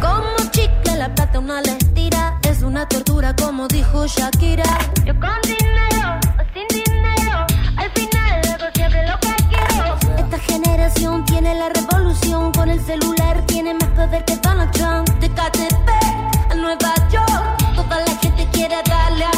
Como 0.00 0.50
chicle 0.52 0.96
la 0.96 1.12
plata 1.12 1.40
una 1.40 1.60
la 1.62 1.72
estira 1.72 2.38
Es 2.48 2.62
una 2.62 2.86
tortura 2.88 3.34
como 3.34 3.66
dijo 3.66 4.06
Shakira 4.06 4.78
Yo 5.04 5.14
con 5.18 5.42
dinero 5.42 5.95
generación 10.56 11.24
tiene 11.24 11.54
la 11.54 11.68
revolución. 11.68 12.52
Con 12.52 12.70
el 12.70 12.80
celular 12.80 13.42
tiene 13.46 13.74
más 13.74 13.90
poder 13.90 14.24
que 14.24 14.36
Donald 14.36 14.70
Trump. 14.72 15.08
De 15.20 15.28
KTP 15.28 15.88
a 16.50 16.54
Nueva 16.54 16.94
York. 17.10 17.74
Toda 17.74 18.00
la 18.00 18.16
gente 18.16 18.48
quiere 18.52 18.76
darle 18.88 19.24
a 19.24 19.35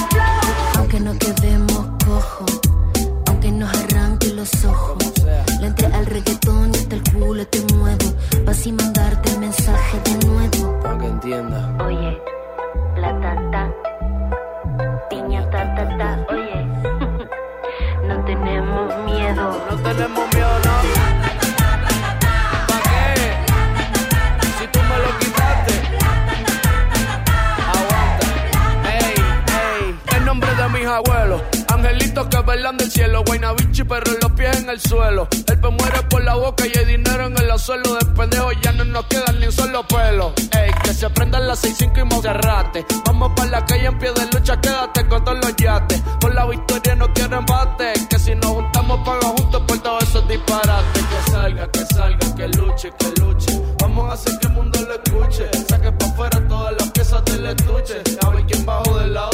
del 33.18 33.24
cielo, 33.24 33.24
Guaynabichi, 33.26 33.84
pero 33.84 34.12
los 34.20 34.32
pies 34.32 34.56
en 34.58 34.70
el 34.70 34.80
suelo. 34.80 35.28
El 35.46 35.58
pe 35.58 35.68
muere 35.70 36.02
por 36.08 36.22
la 36.24 36.34
boca 36.34 36.64
y 36.66 36.78
hay 36.78 36.84
dinero 36.84 37.26
en 37.26 37.38
el 37.38 37.58
suelo. 37.58 37.94
De 37.94 38.06
pendejo 38.06 38.52
ya 38.62 38.72
no 38.72 38.84
nos 38.84 39.04
quedan 39.06 39.40
ni 39.40 39.46
un 39.46 39.52
solo 39.52 39.86
pelo. 39.86 40.34
Ey, 40.52 40.70
que 40.82 40.94
se 40.94 41.08
prendan 41.10 41.46
las 41.46 41.64
6-5 41.64 42.00
y 42.00 42.04
Monserrate. 42.04 42.86
Vamos 43.06 43.32
para 43.36 43.50
la 43.50 43.66
calle 43.66 43.86
en 43.86 43.98
pie 43.98 44.12
de 44.12 44.26
lucha, 44.26 44.60
quédate 44.60 45.06
con 45.08 45.24
todos 45.24 45.38
los 45.38 45.56
yates. 45.56 46.02
Por 46.20 46.34
la 46.34 46.46
victoria 46.46 46.94
no 46.94 47.12
quiero 47.12 47.38
embate. 47.38 47.92
Que 48.08 48.18
si 48.18 48.34
nos 48.34 48.46
juntamos, 48.46 49.00
paga 49.04 49.28
juntos 49.28 49.62
por 49.66 49.78
todos 49.78 50.02
esos 50.04 50.28
disparates. 50.28 51.02
Que 51.04 51.30
salga, 51.30 51.70
que 51.70 51.86
salga, 51.86 52.34
que 52.34 52.48
luche, 52.48 52.92
que 52.98 53.20
luche. 53.20 53.62
Vamos 53.80 54.10
a 54.10 54.14
hacer 54.14 54.38
que 54.38 54.46
el 54.46 54.52
mundo 54.52 54.78
lo 54.80 54.94
escuche. 54.94 55.50
Saque 55.68 55.92
pa' 55.92 56.06
afuera 56.06 56.48
todas 56.48 56.72
las 56.78 56.90
piezas 56.90 57.24
del 57.24 57.46
estuche. 57.46 58.02
A 58.22 58.46
quién 58.46 58.64
bajo 58.64 58.98
de 58.98 59.06
la 59.08 59.28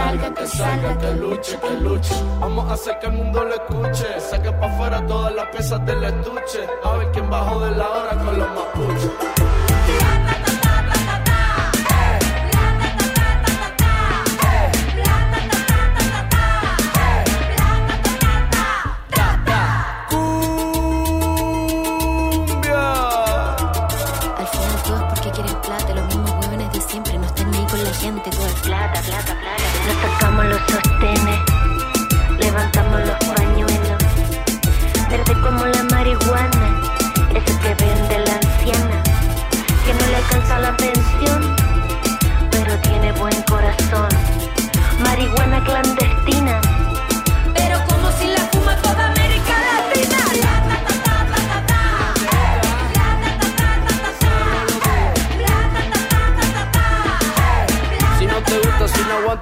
salga, 0.00 0.34
que 0.34 0.46
salga, 0.46 0.98
que 0.98 1.10
luche, 1.22 1.58
que 1.60 1.74
luche. 1.84 2.14
Vamos 2.40 2.70
a 2.70 2.74
hacer 2.74 2.98
que 3.00 3.06
el 3.06 3.12
mundo 3.12 3.44
lo 3.44 3.54
escuche. 3.54 4.20
Saque 4.20 4.52
pa' 4.52 4.66
afuera 4.66 5.06
todas 5.06 5.34
las 5.34 5.46
piezas 5.46 5.80
del 5.86 6.04
estuche. 6.04 6.60
A 6.84 6.96
ver 6.96 7.10
quién 7.12 7.30
bajó 7.30 7.60
de 7.60 7.70
la 7.72 7.88
hora 7.90 8.14
con 8.24 8.38
los 8.38 8.48
mapuches. 8.56 9.49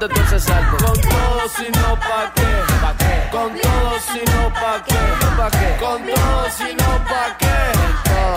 Entonces. 0.09 0.45
Con 0.79 1.01
todo, 1.01 1.49
si 1.57 1.69
no, 1.71 1.99
pa' 2.01 2.33
qué? 2.35 2.43
¿Pa' 2.83 2.95
qué? 2.99 3.29
Con 3.31 3.59
todo, 3.61 3.99
si 4.13 4.21
no, 4.31 4.53
pa' 4.53 4.85
qué? 4.85 4.95
¿Pa' 5.37 5.51
qué? 5.51 5.77
Con 5.81 6.07
todo, 6.07 6.51
si 6.57 6.75
no, 6.75 7.05
pa' 7.05 7.37
qué? 7.39 7.57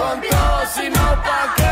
Con 0.01 0.22
todo, 0.22 0.65
si 0.74 0.89
no, 0.89 1.24
pa' 1.24 1.53
qué? 1.57 1.72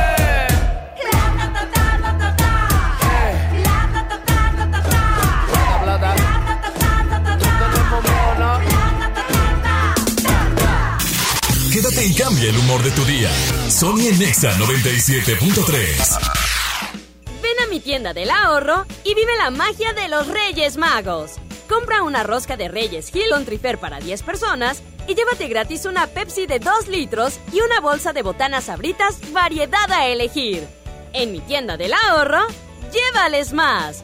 Quédate 11.71 12.05
y 12.05 12.13
cambia 12.13 12.49
el 12.49 12.57
humor 12.57 12.83
de 12.83 12.91
tu 12.91 13.05
día. 13.05 13.31
Sony 13.69 14.07
en 14.09 14.19
Nexa 14.19 14.53
97.3. 14.57 16.58
Mi 17.69 17.79
tienda 17.79 18.13
del 18.13 18.31
ahorro 18.31 18.85
y 19.03 19.13
vive 19.13 19.37
la 19.37 19.51
magia 19.51 19.93
de 19.93 20.07
los 20.07 20.27
Reyes 20.27 20.77
Magos. 20.77 21.35
Compra 21.67 22.01
una 22.01 22.23
rosca 22.23 22.57
de 22.57 22.67
Reyes 22.67 23.13
Hill 23.13 23.29
con 23.29 23.45
trifer 23.45 23.77
para 23.77 23.99
10 23.99 24.23
personas 24.23 24.81
y 25.07 25.13
llévate 25.13 25.47
gratis 25.47 25.85
una 25.85 26.07
Pepsi 26.07 26.47
de 26.47 26.57
2 26.57 26.87
litros 26.87 27.39
y 27.53 27.61
una 27.61 27.79
bolsa 27.79 28.11
de 28.11 28.23
botanas 28.23 28.65
sabritas 28.65 29.19
variedad 29.33 29.91
a 29.91 30.07
elegir. 30.07 30.67
En 31.13 31.31
mi 31.31 31.41
tienda 31.41 31.77
del 31.77 31.93
ahorro, 31.93 32.41
llévales 32.91 33.53
más. 33.53 34.03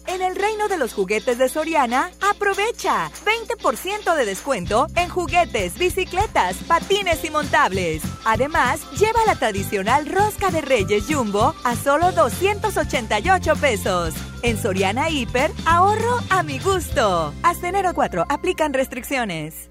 En 0.07 0.21
el 0.21 0.35
reino 0.35 0.67
de 0.67 0.77
los 0.77 0.93
juguetes 0.93 1.37
de 1.37 1.49
Soriana, 1.49 2.11
aprovecha 2.29 3.09
20% 3.25 4.15
de 4.15 4.25
descuento 4.25 4.87
en 4.95 5.09
juguetes, 5.09 5.77
bicicletas, 5.77 6.57
patines 6.67 7.23
y 7.23 7.29
montables. 7.29 8.01
Además, 8.25 8.81
lleva 8.99 9.19
la 9.25 9.35
tradicional 9.35 10.05
rosca 10.07 10.51
de 10.51 10.61
Reyes 10.61 11.05
Jumbo 11.07 11.53
a 11.63 11.75
solo 11.75 12.11
288 12.11 13.55
pesos. 13.55 14.13
En 14.43 14.57
Soriana 14.57 15.09
Hiper, 15.09 15.51
ahorro 15.65 16.19
a 16.29 16.43
mi 16.43 16.59
gusto. 16.59 17.33
Hasta 17.43 17.69
enero 17.69 17.93
4, 17.93 18.25
aplican 18.29 18.73
restricciones. 18.73 19.69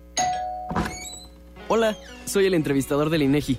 Hola, 1.69 1.97
soy 2.25 2.47
el 2.47 2.55
entrevistador 2.55 3.11
del 3.11 3.23
INEGI. 3.23 3.59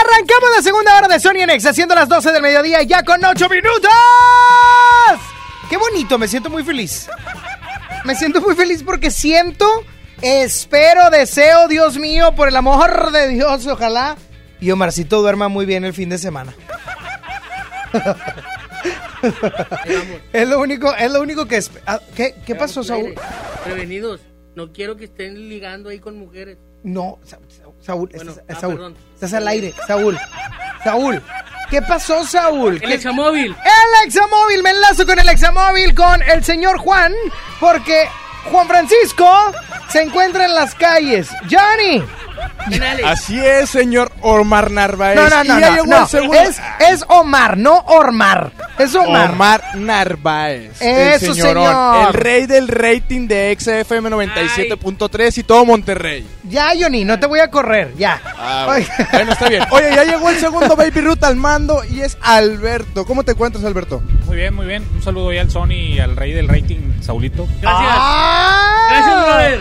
Arrancamos 0.00 0.50
la 0.54 0.62
segunda 0.62 0.96
hora 0.96 1.08
de 1.08 1.20
Sony 1.20 1.44
Exa, 1.48 1.70
haciendo 1.70 1.94
las 1.94 2.08
12 2.08 2.32
del 2.32 2.42
mediodía 2.42 2.82
ya 2.82 3.02
con 3.02 3.24
8 3.24 3.48
minutos. 3.48 3.90
Qué 5.70 5.76
bonito, 5.76 6.18
me 6.18 6.28
siento 6.28 6.50
muy 6.50 6.64
feliz. 6.64 7.08
Me 8.04 8.14
siento 8.14 8.40
muy 8.40 8.54
feliz 8.54 8.82
porque 8.82 9.10
siento, 9.10 9.66
espero, 10.20 11.10
deseo, 11.10 11.68
Dios 11.68 11.98
mío, 11.98 12.34
por 12.34 12.48
el 12.48 12.56
amor 12.56 13.10
de 13.10 13.28
Dios, 13.28 13.66
ojalá. 13.66 14.16
Y 14.60 14.70
Omarcito 14.70 15.22
duerma 15.22 15.48
muy 15.48 15.66
bien 15.66 15.84
el 15.84 15.94
fin 15.94 16.08
de 16.08 16.18
semana. 16.18 16.54
es 20.32 20.48
lo 20.48 20.60
único, 20.60 20.94
es 20.94 21.10
lo 21.10 21.22
único 21.22 21.46
que 21.46 21.60
ah, 21.86 22.00
¿Qué, 22.14 22.34
qué 22.44 22.54
pasó, 22.54 22.84
Saúl? 22.84 23.14
Prevenidos. 23.64 24.20
No 24.54 24.72
quiero 24.72 24.96
que 24.96 25.04
estén 25.04 25.48
ligando 25.48 25.90
ahí 25.90 25.98
con 25.98 26.18
mujeres. 26.18 26.58
No, 26.82 27.18
Saúl, 27.86 28.10
Bueno, 28.14 28.32
estás, 28.32 28.44
ah, 28.56 28.60
Saúl, 28.60 28.74
perdón. 28.74 28.96
estás 29.14 29.32
al 29.34 29.48
aire, 29.48 29.72
Saúl. 29.86 30.18
Saúl, 30.82 31.22
¿qué 31.70 31.80
pasó, 31.82 32.24
Saúl? 32.24 32.74
El 32.74 32.80
¿Qué- 32.80 32.94
examóvil. 32.94 33.46
El 33.54 34.06
examóvil, 34.06 34.62
me 34.62 34.70
enlazo 34.70 35.06
con 35.06 35.18
el 35.18 35.28
examóvil 35.28 35.94
con 35.94 36.20
el 36.22 36.44
señor 36.44 36.78
Juan, 36.78 37.12
porque 37.60 38.08
Juan 38.50 38.66
Francisco 38.68 39.28
se 39.88 40.02
encuentra 40.02 40.44
en 40.46 40.54
las 40.54 40.74
calles. 40.74 41.28
Johnny. 41.50 42.02
Así 43.04 43.38
es, 43.44 43.70
señor 43.70 44.10
Omar 44.22 44.70
Narváez. 44.70 45.16
No, 45.16 45.28
no, 45.28 45.44
no, 45.44 45.58
Y 45.58 45.60
ya 45.60 45.76
no, 45.84 46.06
segundo- 46.08 46.34
Es, 46.40 46.60
es 46.80 47.04
Omar, 47.08 47.56
no 47.56 47.78
Ormar. 47.86 48.50
Es 48.78 48.94
Omar. 48.94 49.30
Omar 49.30 49.62
Narváez. 49.74 50.80
Eso, 50.82 51.26
el 51.26 51.34
señorón, 51.34 51.64
señor. 51.64 52.06
El 52.08 52.12
rey 52.14 52.46
del 52.46 52.68
rating 52.68 53.26
de 53.28 53.56
XFM 53.58 54.10
97.3 54.10 55.38
y 55.38 55.42
todo 55.44 55.64
Monterrey. 55.64 56.26
Ya, 56.44 56.72
Johnny, 56.78 57.04
no 57.04 57.18
te 57.18 57.26
voy 57.26 57.40
a 57.40 57.50
correr, 57.50 57.94
ya. 57.96 58.20
Ah, 58.36 58.64
bueno. 58.66 58.86
Bueno, 59.12 59.32
está 59.32 59.48
bien. 59.48 59.64
Oye, 59.70 59.90
ya 59.94 60.04
llegó 60.04 60.28
el 60.30 60.38
segundo 60.38 60.76
Baby 60.76 61.00
Ruth 61.00 61.24
al 61.24 61.36
mando 61.36 61.82
y 61.84 62.00
es 62.02 62.18
Alberto. 62.20 63.04
¿Cómo 63.06 63.22
te 63.24 63.32
encuentras, 63.32 63.64
Alberto? 63.64 64.02
Muy 64.26 64.36
bien, 64.36 64.54
muy 64.54 64.66
bien. 64.66 64.84
Un 64.94 65.02
saludo 65.02 65.30
ahí 65.30 65.38
al 65.38 65.50
Sony 65.50 65.72
y 65.94 65.98
al 66.00 66.16
rey 66.16 66.32
del 66.32 66.48
rating, 66.48 67.00
Saulito. 67.00 67.48
¡Ah! 67.64 68.86
Gracias, 68.90 69.24
brother. 69.24 69.60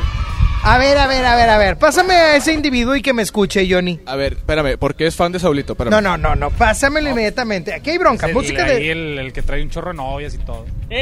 A 0.68 0.80
ver, 0.80 0.98
a 0.98 1.06
ver, 1.06 1.24
a 1.24 1.36
ver, 1.36 1.50
a 1.50 1.58
ver. 1.60 1.78
Pásame 1.78 2.16
a 2.16 2.36
ese 2.38 2.52
individuo 2.52 2.96
y 2.96 3.04
que 3.04 3.14
me 3.14 3.22
escuche, 3.22 3.68
Johnny. 3.70 4.00
A 4.08 4.16
ver, 4.16 4.34
espérame, 4.34 4.78
porque 4.80 5.06
es 5.06 5.16
fan 5.16 5.32
de 5.32 5.38
Saulito. 5.40 5.74
Espérame. 5.74 5.92
No, 5.92 6.02
no, 6.02 6.18
no, 6.18 6.36
no. 6.36 6.50
Pásamelo 6.50 7.08
inmediatamente. 7.12 7.72
Aquí 7.72 7.92
hay 7.92 8.00
bronca. 8.00 8.26
El- 8.26 8.34
música 8.34 8.66
ahí 8.66 8.86
de. 8.86 8.92
el, 8.92 9.20
el 9.20 9.32
que 9.34 9.44
trae 9.44 9.62
un 9.62 9.70
chorro 9.70 9.92
de 9.92 9.98
novias 9.98 10.34
y 10.34 10.40
todo. 10.40 10.66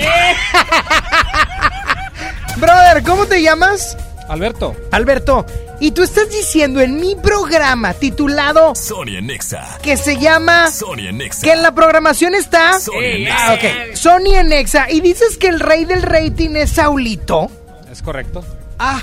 Brother, 2.58 3.04
¿cómo 3.04 3.26
te 3.26 3.42
llamas? 3.42 3.98
Alberto. 4.28 4.76
Alberto. 4.92 5.46
Y 5.80 5.92
tú 5.92 6.04
estás 6.04 6.30
diciendo 6.30 6.80
en 6.82 7.00
mi 7.00 7.16
programa 7.16 7.94
titulado 7.94 8.74
Sony 8.76 9.22
Nexa. 9.22 9.80
que 9.82 9.98
se 9.98 10.18
llama. 10.18 10.70
Sony 10.72 11.12
Nexa. 11.14 11.42
Que 11.42 11.52
en 11.54 11.62
la 11.64 11.74
programación 11.74 12.36
está. 12.36 12.80
Sony 12.80 13.28
Ah, 13.32 13.54
Nexa. 13.54 13.54
ok. 13.54 13.96
Sony 13.96 14.36
en 14.36 14.50
Nexa. 14.50 14.90
Y 14.92 15.02
dices 15.02 15.38
que 15.38 15.48
el 15.48 15.60
rey 15.60 15.86
del 15.86 16.02
rating 16.02 16.52
es 16.56 16.72
Saulito. 16.72 17.50
Es 17.92 18.02
correcto. 18.02 18.46
Ah, 18.80 19.02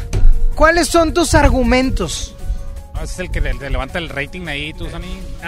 ¿cuáles 0.55 0.89
son 0.89 1.13
tus 1.15 1.35
argumentos? 1.35 2.35
No, 2.95 3.03
ese 3.03 3.13
es 3.15 3.19
el 3.21 3.31
que 3.31 3.41
le, 3.41 3.55
le 3.55 3.71
levanta 3.71 3.99
el 3.99 4.09
rating 4.09 4.47
ahí, 4.49 4.73
tú, 4.75 4.89
Sony. 4.91 5.01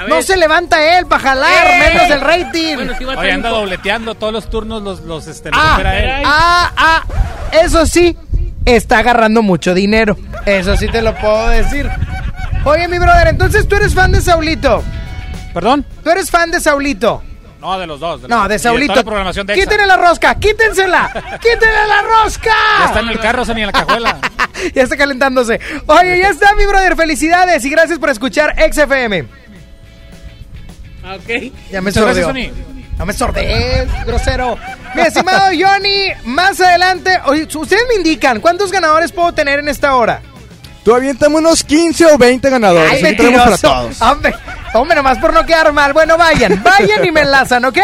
No 0.08 0.22
se 0.22 0.36
levanta 0.36 0.98
él 0.98 1.06
para 1.06 1.22
jalar, 1.22 1.66
¡Eh! 1.66 1.88
menos 1.94 2.10
el 2.10 2.20
rating. 2.20 2.76
Oye, 3.18 3.32
anda 3.32 3.50
dobleteando 3.50 4.14
todos 4.14 4.32
los 4.32 4.48
turnos, 4.48 4.82
los, 4.82 5.00
los 5.00 5.26
este, 5.26 5.50
los 5.50 5.58
Ah, 5.62 5.80
él. 5.94 6.22
ah, 6.24 6.72
ah, 6.76 7.02
eso 7.52 7.84
sí, 7.86 8.16
está 8.64 8.98
agarrando 8.98 9.42
mucho 9.42 9.74
dinero. 9.74 10.16
Eso 10.46 10.76
sí 10.76 10.88
te 10.88 11.02
lo 11.02 11.14
puedo 11.18 11.48
decir. 11.48 11.90
Oye, 12.64 12.86
mi 12.88 12.98
brother, 12.98 13.28
entonces 13.28 13.66
tú 13.68 13.76
eres 13.76 13.92
fan 13.94 14.12
de 14.12 14.20
Saulito. 14.20 14.82
¿Perdón? 15.52 15.84
Tú 16.02 16.10
eres 16.10 16.30
fan 16.30 16.50
de 16.50 16.60
Saulito. 16.60 17.22
No, 17.62 17.78
de 17.78 17.86
los 17.86 18.00
dos. 18.00 18.20
No, 18.22 18.40
los- 18.40 18.48
de 18.48 18.58
Saulito. 18.58 18.94
la 18.94 19.04
programación 19.04 19.46
de. 19.46 19.54
Quítenle 19.54 19.86
la 19.86 19.96
rosca, 19.96 20.34
quítensela. 20.34 21.10
Quítenle 21.40 21.86
la 21.88 22.02
rosca. 22.02 22.50
Ya 22.80 22.84
está 22.86 23.00
en 23.00 23.08
el 23.08 23.20
carro, 23.20 23.44
Sony, 23.44 23.58
en 23.58 23.66
la 23.66 23.72
cajuela. 23.72 24.18
ya 24.74 24.82
está 24.82 24.96
calentándose. 24.96 25.60
Oye, 25.86 26.18
ya 26.18 26.30
está, 26.30 26.54
mi 26.56 26.66
brother. 26.66 26.96
Felicidades 26.96 27.64
y 27.64 27.70
gracias 27.70 28.00
por 28.00 28.10
escuchar 28.10 28.54
XFM. 28.72 29.26
Ah, 31.04 31.16
Ok. 31.16 31.52
Ya 31.70 31.80
me 31.80 31.92
sordeó. 31.92 32.32
No 32.98 33.06
me 33.06 33.12
sordees, 33.12 33.88
grosero. 34.06 34.58
Mi 34.94 35.02
estimado 35.02 35.46
Johnny, 35.58 36.08
más 36.24 36.60
adelante, 36.60 37.18
ustedes 37.54 37.84
me 37.88 37.94
indican, 37.94 38.40
¿cuántos 38.40 38.70
ganadores 38.70 39.10
puedo 39.12 39.32
tener 39.32 39.58
en 39.60 39.68
esta 39.68 39.94
hora? 39.96 40.20
Tú 40.84 40.94
aviéntame 40.94 41.36
unos 41.36 41.62
15 41.62 42.06
o 42.06 42.18
20 42.18 42.50
ganadores. 42.50 42.90
Ay, 42.92 43.04
aquí 43.04 43.16
tenemos 43.16 43.40
para 43.40 43.50
mentiroso. 43.52 43.82
todos. 43.98 44.02
Hombre, 44.02 44.34
Hombre, 44.74 44.96
nomás 44.96 45.18
por 45.18 45.34
no 45.34 45.44
quedar 45.44 45.70
mal. 45.72 45.92
Bueno, 45.92 46.16
vayan, 46.16 46.62
vayan 46.62 47.04
y 47.04 47.10
me 47.10 47.20
enlazan, 47.20 47.62
¿ok? 47.66 47.76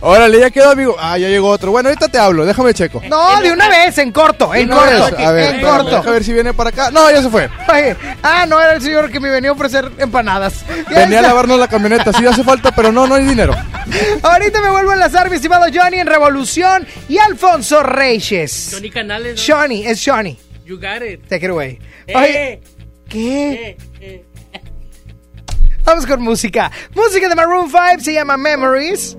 Órale, 0.00 0.38
ya 0.38 0.50
quedó, 0.50 0.70
amigo. 0.70 0.96
Ah, 0.98 1.18
ya 1.18 1.28
llegó 1.28 1.48
otro. 1.48 1.72
Bueno, 1.72 1.88
ahorita 1.88 2.08
te 2.08 2.18
hablo, 2.18 2.46
déjame 2.46 2.72
checo. 2.72 3.02
No, 3.08 3.40
de 3.42 3.52
una 3.52 3.68
vez, 3.68 3.98
en 3.98 4.12
corto, 4.12 4.54
en 4.54 4.68
corto. 4.68 4.84
vez. 5.16 5.26
A 5.26 5.32
ver, 5.32 5.48
en 5.50 5.54
espérame, 5.56 5.76
corto. 5.76 5.96
deja 5.96 6.10
ver 6.10 6.24
si 6.24 6.32
viene 6.32 6.54
para 6.54 6.70
acá. 6.70 6.90
No, 6.92 7.10
ya 7.10 7.20
se 7.20 7.28
fue. 7.30 7.50
Oye, 7.72 7.96
ah, 8.22 8.46
no, 8.46 8.60
era 8.60 8.74
el 8.74 8.80
señor 8.82 9.10
que 9.10 9.18
me 9.18 9.28
venía 9.28 9.50
a 9.50 9.54
ofrecer 9.54 9.90
empanadas. 9.98 10.64
Ya 10.88 11.00
Venía 11.00 11.18
a 11.18 11.22
lavarnos 11.22 11.58
la 11.58 11.66
camioneta. 11.68 12.12
Sí 12.12 12.24
hace 12.24 12.44
falta, 12.44 12.70
pero 12.70 12.92
no, 12.92 13.08
no 13.08 13.16
hay 13.16 13.24
dinero. 13.24 13.54
Ahorita 14.22 14.60
me 14.62 14.70
vuelvo 14.70 14.92
a 14.92 14.94
enlazar, 14.94 15.28
mi 15.30 15.36
estimado 15.36 15.66
Johnny 15.74 15.98
en 15.98 16.06
Revolución 16.06 16.86
y 17.08 17.18
Alfonso 17.18 17.82
Reyes. 17.82 18.70
Johnny 18.72 18.90
Canales. 18.90 19.48
¿no? 19.48 19.54
Johnny, 19.56 19.84
es 19.84 20.00
Johnny. 20.04 20.38
You 20.70 20.78
got 20.78 21.02
it. 21.02 21.28
Take 21.28 21.42
it 21.42 21.50
away. 21.50 21.80
Eh, 22.06 22.14
Oye, 22.14 22.60
¿qué? 23.08 23.52
eh, 23.70 23.76
eh. 24.00 24.24
Vamos 25.84 26.06
con 26.06 26.22
música. 26.22 26.70
Música 26.94 27.28
de 27.28 27.34
Maroon 27.34 27.68
5 27.68 28.04
se 28.04 28.12
llama 28.12 28.36
Memories. 28.36 29.16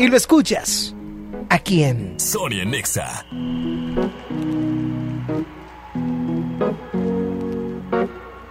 Y 0.00 0.08
lo 0.08 0.16
escuchas 0.16 0.92
aquí 1.50 1.84
en 1.84 2.18
Sonia 2.18 2.64
Nexa. 2.64 3.24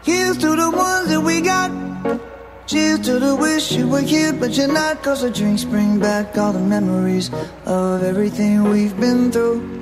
Here's 0.06 0.38
to 0.38 0.56
the 0.56 0.72
ones 0.72 1.10
that 1.10 1.22
we 1.22 1.42
got. 1.42 1.70
Cheers 2.66 3.02
to 3.08 3.20
the 3.20 3.36
wish 3.36 3.74
you 3.74 3.90
were 3.90 4.00
here, 4.00 4.32
but 4.32 4.56
you're 4.56 4.72
not. 4.72 5.04
Cause 5.04 5.22
the 5.22 5.32
drinks 5.32 5.66
bring 5.66 6.00
back 6.00 6.38
all 6.38 6.54
the 6.54 6.60
memories 6.62 7.30
of 7.66 8.02
everything 8.04 8.64
we've 8.70 8.98
been 8.98 9.34
through. 9.34 9.82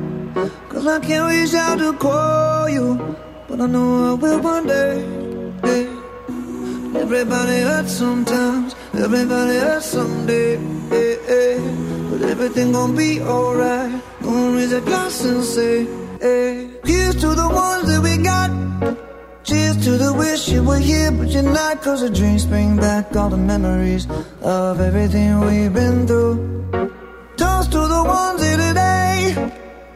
Cause 0.33 0.87
I 0.87 0.99
can't 0.99 1.29
reach 1.29 1.53
out 1.53 1.79
to 1.79 1.91
call 1.93 2.69
you, 2.69 3.17
but 3.47 3.59
I 3.59 3.65
know 3.65 4.11
I 4.11 4.13
will 4.13 4.39
one 4.39 4.65
day. 4.65 5.01
Hey. 5.61 5.87
Everybody 7.01 7.59
hurts 7.61 7.91
sometimes, 7.91 8.75
everybody 8.93 9.57
hurts 9.57 9.87
someday. 9.87 10.55
Hey, 10.89 11.17
hey. 11.27 11.57
But 12.09 12.21
everything 12.21 12.71
gon' 12.71 12.95
be 12.95 13.19
alright. 13.21 14.01
Gonna 14.21 14.55
raise 14.55 14.71
a 14.71 14.79
glass 14.79 15.23
and 15.25 15.43
say, 15.43 15.85
hey. 16.21 16.69
Here's 16.85 17.15
to 17.15 17.35
the 17.35 17.49
ones 17.49 17.87
that 17.89 18.01
we 18.01 18.17
got. 18.23 18.51
Cheers 19.43 19.83
to 19.83 19.97
the 19.97 20.13
wish 20.13 20.47
you 20.47 20.63
were 20.63 20.77
here, 20.77 21.11
but 21.11 21.27
you're 21.27 21.43
not. 21.43 21.81
Cause 21.81 22.01
the 22.01 22.09
dreams 22.09 22.45
bring 22.45 22.77
back 22.77 23.13
all 23.17 23.29
the 23.29 23.37
memories 23.37 24.07
of 24.41 24.79
everything 24.79 25.41
we've 25.41 25.73
been 25.73 26.07
through. 26.07 26.61
Toast 27.35 27.71
to 27.73 27.79
the 27.79 28.03
ones 28.05 28.41
here 28.41 28.55
today. 28.55 29.57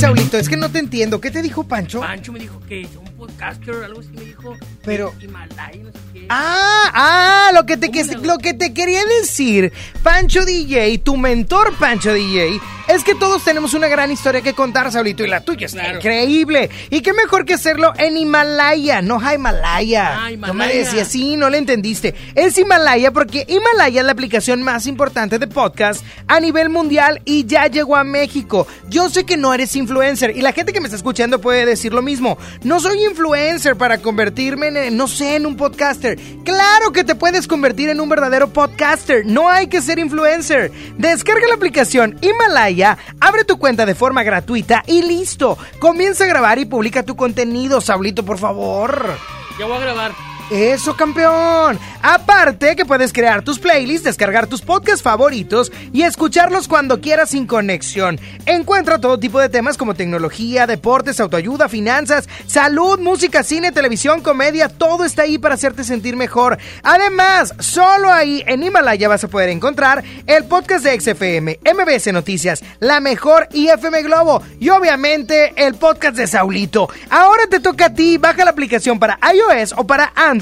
Saulito, 0.00 0.38
es 0.38 0.48
que 0.48 0.56
no 0.56 0.70
te 0.70 0.78
entiendo. 0.78 1.20
¿Qué 1.20 1.30
te 1.30 1.42
dijo 1.42 1.64
Pancho? 1.64 2.00
Pancho 2.00 2.32
me 2.32 2.38
dijo 2.38 2.58
que 2.66 2.88
un 2.98 3.04
podcaster 3.16 3.74
o 3.74 3.84
algo 3.84 4.00
así 4.00 4.08
me 4.12 4.22
dijo. 4.24 4.56
Pero- 4.82 5.12
Himalaya, 5.20 5.82
no 5.84 5.92
sé. 5.92 5.98
Ah, 6.32 6.90
ah, 6.94 7.50
lo 7.52 7.66
que, 7.66 7.76
te, 7.76 7.90
que- 7.90 8.04
lo 8.04 8.38
que 8.38 8.54
te 8.54 8.72
quería 8.72 9.02
decir, 9.20 9.72
Pancho 10.04 10.44
DJ, 10.44 10.98
tu 10.98 11.16
mentor 11.16 11.74
Pancho 11.76 12.12
DJ, 12.14 12.60
es 12.86 13.02
que 13.04 13.14
todos 13.16 13.42
tenemos 13.44 13.74
una 13.74 13.88
gran 13.88 14.10
historia 14.12 14.40
que 14.40 14.52
contar, 14.54 14.90
Saulito, 14.92 15.24
y 15.24 15.28
la 15.28 15.40
tuya 15.40 15.66
está 15.66 15.80
Claro. 15.82 15.96
increíble. 15.98 16.70
Y 16.90 17.02
qué 17.02 17.12
mejor 17.12 17.44
que 17.44 17.54
hacerlo 17.54 17.92
en 17.98 18.16
Himalaya, 18.16 19.02
no 19.02 19.16
Himalaya. 19.20 20.08
Ah, 20.26 20.30
No 20.30 20.54
me 20.54 20.64
Himalaya. 20.66 20.78
decías, 20.78 21.08
sí, 21.08 21.36
no 21.36 21.50
le 21.50 21.58
entendiste. 21.58 22.14
Es 22.36 22.56
Himalaya 22.58 23.10
porque 23.12 23.44
Himalaya 23.48 24.00
es 24.00 24.06
la 24.06 24.12
aplicación 24.12 24.62
más 24.62 24.86
importante 24.86 25.38
de 25.40 25.46
podcast 25.48 26.04
a 26.28 26.38
nivel 26.40 26.68
mundial 26.68 27.22
y 27.24 27.44
ya 27.44 27.66
llegó 27.66 27.96
a 27.96 28.04
México. 28.04 28.66
Yo 28.88 29.08
sé 29.10 29.24
que 29.24 29.36
no 29.36 29.52
eres 29.52 29.74
influencer 29.76 30.36
y 30.36 30.42
la 30.42 30.52
gente 30.52 30.72
que 30.72 30.80
me 30.80 30.86
está 30.86 30.96
escuchando 30.96 31.40
puede 31.40 31.66
decir 31.66 31.92
lo 31.92 32.02
mismo. 32.02 32.38
No 32.62 32.78
soy 32.80 33.04
influencer 33.04 33.76
para 33.76 33.98
convertirme 33.98 34.68
en, 34.68 34.96
no 34.96 35.06
sé, 35.08 35.36
en 35.36 35.46
un 35.46 35.56
podcaster. 35.56 36.18
Claro 36.44 36.92
que 36.92 37.04
te 37.04 37.14
puedes 37.14 37.46
convertir 37.46 37.88
en 37.90 38.00
un 38.00 38.08
verdadero 38.08 38.52
podcaster. 38.52 39.24
No 39.26 39.48
hay 39.48 39.66
que 39.66 39.82
ser 39.82 39.98
influencer. 39.98 40.72
Descarga 40.96 41.46
la 41.48 41.54
aplicación 41.54 42.18
Himalaya, 42.20 42.98
abre 43.20 43.44
tu 43.44 43.58
cuenta 43.58 43.86
de 43.86 43.94
forma 43.94 44.22
gratuita 44.22 44.82
y 44.86 45.02
listo. 45.02 45.58
Comienza 45.78 46.24
a 46.24 46.28
grabar 46.28 46.58
y 46.58 46.64
publica 46.64 47.02
tu 47.02 47.16
contenido, 47.16 47.80
Saulito, 47.80 48.24
por 48.24 48.38
favor. 48.38 49.16
Ya 49.58 49.66
voy 49.66 49.76
a 49.76 49.80
grabar. 49.80 50.29
Eso, 50.50 50.96
campeón. 50.96 51.78
Aparte 52.02 52.74
que 52.74 52.84
puedes 52.84 53.12
crear 53.12 53.42
tus 53.42 53.60
playlists, 53.60 54.02
descargar 54.02 54.48
tus 54.48 54.62
podcasts 54.62 55.00
favoritos 55.00 55.70
y 55.92 56.02
escucharlos 56.02 56.66
cuando 56.66 57.00
quieras 57.00 57.30
sin 57.30 57.46
conexión. 57.46 58.18
Encuentra 58.46 59.00
todo 59.00 59.20
tipo 59.20 59.38
de 59.38 59.48
temas 59.48 59.76
como 59.76 59.94
tecnología, 59.94 60.66
deportes, 60.66 61.20
autoayuda, 61.20 61.68
finanzas, 61.68 62.28
salud, 62.48 62.98
música, 62.98 63.44
cine, 63.44 63.70
televisión, 63.70 64.22
comedia, 64.22 64.68
todo 64.68 65.04
está 65.04 65.22
ahí 65.22 65.38
para 65.38 65.54
hacerte 65.54 65.84
sentir 65.84 66.16
mejor. 66.16 66.58
Además, 66.82 67.54
solo 67.60 68.12
ahí 68.12 68.42
en 68.48 68.64
Himalaya 68.64 69.08
vas 69.08 69.22
a 69.22 69.28
poder 69.28 69.50
encontrar 69.50 70.02
el 70.26 70.46
podcast 70.46 70.84
de 70.84 71.00
XFM, 71.00 71.60
MBS 71.62 72.12
Noticias, 72.12 72.64
La 72.80 72.98
Mejor 72.98 73.46
y 73.52 73.68
FM 73.68 74.02
Globo 74.02 74.42
y 74.58 74.70
obviamente 74.70 75.52
el 75.54 75.74
podcast 75.74 76.16
de 76.16 76.26
Saulito. 76.26 76.88
Ahora 77.08 77.44
te 77.48 77.60
toca 77.60 77.86
a 77.86 77.94
ti, 77.94 78.18
baja 78.18 78.44
la 78.44 78.50
aplicación 78.50 78.98
para 78.98 79.20
iOS 79.32 79.74
o 79.76 79.86
para 79.86 80.12
Android 80.16 80.39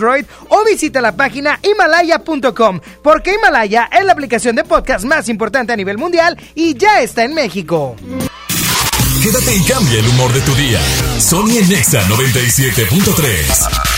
O 0.49 0.65
visita 0.65 1.01
la 1.01 1.16
página 1.16 1.59
himalaya.com, 1.62 2.81
porque 3.03 3.35
Himalaya 3.35 3.89
es 3.93 4.05
la 4.05 4.12
aplicación 4.12 4.57
de 4.57 4.65
podcast 4.65 5.05
más 5.05 5.29
importante 5.29 5.73
a 5.73 5.77
nivel 5.77 5.99
mundial 5.99 6.39
y 6.55 6.75
ya 6.75 7.01
está 7.03 7.25
en 7.25 7.35
México. 7.35 7.97
Quédate 9.23 9.57
y 9.57 9.62
cambia 9.65 9.99
el 9.99 10.09
humor 10.09 10.33
de 10.33 10.41
tu 10.43 10.55
día. 10.55 10.81
Sony 11.19 11.61
Nexa 11.69 12.03
97.3. 12.09 13.98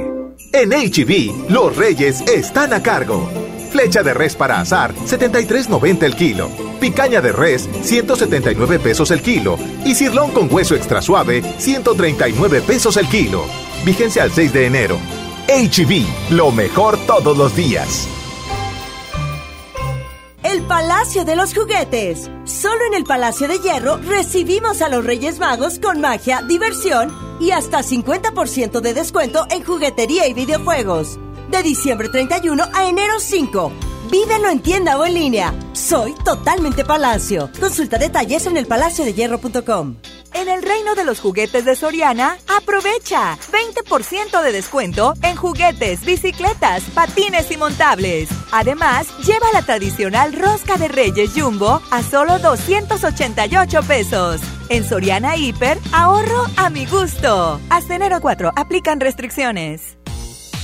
En 0.53 0.71
HB, 0.71 1.49
los 1.49 1.77
reyes 1.77 2.21
están 2.27 2.73
a 2.73 2.83
cargo. 2.83 3.29
Flecha 3.71 4.03
de 4.03 4.13
res 4.13 4.35
para 4.35 4.59
azar, 4.59 4.93
73.90 4.93 6.03
el 6.03 6.15
kilo. 6.15 6.49
Picaña 6.81 7.21
de 7.21 7.31
res, 7.31 7.69
179 7.81 8.79
pesos 8.79 9.11
el 9.11 9.21
kilo. 9.21 9.57
Y 9.85 9.95
cirlón 9.95 10.31
con 10.31 10.53
hueso 10.53 10.75
extra 10.75 11.01
suave, 11.01 11.41
139 11.57 12.61
pesos 12.67 12.97
el 12.97 13.07
kilo. 13.07 13.45
Vigencia 13.85 14.23
al 14.23 14.31
6 14.31 14.51
de 14.51 14.65
enero. 14.65 14.97
HB, 15.47 16.33
lo 16.35 16.51
mejor 16.51 16.97
todos 17.07 17.37
los 17.37 17.55
días. 17.55 18.09
El 20.43 20.63
Palacio 20.63 21.23
de 21.23 21.35
los 21.35 21.53
Juguetes. 21.53 22.29
Solo 22.45 22.85
en 22.87 22.95
el 22.95 23.03
Palacio 23.03 23.47
de 23.47 23.59
Hierro 23.59 23.97
recibimos 23.97 24.81
a 24.81 24.89
los 24.89 25.05
Reyes 25.05 25.37
Magos 25.37 25.77
con 25.77 26.01
magia, 26.01 26.41
diversión 26.41 27.15
y 27.39 27.51
hasta 27.51 27.83
50% 27.83 28.81
de 28.81 28.93
descuento 28.93 29.45
en 29.51 29.63
juguetería 29.63 30.27
y 30.27 30.33
videojuegos. 30.33 31.19
De 31.51 31.61
diciembre 31.61 32.09
31 32.09 32.63
a 32.73 32.89
enero 32.89 33.19
5. 33.19 33.71
Vívelo 34.11 34.49
en 34.49 34.59
tienda 34.59 34.97
o 34.97 35.05
en 35.05 35.13
línea. 35.13 35.53
Soy 35.71 36.13
totalmente 36.25 36.83
Palacio. 36.83 37.49
Consulta 37.61 37.97
detalles 37.97 38.45
en 38.45 38.57
elpalaciodehierro.com. 38.57 39.95
En 40.33 40.49
el 40.49 40.63
reino 40.63 40.95
de 40.95 41.05
los 41.05 41.21
juguetes 41.21 41.63
de 41.63 41.77
Soriana, 41.77 42.37
aprovecha 42.57 43.37
20% 43.51 44.43
de 44.43 44.51
descuento 44.51 45.13
en 45.23 45.37
juguetes, 45.37 46.03
bicicletas, 46.03 46.83
patines 46.93 47.51
y 47.51 47.57
montables. 47.57 48.27
Además, 48.51 49.07
lleva 49.25 49.47
la 49.53 49.61
tradicional 49.61 50.33
rosca 50.33 50.75
de 50.75 50.89
Reyes 50.89 51.31
Jumbo 51.33 51.81
a 51.89 52.03
solo 52.03 52.37
288 52.39 53.81
pesos. 53.83 54.41
En 54.67 54.83
Soriana 54.83 55.37
Hiper, 55.37 55.77
ahorro 55.93 56.45
a 56.57 56.69
mi 56.69 56.85
gusto. 56.85 57.61
Hasta 57.69 57.95
enero 57.95 58.19
4, 58.19 58.51
aplican 58.57 58.99
restricciones. 58.99 60.00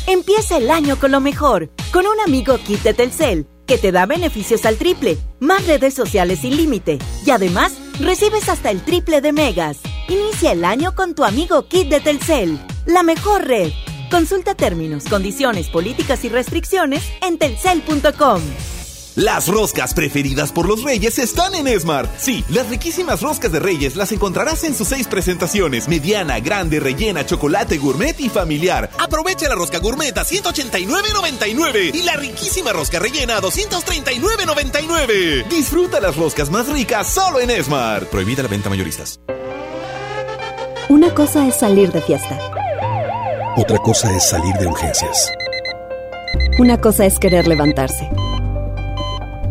Empieza 0.09 0.55
el 0.55 0.71
año 0.71 0.97
con 0.97 1.11
lo 1.11 1.19
mejor, 1.19 1.69
con 1.91 2.07
un 2.07 2.17
amigo 2.25 2.57
kit 2.65 2.81
de 2.81 2.93
Telcel, 2.93 3.45
que 3.65 3.77
te 3.77 3.91
da 3.91 4.05
beneficios 4.05 4.65
al 4.65 4.77
triple, 4.77 5.17
más 5.41 5.67
redes 5.67 5.93
sociales 5.93 6.39
sin 6.39 6.55
límite, 6.55 6.97
y 7.25 7.31
además 7.31 7.73
recibes 7.99 8.47
hasta 8.47 8.71
el 8.71 8.81
triple 8.85 9.19
de 9.19 9.33
megas. 9.33 9.79
Inicia 10.07 10.53
el 10.53 10.63
año 10.63 10.95
con 10.95 11.13
tu 11.13 11.25
amigo 11.25 11.67
kit 11.67 11.89
de 11.89 11.99
Telcel, 11.99 12.57
la 12.85 13.03
mejor 13.03 13.47
red. 13.47 13.73
Consulta 14.09 14.55
términos, 14.55 15.03
condiciones, 15.09 15.69
políticas 15.69 16.23
y 16.23 16.29
restricciones 16.29 17.03
en 17.21 17.37
telcel.com. 17.37 18.41
Las 19.17 19.47
roscas 19.47 19.93
preferidas 19.95 20.51
por 20.51 20.67
los 20.67 20.83
reyes 20.83 21.17
están 21.17 21.55
en 21.55 21.67
Esmar. 21.67 22.07
Sí, 22.19 22.45
las 22.49 22.69
riquísimas 22.69 23.23
roscas 23.23 23.51
de 23.51 23.59
reyes 23.59 23.95
las 23.95 24.11
encontrarás 24.11 24.63
en 24.63 24.75
sus 24.75 24.89
seis 24.89 25.07
presentaciones. 25.07 25.87
Mediana, 25.87 26.39
grande, 26.39 26.79
rellena, 26.79 27.25
chocolate, 27.25 27.79
gourmet 27.79 28.15
y 28.19 28.29
familiar. 28.29 28.91
Aprovecha 28.99 29.49
la 29.49 29.55
rosca 29.55 29.79
gourmet 29.79 30.15
a 30.15 30.23
189.99 30.23 31.95
y 31.95 32.03
la 32.03 32.15
riquísima 32.15 32.73
rosca 32.73 32.99
rellena 32.99 33.37
a 33.37 33.41
239.99. 33.41 35.47
Disfruta 35.47 35.99
las 35.99 36.15
roscas 36.15 36.51
más 36.51 36.67
ricas 36.67 37.07
solo 37.07 37.39
en 37.39 37.49
Esmar. 37.49 38.05
Prohibida 38.09 38.43
la 38.43 38.49
venta 38.49 38.69
mayoristas. 38.69 39.19
Una 40.89 41.11
cosa 41.15 41.47
es 41.47 41.55
salir 41.55 41.91
de 41.91 42.03
fiesta. 42.03 42.39
Otra 43.55 43.79
cosa 43.79 44.15
es 44.15 44.29
salir 44.29 44.53
de 44.57 44.67
urgencias. 44.67 45.31
Una 46.59 46.79
cosa 46.79 47.07
es 47.07 47.17
querer 47.17 47.47
levantarse. 47.47 48.07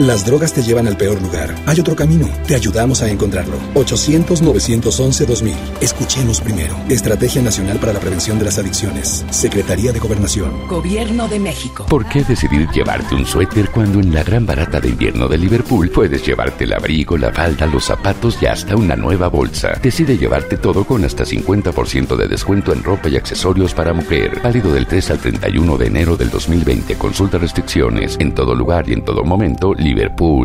Las 0.00 0.24
drogas 0.24 0.52
te 0.54 0.62
llevan 0.62 0.88
al 0.88 0.96
peor 0.96 1.20
lugar. 1.20 1.54
Hay 1.66 1.78
otro 1.78 1.94
camino. 1.94 2.28
Te 2.46 2.54
ayudamos 2.54 3.02
a 3.02 3.10
encontrarlo. 3.10 3.54
800-911-2000. 3.74 5.54
Escuchemos 5.80 6.40
primero. 6.40 6.74
Estrategia 6.88 7.42
Nacional 7.42 7.78
para 7.78 7.92
la 7.92 8.00
Prevención 8.00 8.38
de 8.38 8.46
las 8.46 8.58
Adicciones. 8.58 9.24
Secretaría 9.30 9.92
de 9.92 10.00
Gobernación. 10.00 10.66
Gobierno 10.66 11.28
de 11.28 11.38
México. 11.38 11.86
¿Por 11.88 12.06
qué 12.08 12.24
decidir 12.24 12.68
llevarte 12.70 13.14
un 13.14 13.26
suéter 13.26 13.68
cuando 13.70 14.00
en 14.00 14.12
la 14.14 14.24
gran 14.24 14.46
barata 14.46 14.80
de 14.80 14.88
invierno 14.88 15.28
de 15.28 15.38
Liverpool 15.38 15.90
puedes 15.90 16.26
llevarte 16.26 16.64
el 16.64 16.72
abrigo, 16.72 17.16
la 17.16 17.32
falda, 17.32 17.66
los 17.66 17.84
zapatos 17.84 18.38
y 18.40 18.46
hasta 18.46 18.74
una 18.74 18.96
nueva 18.96 19.28
bolsa? 19.28 19.78
Decide 19.82 20.16
llevarte 20.16 20.56
todo 20.56 20.84
con 20.84 21.04
hasta 21.04 21.24
50% 21.24 22.16
de 22.16 22.28
descuento 22.28 22.72
en 22.72 22.82
ropa 22.82 23.08
y 23.08 23.16
accesorios 23.16 23.74
para 23.74 23.92
mujer. 23.92 24.40
Válido 24.42 24.72
del 24.72 24.86
3 24.86 25.10
al 25.10 25.18
31 25.18 25.76
de 25.76 25.86
enero 25.86 26.16
del 26.16 26.30
2020. 26.30 26.96
Consulta 26.96 27.38
restricciones. 27.38 28.16
En 28.18 28.34
todo 28.34 28.54
lugar 28.54 28.88
y 28.88 28.94
en 28.94 29.04
todo 29.04 29.22
momento, 29.22 29.74
Liverpool 29.74 29.91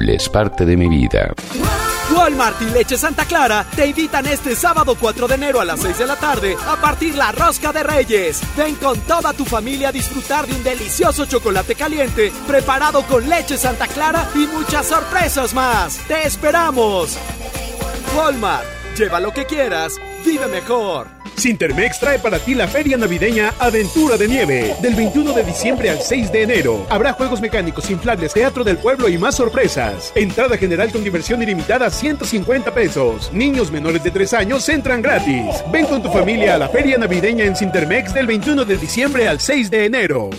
es 0.09 0.29
parte 0.29 0.65
de 0.65 0.75
mi 0.75 0.89
vida. 0.89 1.33
Walmart 2.15 2.61
y 2.61 2.65
Leche 2.65 2.97
Santa 2.97 3.25
Clara 3.25 3.65
te 3.75 3.87
invitan 3.87 4.25
este 4.25 4.55
sábado 4.55 4.95
4 4.99 5.27
de 5.27 5.35
enero 5.35 5.59
a 5.59 5.65
las 5.65 5.81
6 5.81 5.97
de 5.97 6.05
la 6.05 6.15
tarde 6.15 6.55
a 6.67 6.75
partir 6.77 7.15
la 7.15 7.31
rosca 7.31 7.71
de 7.71 7.83
Reyes. 7.83 8.41
Ven 8.55 8.75
con 8.75 8.99
toda 9.01 9.33
tu 9.33 9.45
familia 9.45 9.89
a 9.89 9.91
disfrutar 9.91 10.47
de 10.47 10.53
un 10.53 10.63
delicioso 10.63 11.25
chocolate 11.25 11.75
caliente 11.75 12.31
preparado 12.45 13.03
con 13.03 13.27
leche 13.27 13.57
Santa 13.57 13.87
Clara 13.87 14.29
y 14.35 14.47
muchas 14.47 14.87
sorpresas 14.87 15.53
más. 15.53 15.97
¡Te 16.07 16.25
esperamos! 16.27 17.17
Walmart, 18.15 18.65
lleva 18.97 19.19
lo 19.19 19.31
que 19.31 19.45
quieras, 19.45 19.93
vive 20.25 20.47
mejor. 20.47 21.16
Sintermex 21.37 21.99
trae 21.99 22.17
para 22.17 22.39
ti 22.39 22.55
la 22.55 22.67
feria 22.67 22.97
navideña 22.97 23.53
Aventura 23.59 24.17
de 24.17 24.27
Nieve. 24.27 24.75
Del 24.81 24.95
21 24.95 25.33
de 25.33 25.43
diciembre 25.43 25.91
al 25.91 26.01
6 26.01 26.31
de 26.31 26.41
enero. 26.41 26.87
Habrá 26.89 27.13
juegos 27.13 27.41
mecánicos, 27.41 27.91
inflables, 27.91 28.33
teatro 28.33 28.63
del 28.63 28.79
pueblo 28.79 29.07
y 29.07 29.19
más 29.19 29.35
sorpresas. 29.35 30.11
Entrada 30.15 30.57
general 30.57 30.91
con 30.91 31.03
diversión 31.03 31.43
ilimitada 31.43 31.91
150 31.91 32.73
pesos. 32.73 33.31
Niños 33.31 33.71
menores 33.71 34.03
de 34.03 34.09
3 34.09 34.33
años 34.33 34.67
entran 34.67 35.03
gratis. 35.03 35.63
Ven 35.71 35.85
con 35.85 36.01
tu 36.01 36.09
familia 36.09 36.55
a 36.55 36.57
la 36.57 36.69
feria 36.69 36.97
navideña 36.97 37.45
en 37.45 37.55
Sintermex 37.55 38.15
del 38.15 38.25
21 38.25 38.65
de 38.65 38.77
diciembre 38.77 39.27
al 39.27 39.39
6 39.39 39.69
de 39.69 39.85
enero. 39.85 40.31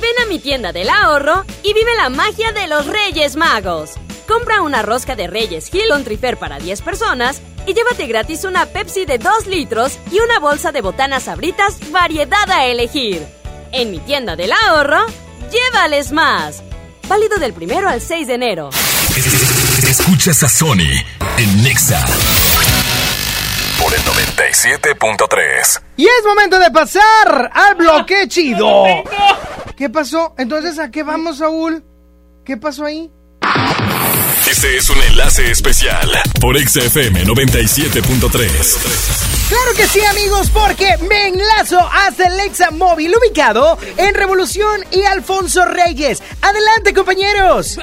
Ven 0.00 0.24
a 0.24 0.28
mi 0.28 0.38
tienda 0.38 0.72
del 0.72 0.90
ahorro 0.90 1.44
y 1.64 1.74
vive 1.74 1.90
la 1.96 2.08
magia 2.08 2.52
de 2.52 2.68
los 2.68 2.86
Reyes 2.86 3.34
Magos. 3.34 3.94
Compra 4.28 4.62
una 4.62 4.82
rosca 4.82 5.16
de 5.16 5.26
Reyes 5.26 5.74
Hill 5.74 6.04
Trifer 6.04 6.36
para 6.36 6.60
10 6.60 6.82
personas 6.82 7.42
y 7.66 7.74
llévate 7.74 8.06
gratis 8.06 8.44
una 8.44 8.66
Pepsi 8.66 9.04
de 9.04 9.18
2 9.18 9.46
litros 9.46 9.98
y 10.10 10.20
una 10.20 10.38
bolsa 10.38 10.72
de 10.72 10.80
botanas 10.80 11.24
sabritas 11.24 11.90
variedad 11.90 12.50
a 12.50 12.66
elegir. 12.66 13.26
En 13.72 13.90
mi 13.90 13.98
tienda 13.98 14.36
del 14.36 14.52
ahorro, 14.52 15.04
llévales 15.50 16.12
más. 16.12 16.62
Válido 17.08 17.38
del 17.38 17.52
primero 17.52 17.88
al 17.88 18.00
6 18.00 18.26
de 18.28 18.34
enero. 18.34 18.70
Escuchas 19.88 20.42
a 20.42 20.48
Sony 20.48 21.04
en 21.38 21.62
Nexa 21.62 22.04
por 23.80 23.92
el 23.94 24.00
97.3. 24.00 25.82
Y 25.96 26.04
es 26.04 26.24
momento 26.26 26.58
de 26.58 26.70
pasar 26.70 27.50
al 27.52 27.74
bloque 27.74 28.26
chido. 28.28 28.84
¿Qué 29.76 29.90
pasó? 29.90 30.34
Entonces, 30.38 30.78
¿a 30.78 30.90
qué 30.90 31.02
vamos, 31.02 31.38
Saúl? 31.38 31.84
¿Qué 32.44 32.56
pasó 32.56 32.84
ahí? 32.84 33.10
Este 34.50 34.76
es 34.76 34.88
un 34.90 35.02
enlace 35.02 35.50
especial 35.50 36.08
por 36.40 36.56
XFM 36.56 37.24
97.3. 37.24 39.48
Claro 39.48 39.72
que 39.76 39.86
sí, 39.88 40.00
amigos, 40.04 40.50
porque 40.50 40.96
me 41.08 41.28
enlazo 41.28 41.80
hasta 41.80 42.28
el 42.28 42.38
Exa 42.40 42.70
móvil 42.70 43.14
ubicado 43.16 43.76
en 43.96 44.14
Revolución 44.14 44.84
y 44.92 45.02
Alfonso 45.02 45.64
Reyes. 45.64 46.22
Adelante, 46.42 46.94
compañeros. 46.94 47.78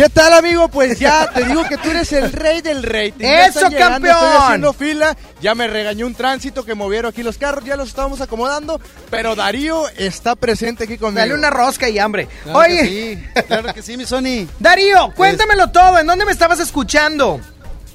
¿Qué 0.00 0.08
tal, 0.08 0.32
amigo? 0.32 0.68
Pues 0.68 0.98
ya 0.98 1.30
te 1.30 1.44
digo 1.44 1.62
que 1.64 1.76
tú 1.76 1.90
eres 1.90 2.10
el 2.14 2.32
rey 2.32 2.62
del. 2.62 2.80
Ya 3.18 3.44
¡Eso, 3.48 3.68
llegando, 3.68 4.08
campeón! 4.08 4.16
Estoy 4.16 4.38
haciendo 4.38 4.72
fila. 4.72 5.16
Ya 5.42 5.54
me 5.54 5.66
regañó 5.66 6.06
un 6.06 6.14
tránsito 6.14 6.64
que 6.64 6.74
movieron 6.74 7.10
aquí 7.10 7.22
los 7.22 7.36
carros. 7.36 7.66
Ya 7.66 7.76
los 7.76 7.90
estábamos 7.90 8.22
acomodando. 8.22 8.80
Pero 9.10 9.36
Darío 9.36 9.86
está 9.90 10.36
presente 10.36 10.84
aquí 10.84 10.96
conmigo. 10.96 11.20
Dale 11.20 11.34
una 11.34 11.50
rosca 11.50 11.90
y 11.90 11.98
hambre. 11.98 12.28
Claro 12.44 12.60
Oye, 12.60 12.78
que 12.78 12.86
sí, 12.86 13.42
claro 13.46 13.74
que 13.74 13.82
sí, 13.82 13.98
mi 13.98 14.06
Sony. 14.06 14.48
Darío, 14.58 15.12
cuéntamelo 15.14 15.68
todo. 15.68 15.98
¿En 15.98 16.06
dónde 16.06 16.24
me 16.24 16.32
estabas 16.32 16.60
escuchando? 16.60 17.38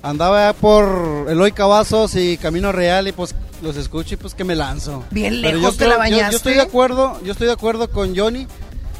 Andaba 0.03 0.53
por 0.53 1.25
Eloy 1.27 1.53
Cavazos 1.53 2.13
y 2.13 2.37
Camino 2.37 2.71
Real 2.71 3.07
y 3.07 3.13
pues 3.13 3.33
los 3.63 3.77
escucho 3.77 4.13
y 4.13 4.17
pues 4.17 4.35
que 4.35 4.43
me 4.43 4.55
lanzo. 4.55 5.03
Bien 5.09 5.41
lejos 5.41 5.59
yo 5.59 5.73
te 5.73 5.87
la 5.87 5.93
yo- 5.93 5.97
bañaste. 5.97 6.31
Yo, 6.33 6.37
estoy 6.37 6.53
de 6.53 6.61
acuerdo, 6.61 7.19
yo 7.23 7.31
estoy 7.31 7.47
de 7.47 7.53
acuerdo 7.53 7.89
con 7.89 8.15
Johnny 8.15 8.45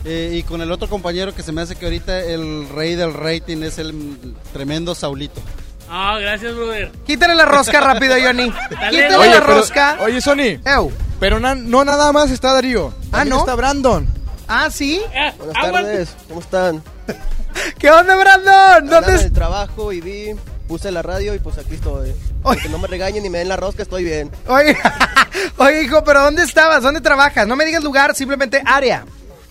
eh, 0.05 0.31
y 0.33 0.43
con 0.43 0.61
el 0.61 0.71
otro 0.71 0.87
compañero 0.87 1.33
que 1.35 1.43
se 1.43 1.51
me 1.51 1.61
hace 1.61 1.75
que 1.75 1.85
ahorita 1.85 2.19
el 2.21 2.69
rey 2.69 2.95
del 2.95 3.13
rating 3.13 3.63
es 3.63 3.77
el 3.79 4.17
tremendo 4.53 4.95
Saulito. 4.95 5.41
Ah, 5.89 6.17
gracias, 6.19 6.55
brother. 6.55 6.91
Quítale 7.05 7.35
la 7.35 7.45
rosca 7.45 7.79
rápido, 7.79 8.15
Johnny. 8.23 8.51
Quítale 8.89 9.15
Oye, 9.17 9.29
la 9.29 9.41
pero- 9.41 9.45
rosca. 9.57 9.97
Oye, 10.01 10.21
Sony. 10.21 10.59
Ew. 10.65 10.91
Pero 11.19 11.39
na- 11.39 11.55
no 11.55 11.85
nada 11.85 12.11
más 12.11 12.31
está 12.31 12.53
Darío. 12.53 12.93
Ah, 13.11 13.23
¿no? 13.25 13.39
Está 13.39 13.55
Brandon. 13.55 14.07
Ah, 14.47 14.69
¿sí? 14.71 15.01
Buenas 15.37 15.71
tardes, 15.71 16.09
¿cómo 16.27 16.39
están? 16.41 16.83
¿Qué 17.79 17.89
onda, 17.89 18.15
Brandon? 18.15 18.87
¿Dónde 18.89 19.09
en 19.11 19.15
es- 19.15 19.23
el 19.25 19.31
trabajo 19.33 19.91
y 19.93 20.01
vi, 20.01 20.35
puse 20.67 20.91
la 20.91 21.01
radio 21.01 21.33
y 21.33 21.39
pues 21.39 21.57
aquí 21.57 21.75
estoy. 21.75 22.13
Que 22.61 22.69
no 22.69 22.77
me 22.77 22.87
regañen 22.87 23.23
ni 23.23 23.29
me 23.29 23.39
den 23.39 23.49
la 23.49 23.55
rosca, 23.55 23.81
estoy 23.83 24.03
bien. 24.03 24.29
Oye, 24.47 24.77
oye, 25.57 25.81
hijo, 25.83 26.03
pero 26.03 26.21
¿dónde 26.23 26.43
estabas? 26.43 26.83
¿Dónde 26.83 27.01
trabajas? 27.01 27.47
No 27.47 27.55
me 27.55 27.65
digas 27.65 27.83
lugar, 27.83 28.13
simplemente 28.15 28.61
área. 28.65 29.03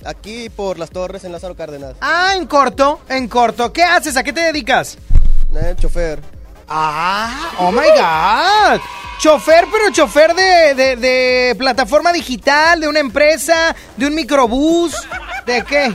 Aquí 0.04 0.48
por 0.50 0.78
las 0.78 0.90
torres 0.90 1.24
en 1.24 1.32
Lázaro 1.32 1.56
Cárdenas. 1.56 1.94
Ah, 2.00 2.32
en 2.36 2.46
corto, 2.46 3.00
en 3.08 3.28
corto. 3.28 3.72
¿Qué 3.72 3.82
haces? 3.82 4.16
¿A 4.16 4.22
qué 4.22 4.32
te 4.32 4.40
dedicas? 4.40 4.98
Eh, 5.56 5.74
chofer. 5.78 6.20
Ah, 6.68 7.52
oh 7.58 7.70
my 7.70 7.78
God. 7.96 8.80
Chofer, 9.20 9.66
pero 9.70 9.90
chofer 9.92 10.34
de, 10.34 10.74
de- 10.74 10.96
de 10.96 11.54
plataforma 11.56 12.12
digital, 12.12 12.80
de 12.80 12.88
una 12.88 12.98
empresa, 13.00 13.74
de 13.96 14.06
un 14.06 14.14
microbús, 14.14 14.94
¿de 15.46 15.62
qué? 15.62 15.94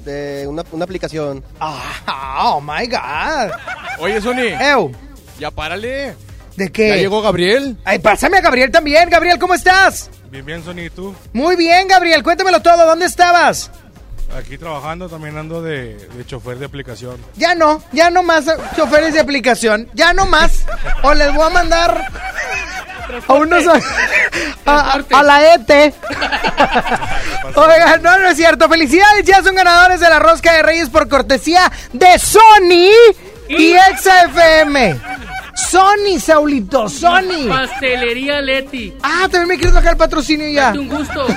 De 0.00 0.46
una, 0.46 0.62
una 0.72 0.84
aplicación. 0.84 1.44
Ah, 1.60 2.52
oh 2.54 2.60
my 2.60 2.86
God. 2.86 3.52
Oye, 3.98 4.20
Sony. 4.20 4.50
Ew. 4.60 4.92
Ya 5.38 5.50
párale. 5.50 6.14
¿De 6.56 6.70
qué? 6.70 6.88
¿Ya 6.88 6.96
llegó 6.96 7.20
Gabriel? 7.22 7.76
Ay, 7.84 7.98
pásame 7.98 8.38
a 8.38 8.40
Gabriel 8.40 8.70
también. 8.70 9.10
Gabriel, 9.10 9.38
¿cómo 9.38 9.54
estás? 9.54 10.08
Bien, 10.34 10.44
bien, 10.44 10.64
Sony, 10.64 10.80
¿y 10.86 10.90
tú? 10.90 11.14
Muy 11.32 11.54
bien, 11.54 11.86
Gabriel. 11.86 12.24
Cuéntamelo 12.24 12.60
todo. 12.60 12.84
¿Dónde 12.86 13.06
estabas? 13.06 13.70
Aquí 14.36 14.58
trabajando, 14.58 15.08
también 15.08 15.38
ando 15.38 15.62
de, 15.62 15.94
de 15.94 16.26
chofer 16.26 16.58
de 16.58 16.66
aplicación. 16.66 17.24
Ya 17.36 17.54
no, 17.54 17.80
ya 17.92 18.10
no 18.10 18.24
más 18.24 18.46
choferes 18.74 19.14
de 19.14 19.20
aplicación. 19.20 19.88
Ya 19.94 20.12
no 20.12 20.26
más. 20.26 20.64
O 21.04 21.14
les 21.14 21.32
voy 21.32 21.46
a 21.46 21.50
mandar 21.50 22.08
a 23.28 23.32
unos 23.32 23.64
a, 23.68 23.78
a- 24.66 25.04
a 25.12 25.22
la 25.22 25.54
ET. 25.54 25.70
Oigan, 27.54 28.02
no, 28.02 28.18
no 28.18 28.28
es 28.28 28.36
cierto. 28.36 28.68
Felicidades, 28.68 29.24
ya 29.24 29.40
son 29.40 29.54
ganadores 29.54 30.00
de 30.00 30.08
la 30.10 30.18
rosca 30.18 30.52
de 30.54 30.64
Reyes 30.64 30.90
por 30.90 31.08
cortesía 31.08 31.70
de 31.92 32.18
Sony 32.18 32.90
y 33.48 33.74
Exa 33.92 34.24
FM. 34.24 35.00
Sony, 35.56 36.18
Saulito, 36.18 36.88
Sony. 36.88 37.48
Pastelería 37.48 38.40
Leti. 38.40 38.94
Ah, 39.02 39.22
también 39.22 39.48
me 39.48 39.54
quieres 39.56 39.74
bajar 39.74 39.92
el 39.92 39.96
patrocinio 39.96 40.48
ya. 40.48 40.66
Date 40.66 40.78
un 40.78 40.88
gusto. 40.88 41.26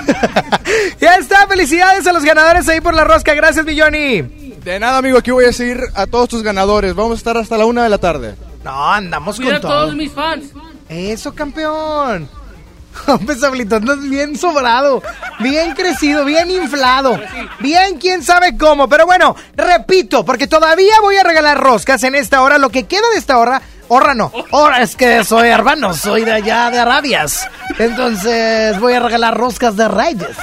Ya 0.99 1.15
está, 1.15 1.47
felicidades 1.47 2.05
a 2.07 2.11
los 2.13 2.23
ganadores 2.23 2.67
ahí 2.67 2.81
por 2.81 2.93
la 2.93 3.03
rosca. 3.03 3.33
Gracias, 3.33 3.63
mi 3.65 3.79
Johnny. 3.79 4.21
De 4.21 4.79
nada, 4.79 4.97
amigo, 4.97 5.17
aquí 5.17 5.31
voy 5.31 5.45
a 5.45 5.53
seguir 5.53 5.79
a 5.95 6.07
todos 6.07 6.27
tus 6.27 6.43
ganadores. 6.43 6.93
Vamos 6.93 7.13
a 7.13 7.15
estar 7.17 7.37
hasta 7.37 7.57
la 7.57 7.65
una 7.65 7.83
de 7.83 7.89
la 7.89 7.97
tarde. 7.99 8.35
No, 8.65 8.91
andamos 8.91 9.37
Cuida 9.37 9.51
a 9.51 9.53
con 9.53 9.61
todo. 9.61 9.81
todos 9.83 9.95
mis 9.95 10.11
fans. 10.11 10.45
Eso, 10.89 11.33
campeón. 11.33 12.29
Hombre, 13.07 13.35
Sablito, 13.35 13.75
andas 13.77 14.01
bien 14.01 14.35
sobrado, 14.37 15.01
bien 15.39 15.73
crecido, 15.75 16.25
bien 16.25 16.49
inflado, 16.49 17.17
bien 17.59 17.97
quién 17.99 18.23
sabe 18.23 18.57
cómo. 18.57 18.89
Pero 18.89 19.05
bueno, 19.05 19.35
repito, 19.55 20.25
porque 20.25 20.47
todavía 20.47 20.95
voy 21.01 21.15
a 21.15 21.23
regalar 21.23 21.59
roscas 21.59 22.03
en 22.03 22.15
esta 22.15 22.41
hora. 22.41 22.57
Lo 22.57 22.69
que 22.71 22.85
queda 22.85 23.07
de 23.13 23.19
esta 23.19 23.37
hora, 23.37 23.61
hora 23.89 24.13
no, 24.13 24.31
hora 24.51 24.81
es 24.81 24.95
que 24.95 25.23
soy 25.23 25.49
hermano, 25.49 25.93
soy 25.93 26.23
de 26.25 26.33
allá 26.33 26.69
de 26.69 26.79
Arabias. 26.79 27.47
Entonces 27.77 28.79
voy 28.79 28.93
a 28.93 28.99
regalar 28.99 29.37
roscas 29.37 29.75
de 29.75 29.87
reyes. 29.87 30.37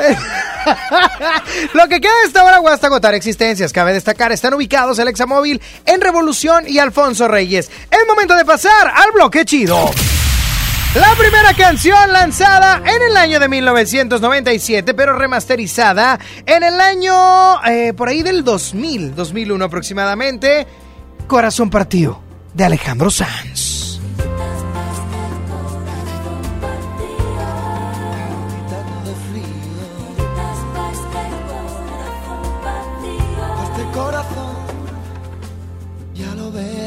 Lo 1.74 1.88
que 1.88 2.00
queda 2.00 2.12
de 2.22 2.26
esta 2.26 2.44
hora 2.44 2.60
hasta 2.72 2.86
agotar 2.86 3.14
existencias. 3.14 3.72
Cabe 3.72 3.92
destacar, 3.92 4.32
están 4.32 4.54
ubicados 4.54 4.98
el 4.98 5.08
Examóvil 5.08 5.60
en 5.86 6.00
Revolución 6.00 6.64
y 6.66 6.78
Alfonso 6.78 7.28
Reyes. 7.28 7.70
Es 7.90 8.06
momento 8.06 8.34
de 8.34 8.44
pasar 8.44 8.92
al 8.94 9.12
bloque 9.12 9.44
chido. 9.44 9.90
La 10.94 11.14
primera 11.16 11.54
canción 11.54 12.12
lanzada 12.12 12.82
en 12.84 13.02
el 13.10 13.16
año 13.16 13.38
de 13.38 13.48
1997, 13.48 14.92
pero 14.94 15.16
remasterizada 15.16 16.18
en 16.44 16.64
el 16.64 16.80
año 16.80 17.64
eh, 17.64 17.92
por 17.94 18.08
ahí 18.08 18.22
del 18.22 18.42
2000, 18.42 19.14
2001 19.14 19.64
aproximadamente. 19.64 20.66
Corazón 21.28 21.70
partido 21.70 22.29
de 22.54 22.64
Alejandro 22.64 23.10
Sanz. 23.10 24.00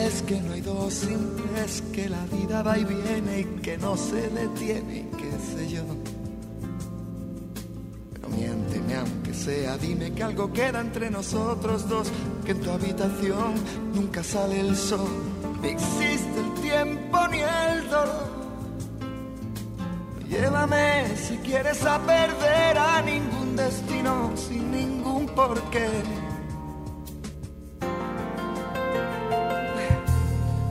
Este 0.06 0.23
que 0.27 0.40
no 0.41 0.53
hay 0.53 0.61
dos 0.61 0.94
simples, 0.94 1.84
que 1.91 2.07
la 2.07 2.23
vida 2.26 2.61
va 2.61 2.77
y 2.77 2.84
viene 2.85 3.40
y 3.40 3.44
que 3.61 3.77
no 3.77 3.98
se 3.98 4.30
detiene, 4.30 4.99
y 4.99 5.18
qué 5.18 5.31
sé 5.56 5.69
yo. 5.69 5.84
Pero 8.14 8.30
miénteme 8.30 8.95
aunque 8.95 9.34
sea, 9.34 9.77
dime 9.77 10.14
que 10.14 10.23
algo 10.23 10.53
queda 10.53 10.80
entre 10.80 11.10
nosotros 11.10 11.90
dos, 11.90 12.10
que 12.45 12.52
en 12.52 12.61
tu 12.61 12.69
habitación 12.69 13.56
nunca 13.94 14.23
sale 14.23 14.60
el 14.60 14.76
sol, 14.76 15.10
existe 15.72 16.40
el 16.40 16.53
tiempo 16.61 17.27
ni 17.30 17.40
el 17.40 17.90
dolor. 17.90 18.34
Llévame 20.30 21.15
si 21.15 21.38
quieres 21.38 21.85
a 21.85 21.99
perder 21.99 22.77
a 22.77 23.02
ningún 23.02 23.56
destino 23.56 24.31
sin 24.35 24.72
ningún 24.72 25.27
porqué. 25.27 25.90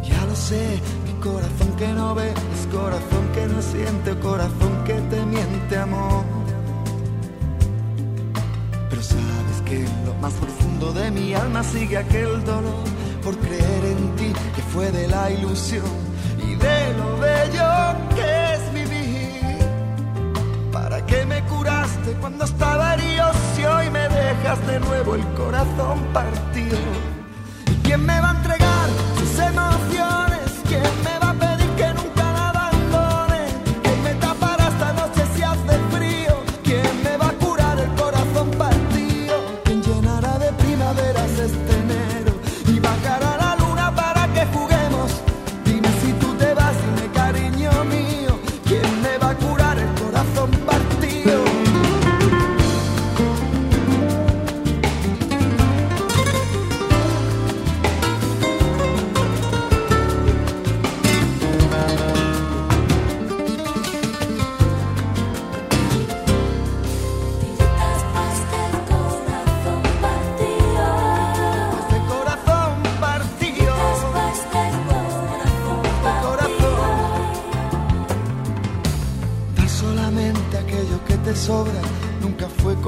Ya 0.03 0.27
lo 0.27 0.35
sé, 0.35 0.81
mi 1.07 1.13
corazón 1.21 1.77
que 1.77 1.89
no 1.89 2.15
ve 2.15 2.31
es 2.31 2.67
corazón 2.67 3.25
que 3.35 3.47
no 3.47 3.63
siente, 3.63 4.19
corazón 4.19 4.85
que 4.85 4.95
te 4.95 5.25
miente, 5.27 5.77
amor. 5.77 6.25
Pero 8.91 9.03
sabes 9.03 9.63
que 9.65 9.77
en 9.77 10.07
lo 10.07 10.15
más 10.15 10.33
profundo 10.35 10.93
de 10.93 11.11
mi 11.11 11.35
alma 11.35 11.63
sigue 11.63 11.99
aquel 11.99 12.45
dolor 12.45 12.93
por 13.23 13.37
creer 13.39 13.85
en 13.85 14.17
ti 14.17 14.33
que 14.55 14.63
fue 14.63 14.91
de 14.91 15.07
la 15.07 15.31
ilusión 15.31 15.85
y 16.39 16.55
de 16.57 16.95
lo 16.99 17.19
bello 17.19 17.71
que 18.17 18.55
es 18.55 18.75
vivir. 18.75 19.59
¿Para 20.73 21.07
qué 21.07 21.25
me 21.25 21.43
curaste 21.45 22.13
cuando 22.21 22.45
estaba 22.45 22.95
herido 22.95 23.31
si 23.55 23.65
hoy 23.65 23.91
me 23.91 24.09
dejas 24.09 24.67
de 24.67 24.81
nuevo 24.81 25.15
el 25.15 25.25
corazón 25.35 26.01
partido? 26.13 26.79
¿Y 27.71 27.75
quién 27.85 28.05
me 28.05 28.21
va 28.21 28.31
a 28.31 28.37
entregar 28.37 28.89
sus 29.19 29.39
emociones? 29.39 30.47
¿Quién 30.69 31.05
me 31.05 31.19
va 31.21 31.31
a 31.31 31.32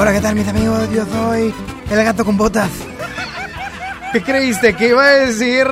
Hola, 0.00 0.14
¿qué 0.14 0.20
tal, 0.22 0.34
mis 0.34 0.48
amigos? 0.48 0.90
Yo 0.92 1.04
soy 1.04 1.52
el 1.90 2.04
gato 2.04 2.24
con 2.24 2.34
botas. 2.38 2.70
¿Qué 4.14 4.22
creíste? 4.22 4.74
¿Que 4.74 4.88
iba 4.88 5.04
a 5.04 5.10
decir 5.10 5.66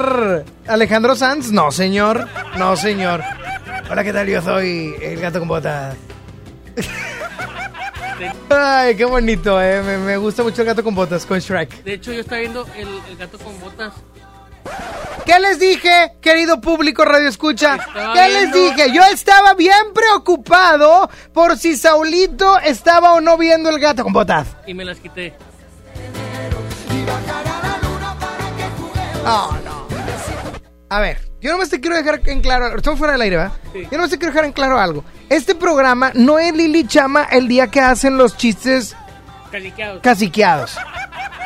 Alejandro 0.66 1.16
Sanz? 1.16 1.50
No, 1.50 1.72
señor. 1.72 2.28
No, 2.59 2.76
señor. 2.76 3.22
Hola, 3.90 4.05
¿qué 4.05 4.12
tal? 4.12 4.26
Yo 4.26 4.42
soy 4.42 4.94
el 5.00 5.18
gato 5.18 5.38
con 5.38 5.48
botas. 5.48 5.96
Ay, 8.50 8.96
qué 8.96 9.06
bonito, 9.06 9.62
eh. 9.62 9.80
Me, 10.05 10.18
gusta 10.18 10.42
mucho 10.42 10.60
el 10.60 10.66
gato 10.66 10.84
con 10.84 10.94
botas 10.94 11.24
con 11.24 11.38
Shrek. 11.38 11.82
De 11.82 11.94
hecho, 11.94 12.12
yo 12.12 12.20
estaba 12.20 12.42
viendo 12.42 12.66
el, 12.76 12.86
el 13.09 13.16
gato 13.16 13.38
con 13.38 13.59
botas. 13.60 13.94
¿Qué 15.28 15.38
les 15.40 15.59
dije, 15.59 16.14
querido 16.22 16.59
público 16.59 17.05
Radio 17.05 17.28
Escucha? 17.28 17.76
Estaba 17.76 18.14
¿Qué 18.14 18.28
les 18.30 18.50
dije? 18.50 18.90
Yo 18.94 19.02
estaba 19.12 19.52
bien 19.52 19.92
preocupado 19.94 21.10
por 21.34 21.59
si 21.59 21.76
Saulito 21.76 22.59
estaba 22.60 23.12
o 23.12 23.20
no 23.20 23.36
viendo 23.36 23.68
el 23.68 23.78
gato 23.78 24.05
con 24.05 24.14
botas. 24.14 24.46
Y 24.66 24.72
me 24.72 24.86
las 24.86 24.98
quité. 24.98 25.34
No, 29.22 29.52
no. 29.52 29.86
A 30.88 31.00
ver, 31.00 31.18
yo 31.42 31.52
nomás 31.52 31.68
te 31.68 31.78
quiero 31.78 31.96
dejar 31.96 32.22
en 32.24 32.40
claro, 32.40 32.74
estamos 32.74 32.98
fuera 32.98 33.12
del 33.12 33.20
aire, 33.20 33.36
¿va? 33.36 33.52
Yo 33.74 33.98
nomás 33.98 34.09
te 34.09 34.16
quiero 34.16 34.32
dejar 34.32 34.46
en 34.46 34.52
claro 34.52 34.78
algo. 34.80 35.05
Este 35.28 35.55
programa 35.55 36.10
no 36.14 36.38
es 36.38 36.55
Lili 36.55 36.86
Chama 36.86 37.24
el 37.24 37.48
día 37.48 37.66
que 37.66 37.80
hacen 37.82 38.16
los 38.16 38.34
chistes 38.38 38.96
Caliqueados. 39.52 40.00
caciqueados. 40.00 40.78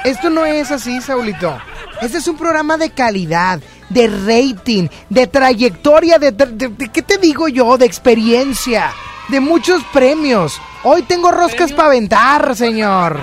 Esto 0.04 0.30
no 0.30 0.44
es 0.44 0.70
así, 0.70 1.00
Saulito. 1.00 1.56
Este 2.00 2.18
es 2.18 2.26
un 2.26 2.36
programa 2.36 2.76
de 2.76 2.90
calidad, 2.90 3.60
de 3.88 4.08
rating, 4.08 4.88
de 5.08 5.26
trayectoria, 5.28 6.18
de, 6.18 6.36
tra- 6.36 6.50
de- 6.50 6.68
de- 6.68 6.88
¿qué 6.90 7.02
te 7.02 7.18
digo 7.18 7.46
yo? 7.48 7.78
De 7.78 7.86
experiencia, 7.86 8.90
de 9.28 9.38
muchos 9.40 9.82
premios. 9.92 10.60
Hoy 10.82 11.02
tengo 11.02 11.30
roscas 11.30 11.72
para 11.72 11.88
aventar, 11.88 12.56
señor. 12.56 13.20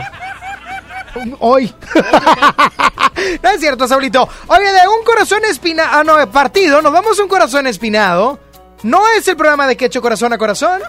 Hoy. 1.40 1.74
no 3.44 3.50
es 3.50 3.60
cierto, 3.60 3.88
Saulito. 3.88 4.30
Oye, 4.48 4.72
de 4.72 4.88
un 4.88 5.04
corazón 5.04 5.44
espinado. 5.46 5.90
Ah, 5.92 6.04
no, 6.04 6.32
partido. 6.32 6.82
Nos 6.82 6.94
vamos 6.94 7.20
a 7.20 7.24
un 7.24 7.30
corazón 7.30 7.68
espinado. 7.68 8.40
No 8.84 9.02
es 9.18 9.28
el 9.28 9.36
programa 9.36 9.68
de 9.68 9.76
que 9.76 9.86
hecho 9.86 10.02
corazón 10.02 10.32
a 10.32 10.38
corazón. 10.38 10.82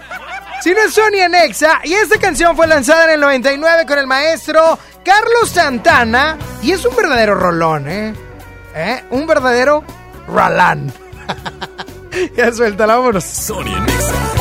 Sino 0.61 0.79
es 0.79 0.93
Sony 0.93 1.27
Nexa. 1.29 1.81
Y 1.83 1.93
esta 1.93 2.19
canción 2.19 2.55
fue 2.55 2.67
lanzada 2.67 3.05
en 3.05 3.09
el 3.11 3.19
99 3.19 3.85
con 3.87 3.97
el 3.97 4.07
maestro 4.07 4.77
Carlos 5.03 5.49
Santana. 5.49 6.37
Y 6.61 6.71
es 6.71 6.85
un 6.85 6.95
verdadero 6.95 7.35
rolón, 7.35 7.87
¿eh? 7.87 8.13
¿Eh? 8.75 9.03
Un 9.09 9.27
verdadero 9.27 9.83
rolán. 10.27 10.91
ya 12.37 12.51
suéltala, 12.51 12.95
vámonos. 12.95 13.23
Sony 13.23 13.79
Nexa. 13.85 14.40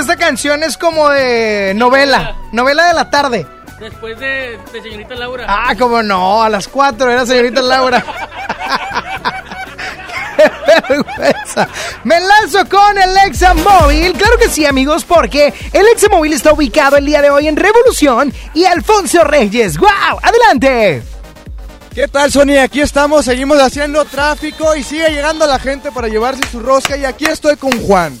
Que 0.00 0.12
esta 0.12 0.16
canción 0.16 0.62
es 0.62 0.78
como 0.78 1.10
de 1.10 1.74
novela, 1.76 2.36
novela 2.52 2.86
de 2.86 2.94
la 2.94 3.10
tarde. 3.10 3.46
Después 3.78 4.18
de, 4.18 4.58
de 4.72 4.82
señorita 4.82 5.14
Laura. 5.14 5.44
Ah, 5.46 5.74
como 5.78 6.02
no, 6.02 6.42
a 6.42 6.48
las 6.48 6.68
4 6.68 7.10
era 7.10 7.26
señorita 7.26 7.60
Laura. 7.60 8.02
¡Qué 10.36 10.82
vergüenza! 10.88 11.68
Me 12.04 12.18
lanzo 12.18 12.66
con 12.66 12.96
el 12.96 13.14
Examóvil. 13.26 14.14
Claro 14.14 14.38
que 14.38 14.48
sí, 14.48 14.64
amigos, 14.64 15.04
porque 15.04 15.52
el 15.72 15.86
Examóvil 15.88 16.32
está 16.32 16.54
ubicado 16.54 16.96
el 16.96 17.04
día 17.04 17.20
de 17.20 17.28
hoy 17.28 17.48
en 17.48 17.56
Revolución 17.56 18.32
y 18.54 18.64
Alfonso 18.64 19.22
Reyes. 19.24 19.76
¡Wow! 19.76 20.18
¡Adelante! 20.22 21.02
¿Qué 21.94 22.08
tal, 22.08 22.32
Sony? 22.32 22.58
Aquí 22.62 22.80
estamos, 22.80 23.26
seguimos 23.26 23.60
haciendo 23.60 24.04
tráfico 24.06 24.74
y 24.76 24.82
sigue 24.82 25.10
llegando 25.10 25.46
la 25.46 25.58
gente 25.58 25.92
para 25.92 26.08
llevarse 26.08 26.40
su 26.50 26.60
rosca. 26.60 26.96
Y 26.96 27.04
aquí 27.04 27.26
estoy 27.26 27.56
con 27.56 27.72
Juan. 27.82 28.16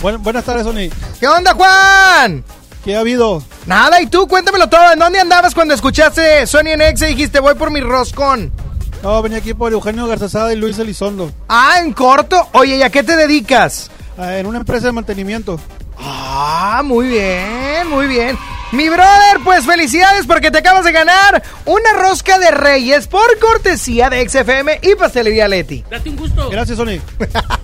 Buenas 0.00 0.44
tardes, 0.44 0.64
Sony. 0.64 0.90
¿Qué 1.20 1.28
onda, 1.28 1.54
Juan? 1.54 2.44
¿Qué 2.84 2.96
ha 2.96 3.00
habido? 3.00 3.42
Nada, 3.66 4.00
y 4.00 4.06
tú, 4.06 4.26
cuéntamelo 4.26 4.68
todo. 4.68 4.92
¿En 4.92 4.98
dónde 4.98 5.20
andabas 5.20 5.54
cuando 5.54 5.74
escuchaste 5.74 6.46
Sony 6.46 6.68
en 6.68 6.82
Exa 6.82 7.08
y 7.08 7.14
dijiste 7.14 7.40
voy 7.40 7.54
por 7.54 7.70
mi 7.70 7.80
roscón? 7.80 8.52
No, 9.02 9.22
venía 9.22 9.38
aquí 9.38 9.54
por 9.54 9.72
Eugenio 9.72 10.06
Garzazada 10.06 10.52
y 10.52 10.56
Luis 10.56 10.78
Elizondo. 10.78 11.30
Ah, 11.48 11.80
en 11.82 11.92
corto. 11.92 12.48
Oye, 12.52 12.76
¿y 12.76 12.82
a 12.82 12.90
qué 12.90 13.02
te 13.02 13.16
dedicas? 13.16 13.90
Ah, 14.16 14.38
en 14.38 14.46
una 14.46 14.58
empresa 14.58 14.86
de 14.86 14.92
mantenimiento. 14.92 15.60
Ah, 15.98 16.82
muy 16.84 17.08
bien, 17.08 17.88
muy 17.88 18.06
bien. 18.06 18.38
Mi 18.70 18.88
brother, 18.88 19.38
pues 19.44 19.64
felicidades 19.64 20.26
porque 20.26 20.50
te 20.50 20.58
acabas 20.58 20.84
de 20.84 20.92
ganar 20.92 21.42
una 21.64 21.92
rosca 21.94 22.38
de 22.38 22.50
reyes 22.50 23.06
por 23.06 23.38
cortesía 23.38 24.10
de 24.10 24.28
XFM 24.28 24.80
y 24.82 24.94
Pastelería 24.94 25.48
Leti. 25.48 25.84
Date 25.90 26.10
un 26.10 26.16
gusto. 26.16 26.50
Gracias, 26.50 26.76
Sony. 26.76 27.00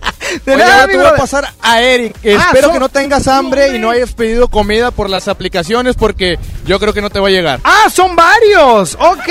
De 0.44 0.54
Oye, 0.54 0.62
nada, 0.62 0.74
ahora 0.82 0.86
te 0.92 0.96
voy 0.98 1.06
a 1.06 1.16
pasar 1.16 1.48
a 1.60 1.80
Eric. 1.82 2.16
Ah, 2.16 2.46
espero 2.46 2.68
so- 2.68 2.72
que 2.74 2.78
no 2.80 2.88
tengas 2.88 3.28
hambre 3.28 3.76
y 3.76 3.78
no 3.78 3.90
hayas 3.90 4.12
pedido 4.12 4.48
comida 4.48 4.90
por 4.90 5.08
las 5.10 5.28
aplicaciones 5.28 5.96
porque 5.96 6.38
yo 6.66 6.78
creo 6.80 6.92
que 6.92 7.00
no 7.02 7.10
te 7.10 7.20
va 7.20 7.28
a 7.28 7.30
llegar. 7.30 7.60
Ah, 7.64 7.88
son 7.92 8.16
varios. 8.16 8.94
Ok. 9.00 9.28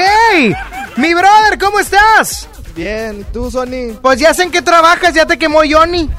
Mi 0.97 1.13
brother, 1.13 1.57
¿cómo 1.59 1.79
estás? 1.79 2.47
Bien, 2.75 3.19
¿y 3.21 3.23
tú, 3.31 3.51
Sony? 3.51 3.95
Pues 4.01 4.19
ya 4.19 4.33
sé 4.33 4.43
en 4.43 4.51
qué 4.51 4.61
trabajas, 4.61 5.13
ya 5.13 5.25
te 5.27 5.37
quemó 5.37 5.61
Johnny. 5.69 6.09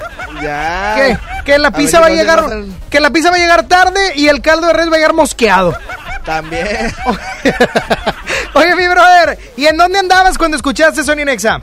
Ya. 0.40 0.94
Que, 0.96 1.18
que 1.52 1.58
la 1.58 1.68
A 1.68 1.72
pizza 1.72 1.98
ver 2.00 2.10
va 2.10 2.12
a 2.12 2.16
llegar, 2.16 2.44
que 2.90 3.00
la 3.00 3.10
pizza 3.10 3.30
va 3.30 3.36
a 3.36 3.40
llegar 3.40 3.66
tarde 3.66 4.12
y 4.14 4.28
el 4.28 4.40
caldo 4.40 4.68
de 4.68 4.72
res 4.72 4.86
va 4.88 4.92
a 4.94 4.96
llegar 4.96 5.14
mosqueado. 5.14 5.76
También. 6.24 6.94
Oye, 8.54 8.74
mi 8.76 8.86
brother, 8.88 9.38
¿y 9.56 9.66
en 9.66 9.76
dónde 9.76 9.98
andabas 9.98 10.38
cuando 10.38 10.56
escuchaste 10.56 11.02
Sony 11.04 11.24
Nexa? 11.24 11.60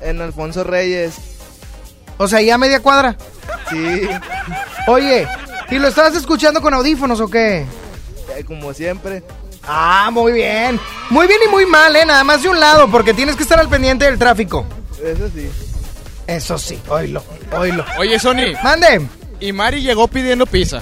En 0.00 0.20
Alfonso 0.20 0.64
Reyes. 0.64 1.14
O 2.18 2.28
sea, 2.28 2.40
ya 2.40 2.54
a 2.54 2.58
media 2.58 2.80
cuadra. 2.80 3.16
Sí. 3.70 4.08
Oye, 4.86 5.26
¿y 5.70 5.78
lo 5.78 5.88
estabas 5.88 6.14
escuchando 6.14 6.60
con 6.60 6.74
audífonos 6.74 7.20
o 7.20 7.28
qué? 7.28 7.66
Eh, 8.36 8.44
Como 8.46 8.72
siempre. 8.74 9.22
Ah, 9.64 10.10
muy 10.12 10.32
bien. 10.32 10.80
Muy 11.10 11.26
bien 11.26 11.38
y 11.46 11.50
muy 11.50 11.66
mal, 11.66 11.94
¿eh? 11.94 12.04
Nada 12.04 12.24
más 12.24 12.42
de 12.42 12.48
un 12.48 12.58
lado, 12.58 12.90
porque 12.90 13.14
tienes 13.14 13.36
que 13.36 13.42
estar 13.44 13.58
al 13.60 13.68
pendiente 13.68 14.04
del 14.04 14.18
tráfico. 14.18 14.66
Eso 15.02 15.28
sí. 15.34 15.50
Eso 16.26 16.58
sí, 16.58 16.80
oílo, 16.88 17.22
oílo. 17.52 17.84
Oye, 17.98 18.18
Sony. 18.18 18.54
Mande. 18.62 19.06
Y 19.40 19.52
Mari 19.52 19.82
llegó 19.82 20.06
pidiendo 20.08 20.46
pizza. 20.46 20.80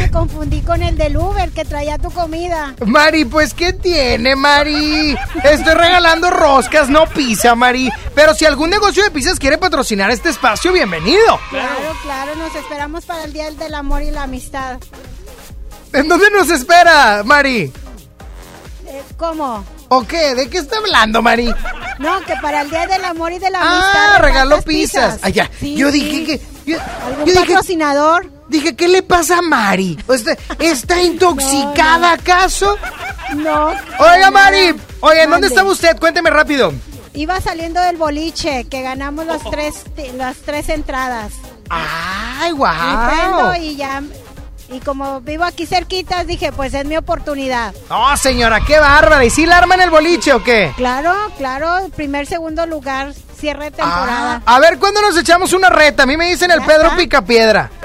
Me 0.00 0.10
confundí 0.10 0.60
con 0.62 0.82
el 0.82 0.96
del 0.96 1.16
Uber 1.16 1.50
que 1.50 1.64
traía 1.64 1.98
tu 1.98 2.10
comida. 2.10 2.74
Mari, 2.84 3.24
pues 3.24 3.54
¿qué 3.54 3.72
tiene, 3.72 4.34
Mari? 4.36 5.16
Estoy 5.44 5.74
regalando 5.74 6.30
roscas, 6.30 6.88
no 6.88 7.06
pizza, 7.06 7.54
Mari. 7.54 7.90
Pero 8.14 8.34
si 8.34 8.44
algún 8.44 8.70
negocio 8.70 9.04
de 9.04 9.10
pizzas 9.10 9.38
quiere 9.38 9.58
patrocinar 9.58 10.10
este 10.10 10.30
espacio, 10.30 10.72
bienvenido. 10.72 11.38
Claro, 11.50 11.96
claro, 12.02 12.34
nos 12.36 12.54
esperamos 12.54 13.04
para 13.04 13.24
el 13.24 13.32
Día 13.32 13.50
del 13.50 13.74
Amor 13.74 14.02
y 14.02 14.10
la 14.10 14.24
Amistad. 14.24 14.78
¿En 15.92 16.08
dónde 16.08 16.30
nos 16.30 16.50
espera, 16.50 17.22
Mari? 17.24 17.72
Eh, 18.86 19.02
¿Cómo? 19.16 19.64
¿O 19.88 20.02
qué? 20.04 20.34
¿De 20.34 20.48
qué 20.48 20.58
está 20.58 20.78
hablando, 20.78 21.22
Mari? 21.22 21.52
No, 21.98 22.20
que 22.22 22.34
para 22.42 22.62
el 22.62 22.70
Día 22.70 22.86
del 22.86 23.04
Amor 23.04 23.32
y 23.32 23.38
de 23.38 23.50
la 23.50 23.60
Amistad. 23.60 24.14
Ah, 24.14 24.18
regaló 24.20 24.62
pizzas. 24.62 25.18
Ah, 25.22 25.28
ya. 25.28 25.50
Sí, 25.60 25.76
yo 25.76 25.90
sí. 25.90 26.00
dije 26.00 26.24
que. 26.24 26.70
Yo, 26.70 26.78
¿Algún 27.06 27.26
yo 27.26 27.32
dije, 27.32 27.46
patrocinador? 27.46 28.30
dije, 28.48 28.74
¿qué 28.74 28.88
le 28.88 29.02
pasa 29.02 29.38
a 29.38 29.42
Mari? 29.42 29.96
¿Está, 30.08 30.36
está 30.58 31.00
intoxicada 31.02 32.12
acaso? 32.12 32.76
No. 33.36 33.68
Oiga, 33.98 34.30
Mari. 34.30 34.74
Oye, 35.00 35.22
¿en 35.22 35.30
dónde 35.30 35.46
estaba 35.46 35.70
usted? 35.70 35.96
Cuénteme 35.98 36.30
rápido. 36.30 36.72
Iba 37.14 37.40
saliendo 37.40 37.80
del 37.80 37.96
boliche, 37.96 38.64
que 38.68 38.82
ganamos 38.82 39.24
las 39.24 39.42
tres, 39.50 39.84
las 40.16 40.36
tres 40.38 40.68
entradas. 40.68 41.32
¡Ay, 41.70 42.52
guau! 42.52 42.74
prendo 43.08 43.54
y 43.56 43.76
ya. 43.76 44.02
Y 44.68 44.80
como 44.80 45.20
vivo 45.20 45.44
aquí 45.44 45.64
cerquita, 45.64 46.24
dije, 46.24 46.50
pues 46.52 46.74
es 46.74 46.84
mi 46.84 46.96
oportunidad. 46.96 47.72
No, 47.88 48.16
señora, 48.16 48.60
qué 48.66 48.78
bárbara. 48.78 49.24
¿Y 49.24 49.30
si 49.30 49.46
la 49.46 49.58
arman 49.58 49.80
el 49.80 49.90
boliche 49.90 50.32
o 50.32 50.42
qué? 50.42 50.72
Claro, 50.76 51.14
claro, 51.38 51.88
primer, 51.94 52.26
segundo 52.26 52.66
lugar, 52.66 53.12
cierre 53.38 53.66
de 53.66 53.70
temporada. 53.72 54.42
A 54.44 54.58
ver, 54.58 54.78
¿cuándo 54.78 55.00
nos 55.02 55.16
echamos 55.16 55.52
una 55.52 55.68
reta? 55.70 56.02
A 56.02 56.06
mí 56.06 56.16
me 56.16 56.26
dicen 56.26 56.50
el 56.50 56.58
Ya 56.60 56.66
Pedro 56.66 56.84
está. 56.84 56.96
Picapiedra. 56.96 57.70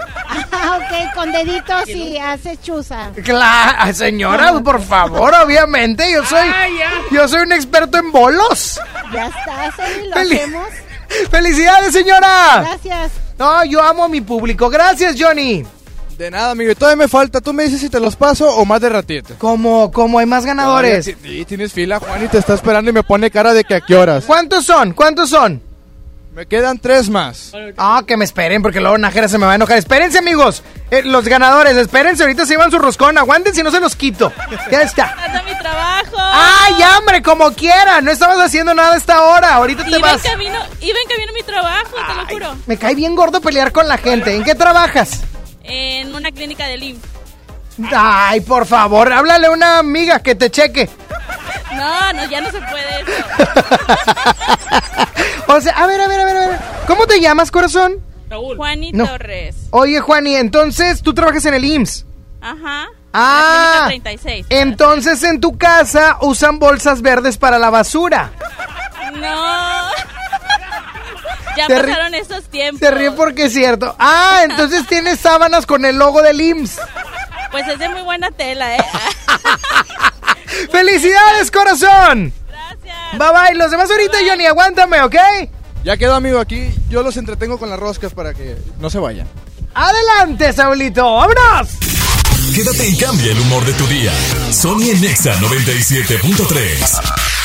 Ah, 0.53 0.77
ok, 0.77 1.13
con 1.15 1.31
deditos 1.31 1.89
y 1.89 2.17
hace 2.17 2.55
chuza. 2.57 3.09
Claro, 3.23 3.93
señora, 3.93 4.53
por 4.61 4.81
favor, 4.81 5.33
obviamente. 5.43 6.09
Yo 6.09 6.23
soy, 6.23 6.47
yo 7.11 7.27
soy 7.27 7.41
un 7.41 7.51
experto 7.51 7.97
en 7.97 8.11
bolos. 8.13 8.79
Ya 9.11 9.25
está, 9.27 9.71
Celi, 9.75 10.07
lo 10.07 10.15
Fel- 10.15 10.33
hacemos. 10.35 10.67
¡Felicidades, 11.29 11.91
señora! 11.91 12.61
Gracias. 12.61 13.11
No, 13.37 13.65
yo 13.65 13.81
amo 13.83 14.05
a 14.05 14.07
mi 14.07 14.21
público. 14.21 14.69
Gracias, 14.69 15.15
Johnny. 15.19 15.65
De 16.21 16.29
nada, 16.29 16.51
amigo. 16.51 16.71
Y 16.71 16.75
todavía 16.75 16.97
me 17.05 17.07
falta. 17.07 17.41
Tú 17.41 17.51
me 17.51 17.63
dices 17.63 17.81
si 17.81 17.89
te 17.89 17.99
los 17.99 18.15
paso 18.15 18.47
o 18.55 18.63
más 18.63 18.79
de 18.79 18.89
ratito. 18.89 19.33
Como, 19.39 19.91
como 19.91 20.19
hay 20.19 20.27
más 20.27 20.45
ganadores. 20.45 21.05
Sí, 21.05 21.45
tienes 21.45 21.73
fila, 21.73 21.97
Juan, 21.99 22.23
y 22.23 22.27
te 22.27 22.37
está 22.37 22.53
esperando 22.53 22.91
y 22.91 22.93
me 22.93 23.01
pone 23.01 23.31
cara 23.31 23.55
de 23.55 23.63
que 23.63 23.73
a 23.73 23.81
qué 23.81 23.95
horas. 23.95 24.25
¿Cuántos 24.27 24.63
son? 24.63 24.93
¿Cuántos 24.93 25.31
son? 25.31 25.63
Me 26.35 26.45
quedan 26.45 26.77
tres 26.77 27.09
más. 27.09 27.53
Ah, 27.75 28.03
que 28.05 28.17
me 28.17 28.25
esperen, 28.25 28.61
porque 28.61 28.79
luego 28.79 28.99
Najera 28.99 29.27
se 29.29 29.39
me 29.39 29.47
va 29.47 29.53
a 29.53 29.55
enojar. 29.55 29.79
Espérense, 29.79 30.19
amigos. 30.19 30.61
Eh, 30.91 31.01
los 31.01 31.27
ganadores, 31.27 31.75
espérense. 31.75 32.21
Ahorita 32.21 32.45
se 32.45 32.53
llevan 32.53 32.69
su 32.69 32.77
roscón. 32.77 33.17
Aguanten 33.17 33.55
si 33.55 33.63
no 33.63 33.71
se 33.71 33.79
los 33.79 33.95
quito. 33.95 34.31
Ya 34.69 34.83
está. 34.83 35.05
Hasta 35.05 35.41
mi 35.41 35.57
trabajo. 35.57 36.17
¡Ay, 36.19 36.75
hombre! 36.99 37.23
Como 37.23 37.51
quiera. 37.53 37.99
No 38.01 38.11
estabas 38.11 38.37
haciendo 38.37 38.75
nada 38.75 38.93
a 38.93 38.97
esta 38.97 39.23
hora. 39.23 39.55
Ahorita 39.55 39.83
te 39.85 39.89
Iba 39.89 39.97
en 39.97 40.03
vas. 40.03 40.21
camino, 40.21 40.59
iba 40.81 40.99
en 40.99 41.09
camino 41.09 41.31
a 41.31 41.33
mi 41.33 41.43
trabajo, 41.43 41.95
te 42.07 42.13
lo 42.13 42.27
juro. 42.27 42.57
Me 42.67 42.77
cae 42.77 42.93
bien 42.93 43.15
gordo 43.15 43.41
pelear 43.41 43.71
con 43.71 43.87
la 43.87 43.97
gente. 43.97 44.35
¿En 44.35 44.43
qué 44.43 44.53
trabajas? 44.53 45.21
En 45.63 46.13
una 46.15 46.31
clínica 46.31 46.67
de 46.67 46.77
LIM. 46.77 46.99
Ay, 47.95 48.41
por 48.41 48.65
favor, 48.65 49.11
háblale 49.11 49.47
a 49.47 49.51
una 49.51 49.79
amiga 49.79 50.19
que 50.19 50.35
te 50.35 50.49
cheque. 50.51 50.89
No, 51.73 52.13
no, 52.13 52.25
ya 52.29 52.41
no 52.41 52.51
se 52.51 52.59
puede 52.61 53.01
eso. 53.01 53.11
O 55.47 55.59
sea, 55.59 55.73
a 55.73 55.85
ver, 55.85 55.99
a 55.99 56.07
ver, 56.07 56.19
a 56.21 56.25
ver, 56.25 56.37
a 56.37 56.47
ver. 56.47 56.59
¿Cómo 56.87 57.05
te 57.07 57.19
llamas, 57.19 57.51
corazón? 57.51 57.97
Juani 58.55 58.93
No. 58.93 59.05
Torres. 59.05 59.55
Oye, 59.71 59.99
Juani, 59.99 60.35
entonces 60.35 61.01
tú 61.01 61.13
trabajas 61.13 61.45
en 61.45 61.53
el 61.55 61.65
IMSS. 61.65 62.05
Ajá. 62.39 62.87
Ah, 63.13 63.79
La 63.81 63.87
clínica 63.87 64.03
36. 64.11 64.45
entonces 64.49 65.21
en 65.23 65.41
tu 65.41 65.57
casa 65.57 66.17
usan 66.21 66.57
bolsas 66.59 67.01
verdes 67.01 67.37
para 67.37 67.59
la 67.59 67.69
basura. 67.69 68.31
No. 69.13 69.80
Ya 71.57 71.67
Se 71.67 71.75
pasaron 71.75 72.15
esos 72.15 72.43
tiempos. 72.45 72.79
Se 72.79 72.91
ríe 72.91 73.11
porque 73.11 73.45
es 73.45 73.53
cierto. 73.53 73.95
Ah, 73.99 74.41
entonces 74.43 74.87
tienes 74.87 75.19
sábanas 75.19 75.65
con 75.65 75.83
el 75.85 75.97
logo 75.97 76.21
del 76.21 76.39
IMSS. 76.39 76.79
Pues 77.51 77.67
es 77.67 77.79
de 77.79 77.89
muy 77.89 78.01
buena 78.01 78.31
tela, 78.31 78.77
¿eh? 78.77 78.85
¡Felicidades, 80.71 81.51
corazón! 81.51 82.33
Gracias. 82.47 83.17
Bye 83.17 83.29
bye. 83.31 83.55
Los 83.55 83.71
demás 83.71 83.89
ahorita, 83.91 84.17
Johnny, 84.27 84.45
aguántame, 84.45 85.01
¿ok? 85.01 85.15
Ya 85.83 85.97
quedó, 85.97 86.15
amigo, 86.15 86.39
aquí. 86.39 86.69
Yo 86.89 87.03
los 87.03 87.17
entretengo 87.17 87.57
con 87.57 87.69
las 87.69 87.79
roscas 87.79 88.13
para 88.13 88.33
que 88.33 88.57
no 88.79 88.89
se 88.89 88.99
vayan. 88.99 89.27
Adelante, 89.73 90.53
Saulito. 90.53 91.15
¡Vámonos! 91.15 91.69
Quédate 92.53 92.87
y 92.87 92.97
cambia 92.97 93.31
el 93.31 93.39
humor 93.39 93.65
de 93.65 93.73
tu 93.73 93.87
día. 93.87 94.11
Sony 94.51 94.89
en 94.91 95.01
Nexa 95.01 95.33
97.3. 95.35 97.40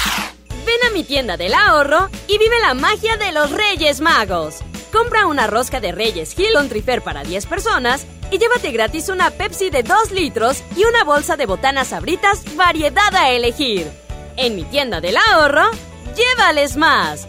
Mi 0.97 1.05
tienda 1.05 1.37
del 1.37 1.53
ahorro 1.53 2.09
y 2.27 2.39
vive 2.39 2.59
la 2.63 2.73
magia 2.73 3.19
de 3.19 3.31
los 3.31 3.51
Reyes 3.51 4.01
Magos. 4.01 4.61
Compra 4.91 5.27
una 5.27 5.47
rosca 5.47 5.79
de 5.79 5.93
Reyes 5.93 6.35
con 6.55 6.71
Trifer 6.71 7.03
para 7.03 7.23
10 7.23 7.45
personas 7.45 8.07
y 8.31 8.39
llévate 8.39 8.71
gratis 8.71 9.11
una 9.11 9.31
Pepsi 9.31 9.69
de 9.69 9.83
2 9.83 10.13
litros 10.13 10.63
y 10.75 10.85
una 10.85 11.05
bolsa 11.05 11.37
de 11.37 11.45
botanas 11.45 11.89
sabritas 11.89 12.43
variedad 12.57 13.15
a 13.15 13.31
elegir. 13.31 13.87
En 14.39 14.57
mi 14.57 14.65
tienda 14.65 15.03
del 15.03 15.19
ahorro, 15.19 15.69
llévales 16.17 16.79
más. 16.79 17.29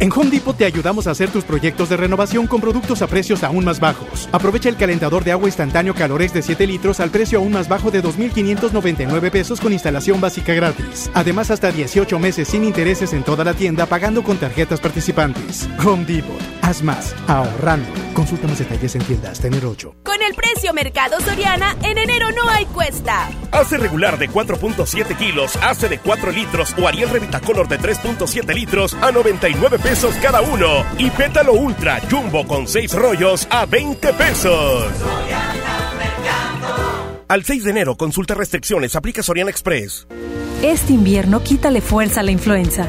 En 0.00 0.12
Home 0.12 0.30
Depot 0.30 0.56
te 0.56 0.64
ayudamos 0.64 1.06
a 1.06 1.12
hacer 1.12 1.30
tus 1.30 1.44
proyectos 1.44 1.88
de 1.88 1.96
renovación 1.96 2.46
con 2.46 2.60
productos 2.60 3.00
a 3.00 3.06
precios 3.06 3.42
aún 3.44 3.64
más 3.64 3.80
bajos. 3.80 4.28
Aprovecha 4.32 4.68
el 4.68 4.76
calentador 4.76 5.24
de 5.24 5.32
agua 5.32 5.46
instantáneo 5.46 5.94
Calores 5.94 6.34
de 6.34 6.42
7 6.42 6.66
litros 6.66 7.00
al 7.00 7.10
precio 7.10 7.38
aún 7.38 7.52
más 7.52 7.68
bajo 7.68 7.90
de 7.90 8.02
2.599 8.02 9.30
pesos 9.30 9.60
con 9.60 9.72
instalación 9.72 10.20
básica 10.20 10.52
gratis. 10.52 11.10
Además, 11.14 11.50
hasta 11.50 11.70
18 11.70 12.18
meses 12.18 12.48
sin 12.48 12.64
intereses 12.64 13.12
en 13.12 13.22
toda 13.22 13.44
la 13.44 13.54
tienda 13.54 13.86
pagando 13.86 14.22
con 14.22 14.36
tarjetas 14.36 14.80
participantes. 14.80 15.68
Home 15.84 16.04
Depot. 16.04 16.40
Haz 16.62 16.82
más. 16.82 17.14
Ahorrando. 17.28 17.88
Consulta 18.14 18.46
más 18.46 18.58
detalles 18.58 18.94
en 18.96 19.02
tiendas. 19.02 19.40
Tener 19.40 19.64
8. 19.64 19.94
Con 20.02 20.20
el 20.22 20.34
precio 20.34 20.72
Mercado 20.72 21.20
Soriana, 21.20 21.76
en 21.82 21.98
enero 21.98 22.30
no 22.32 22.48
hay 22.48 22.66
cuesta. 22.66 23.28
Hace 23.52 23.78
regular 23.78 24.18
de 24.18 24.28
4.7 24.28 25.16
kilos, 25.16 25.56
hace 25.56 25.88
de 25.88 25.98
4 25.98 26.32
litros 26.32 26.74
o 26.80 26.88
Ariel 26.88 27.10
Revitacolor 27.10 27.68
de 27.68 27.78
3.7 27.78 28.54
litros 28.54 28.94
a 28.94 29.12
99 29.12 29.78
pesos 29.84 30.14
cada 30.20 30.40
uno. 30.40 30.84
Y 30.98 31.10
Pétalo 31.10 31.52
Ultra 31.52 32.00
Jumbo 32.10 32.46
con 32.46 32.66
6 32.66 32.94
rollos 32.94 33.46
a 33.50 33.66
20 33.66 34.14
pesos. 34.14 34.86
Al 37.28 37.44
6 37.44 37.64
de 37.64 37.70
enero, 37.70 37.96
consulta 37.96 38.34
restricciones, 38.34 38.96
aplica 38.96 39.22
Soriana 39.22 39.50
Express. 39.50 40.06
Este 40.62 40.92
invierno 40.92 41.42
quítale 41.42 41.80
fuerza 41.80 42.20
a 42.20 42.22
la 42.22 42.30
influenza. 42.30 42.88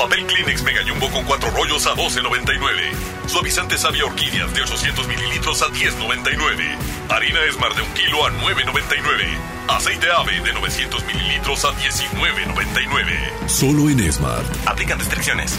Papel 0.00 0.24
Kleenex 0.24 0.62
Mega 0.62 0.80
Jumbo 0.82 1.10
con 1.10 1.24
cuatro 1.24 1.50
rollos 1.50 1.86
a 1.86 1.90
12.99. 1.90 3.28
Suavizante 3.28 3.76
Sabia 3.76 4.06
Orquídeas 4.06 4.50
de 4.54 4.62
800 4.62 5.06
mililitros 5.06 5.60
a 5.60 5.66
10.99. 5.66 6.74
Harina 7.10 7.40
Smart 7.52 7.76
de 7.76 7.82
un 7.82 7.92
kilo 7.92 8.24
a 8.24 8.30
9.99. 8.30 9.26
Aceite 9.68 10.06
Ave 10.10 10.40
de 10.40 10.54
900 10.54 11.04
mililitros 11.04 11.66
a 11.66 11.72
19.99. 11.74 13.46
Solo 13.46 13.90
en 13.90 14.10
Smart. 14.10 14.46
Aplican 14.66 14.98
restricciones. 14.98 15.58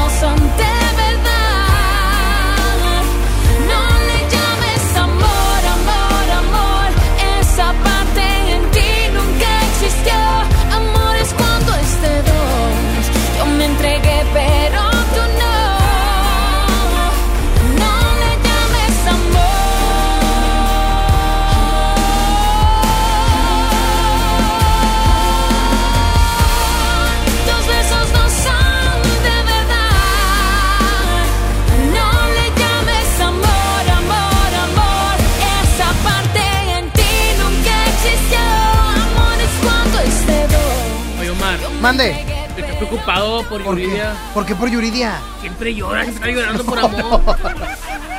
Mande. 41.91 42.11
Estoy 42.57 42.77
preocupado 42.77 43.43
por 43.49 43.61
¿Por 43.61 43.75
qué? 43.75 43.81
Yuridia. 43.83 44.13
¿Por 44.33 44.45
qué 44.45 44.55
por 44.55 44.69
Yuridia? 44.69 45.19
Siempre 45.41 45.75
llora, 45.75 46.05
está 46.05 46.27
llorando 46.27 46.63
por 46.63 46.79
amor. 46.79 47.21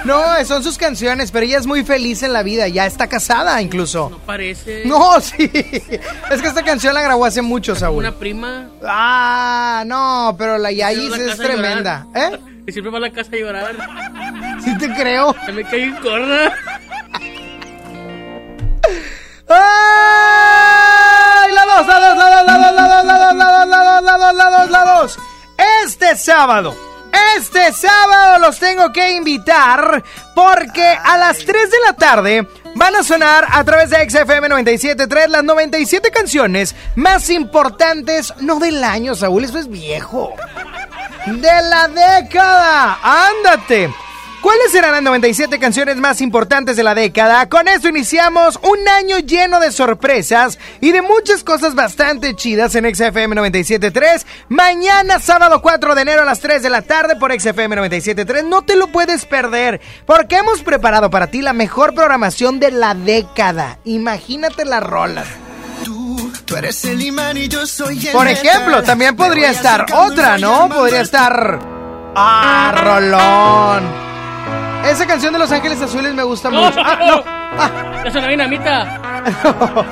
No, 0.05 0.21
son 0.45 0.65
sus 0.65 0.77
canciones, 0.77 1.31
pero 1.31 1.47
ella 1.47 1.59
es 1.59 1.67
muy 1.67 1.85
feliz 1.85 2.25
en 2.25 2.33
la 2.33 2.43
vida. 2.43 2.67
Ya 2.67 2.87
está 2.87 3.07
casada 3.07 3.63
incluso. 3.63 4.21
Parece. 4.27 4.83
No, 4.85 5.21
sí. 5.21 5.49
Es 5.55 6.43
que 6.43 6.49
esta 6.49 6.65
canción 6.65 6.93
la 6.93 7.03
grabó 7.03 7.25
hace 7.25 7.41
mucho, 7.41 7.77
Saúl. 7.77 7.99
Una 7.99 8.11
prima. 8.13 8.67
Ah, 8.85 9.85
no, 9.87 10.35
pero 10.37 10.59
la 10.59 10.73
Yayis 10.73 11.15
es 11.17 11.37
tremenda. 11.39 12.07
¿Eh? 12.17 12.37
Y 12.67 12.73
siempre 12.73 12.91
va 12.91 12.99
a 12.99 13.03
la 13.03 13.11
casa 13.11 13.31
a 13.33 13.37
llorar. 13.37 13.77
Sí 14.63 14.77
te 14.77 14.93
creo. 14.93 15.37
Se 15.47 15.53
me 15.53 15.63
cae 15.63 15.85
en 15.85 15.95
corda. 15.97 16.53
¡Ay! 19.49 21.55
La 21.55 21.65
dos, 21.65 21.87
la 21.87 22.09
dos, 22.09 22.12
lados, 22.75 23.05
lados, 23.05 23.35
lados, 23.35 23.69
lados, 23.69 24.03
lados, 24.03 24.35
lados, 24.35 24.71
lados. 24.71 25.19
Este 25.85 26.17
sábado. 26.17 26.77
Este 27.37 27.73
sábado 27.73 28.39
los 28.39 28.59
tengo 28.59 28.91
que 28.93 29.13
invitar 29.13 30.03
porque 30.35 30.83
a 30.83 31.19
las 31.19 31.39
3 31.39 31.71
de 31.71 31.77
la 31.87 31.93
tarde 31.93 32.49
van 32.75 32.97
a 32.97 33.03
sonar 33.03 33.47
a 33.51 33.63
través 33.65 33.91
de 33.91 34.09
XFM 34.09 34.49
97.3 34.49 35.29
las 35.29 35.45
97 35.45 36.11
canciones 36.11 36.75
más 36.95 37.29
importantes, 37.29 38.33
no 38.41 38.59
del 38.59 38.83
año, 38.83 39.15
Saúl, 39.15 39.45
eso 39.45 39.59
es 39.59 39.69
viejo. 39.69 40.35
De 41.27 41.63
la 41.69 41.89
década. 41.89 42.99
Ándate. 43.03 43.93
¿Cuáles 44.43 44.73
serán 44.73 44.91
las 44.91 45.03
97 45.03 45.61
canciones 45.61 45.97
más 45.99 46.21
importantes 46.21 46.77
de 46.77 46.83
la 46.83 46.97
década? 46.97 47.49
Con 47.49 47.69
esto 47.69 47.89
iniciamos 47.89 48.59
un 48.65 48.89
año 48.89 49.21
lleno 49.21 49.61
de 49.61 49.71
sorpresas 49.71 50.59
y 50.81 50.91
de 50.91 51.01
muchas 51.01 51.45
cosas 51.45 51.77
bastante 51.77 52.35
chidas 52.35 52.75
en 52.75 52.93
XFM 52.93 53.37
97.3. 53.37 54.27
Mañana, 54.49 55.21
sábado 55.21 55.63
4 55.63 55.95
de 55.95 56.03
enero 56.03 56.23
a 56.23 56.25
las 56.25 56.41
3 56.41 56.61
de 56.61 56.71
la 56.71 56.83
tarde 56.83 57.15
por 57.15 57.33
XFM 57.33 57.77
97.3. 57.77 58.45
No 58.45 58.63
te 58.63 58.75
lo 58.75 58.89
puedes 58.89 59.27
perder 59.27 59.81
porque 60.07 60.39
hemos 60.39 60.61
preparado 60.63 61.09
para 61.09 61.29
ti 61.29 61.41
la 61.41 61.53
mejor 61.53 61.95
programación 61.95 62.59
de 62.59 62.73
la 62.73 62.95
década. 62.95 63.79
Imagínate 63.85 64.65
las 64.65 64.83
rolas. 64.83 65.29
Tú 66.45 66.57
eres 66.57 66.85
el 66.85 67.01
imán 67.01 67.37
y 67.37 67.47
yo 67.47 67.65
soy 67.65 68.09
el 68.09 68.13
Por 68.13 68.27
ejemplo, 68.27 68.71
metal. 68.73 68.85
también 68.85 69.15
podría 69.15 69.51
estar 69.53 69.87
otra, 69.95 70.37
¿no? 70.37 70.69
Podría 70.69 71.01
estar... 71.03 71.61
¡Ah, 72.17 72.75
Rolón! 72.77 74.12
Esa 74.85 75.07
canción 75.07 75.33
de 75.33 75.39
Los 75.39 75.53
Ángeles 75.53 75.81
Azules 75.81 76.15
me 76.15 76.23
gusta 76.23 76.51
mucho. 76.51 76.81
Ah, 76.85 76.99
no. 77.07 78.09
Eso 78.09 78.21
no 78.21 78.27
hay 78.27 78.33
dinamita. 78.33 79.01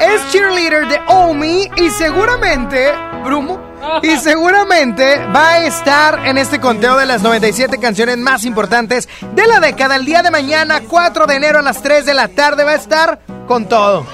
es 0.00 0.32
cheerleader 0.32 0.88
de 0.88 1.00
Omi 1.06 1.70
y 1.76 1.90
seguramente, 1.90 2.92
Brumo, 3.24 3.60
y 4.02 4.16
seguramente 4.16 5.24
va 5.26 5.50
a 5.50 5.66
estar 5.66 6.26
en 6.26 6.38
este 6.38 6.60
conteo 6.60 6.96
de 6.96 7.06
las 7.06 7.22
97 7.22 7.78
canciones 7.78 8.18
más 8.18 8.44
importantes 8.44 9.08
de 9.32 9.46
la 9.46 9.60
década. 9.60 9.96
El 9.96 10.04
día 10.04 10.22
de 10.22 10.30
mañana, 10.30 10.80
4 10.88 11.26
de 11.26 11.34
enero 11.34 11.58
a 11.58 11.62
las 11.62 11.82
3 11.82 12.06
de 12.06 12.14
la 12.14 12.28
tarde, 12.28 12.64
va 12.64 12.72
a 12.72 12.76
estar 12.76 13.20
con 13.46 13.68
todo. 13.68 14.06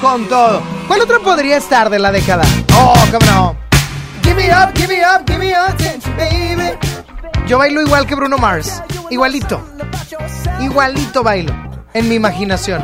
Con 0.00 0.28
todo. 0.28 0.60
¿Cuál 0.88 1.02
otro 1.02 1.22
podría 1.22 1.56
estar 1.56 1.88
de 1.88 1.98
la 1.98 2.10
década? 2.12 2.44
Oh, 2.74 2.94
cómo 3.12 3.26
no. 3.32 3.56
Give 4.22 4.34
me 4.34 4.50
up, 4.50 4.72
give 4.74 4.88
me 4.88 5.02
up, 5.02 5.24
give 5.26 5.38
me 5.38 5.52
up, 5.52 5.76
baby. 6.16 7.05
Yo 7.46 7.58
bailo 7.58 7.80
igual 7.80 8.06
que 8.06 8.14
Bruno 8.16 8.38
Mars. 8.38 8.82
Igualito. 9.08 9.62
Igualito 10.60 11.22
bailo. 11.22 11.54
En 11.94 12.08
mi 12.08 12.16
imaginación. 12.16 12.82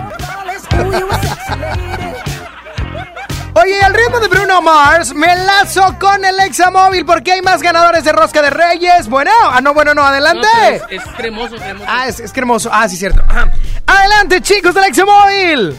Oye, 3.55 3.81
al 3.83 3.93
ritmo 3.93 4.19
de 4.21 4.29
Bruno 4.29 4.63
Mars, 4.63 5.15
me 5.15 5.35
lazo 5.37 5.97
con 6.01 6.25
el 6.25 6.39
Examóvil 6.41 7.05
porque 7.05 7.33
hay 7.33 7.43
más 7.43 7.61
ganadores 7.61 8.05
de 8.05 8.13
Rosca 8.13 8.41
de 8.41 8.51
Reyes. 8.51 9.09
Bueno, 9.09 9.33
ah, 9.45 9.61
no, 9.61 9.75
bueno, 9.75 9.95
no, 9.95 10.03
adelante. 10.05 10.47
No, 10.55 10.69
es, 10.69 10.83
es 10.91 11.03
cremoso, 11.17 11.57
cremoso. 11.57 11.87
Ah, 11.89 12.09
es, 12.09 12.21
es 12.21 12.33
cremoso. 12.33 12.71
Ah, 12.73 12.89
sí, 12.89 12.97
cierto. 12.97 13.23
Ajá. 13.29 13.53
Adelante, 13.87 14.41
chicos 14.41 14.75
del 14.75 14.85
Examóvil. 14.85 15.77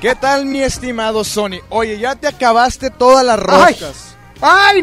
¿Qué 0.00 0.14
tal, 0.16 0.46
mi 0.46 0.62
estimado 0.62 1.22
Sony? 1.22 1.60
Oye, 1.68 1.98
ya 1.98 2.16
te 2.16 2.26
acabaste 2.26 2.90
todas 2.90 3.24
las 3.24 3.38
roscas. 3.38 3.82
Ay, 3.82 4.16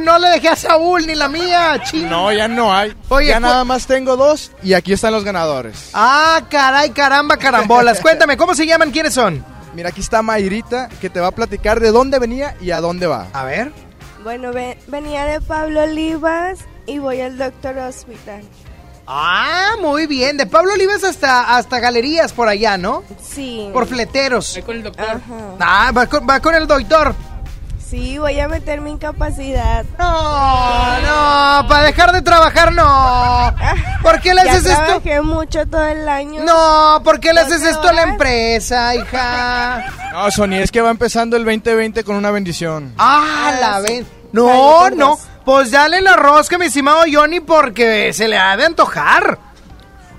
no 0.02 0.20
le 0.20 0.30
dejé 0.30 0.50
a 0.50 0.56
Saúl 0.56 1.06
ni 1.08 1.16
la 1.16 1.28
mía, 1.28 1.82
ching. 1.84 2.10
No, 2.10 2.32
ya 2.32 2.48
no 2.48 2.74
hay. 2.74 2.94
Oye, 3.10 3.28
ya 3.28 3.40
nada 3.40 3.64
más 3.64 3.88
tengo 3.88 4.16
dos 4.16 4.52
y 4.64 4.74
aquí 4.74 4.94
están 4.94 5.14
los 5.14 5.24
ganadores. 5.24 5.90
Ah, 5.94 6.42
caray, 6.50 6.92
caramba, 6.92 7.38
carambolas. 7.38 8.00
Cuéntame, 8.02 8.38
¿cómo 8.38 8.54
se 8.56 8.66
llaman? 8.66 8.92
¿Quiénes 8.92 9.14
son? 9.14 9.44
Mira, 9.74 9.90
aquí 9.90 10.02
está 10.02 10.22
Mayrita 10.22 10.90
que 11.02 11.10
te 11.10 11.20
va 11.20 11.28
a 11.28 11.32
platicar 11.32 11.80
de 11.80 11.92
dónde 11.92 12.20
venía 12.20 12.56
y 12.62 12.72
a 12.72 12.82
dónde 12.82 13.08
va. 13.08 13.28
A 13.34 13.44
ver. 13.44 13.72
Bueno, 14.24 14.52
ve- 14.52 14.78
venía 14.88 15.26
de 15.26 15.40
Pablo 15.42 15.84
Olivas 15.84 16.60
y 16.86 16.98
voy 17.00 17.22
al 17.22 17.38
Doctor 17.38 17.78
Hospital. 17.78 18.42
Ah, 19.06 19.76
muy 19.80 20.06
bien. 20.06 20.36
De 20.36 20.46
Pablo 20.48 20.74
Olivas 20.74 21.04
hasta, 21.04 21.56
hasta 21.56 21.80
galerías 21.80 22.34
por 22.34 22.50
allá, 22.50 22.78
¿no? 22.78 23.04
Sí. 23.24 23.70
Por 23.72 23.88
fleteros. 23.88 24.60
con 24.66 24.76
el 24.78 24.84
doctor. 24.84 25.06
Ajá. 25.06 25.22
Ah, 25.60 25.92
va 25.96 26.08
con, 26.08 26.28
va 26.28 26.40
con 26.42 26.56
el 26.56 26.68
doctor. 26.68 27.16
Sí, 27.90 28.18
voy 28.18 28.38
a 28.40 28.48
meter 28.50 28.82
mi 28.82 28.92
incapacidad. 28.92 29.86
No, 29.98 31.00
no, 31.00 31.68
para 31.70 31.84
dejar 31.84 32.12
de 32.12 32.22
trabajar 32.22 32.74
no. 32.74 33.56
¿Por 34.02 34.20
qué 34.20 34.34
le 34.34 34.44
Ya 34.44 34.52
haces 34.52 34.66
esto? 34.66 34.84
trabajé 34.84 35.22
mucho 35.22 35.66
todo 35.68 35.86
el 35.86 36.08
año. 36.10 36.44
No, 36.44 37.02
¿por 37.04 37.20
qué 37.22 37.32
le 37.34 37.44
¿Doce 37.44 37.56
haces 37.56 37.70
esto 37.70 37.88
a 37.88 37.94
la 37.94 38.04
empresa, 38.04 38.96
hija? 38.96 39.86
No, 40.12 40.32
Sony, 40.32 40.56
es 40.56 40.72
que 40.72 40.82
va 40.82 40.90
empezando 40.90 41.38
el 41.38 41.46
2020 41.46 42.04
con 42.04 42.16
una 42.16 42.32
bendición. 42.32 42.94
Ah, 42.98 43.52
la 43.62 43.78
sí. 43.82 43.84
ven. 43.94 44.08
No, 44.32 44.90
no. 44.90 45.20
Pues 45.46 45.70
dale 45.72 46.02
la 46.02 46.16
rosca, 46.16 46.58
mi 46.58 46.66
estimado 46.66 47.04
Johnny, 47.12 47.40
porque 47.40 48.12
se 48.14 48.28
le 48.28 48.38
ha 48.38 48.58
de 48.58 48.66
antojar. 48.66 49.38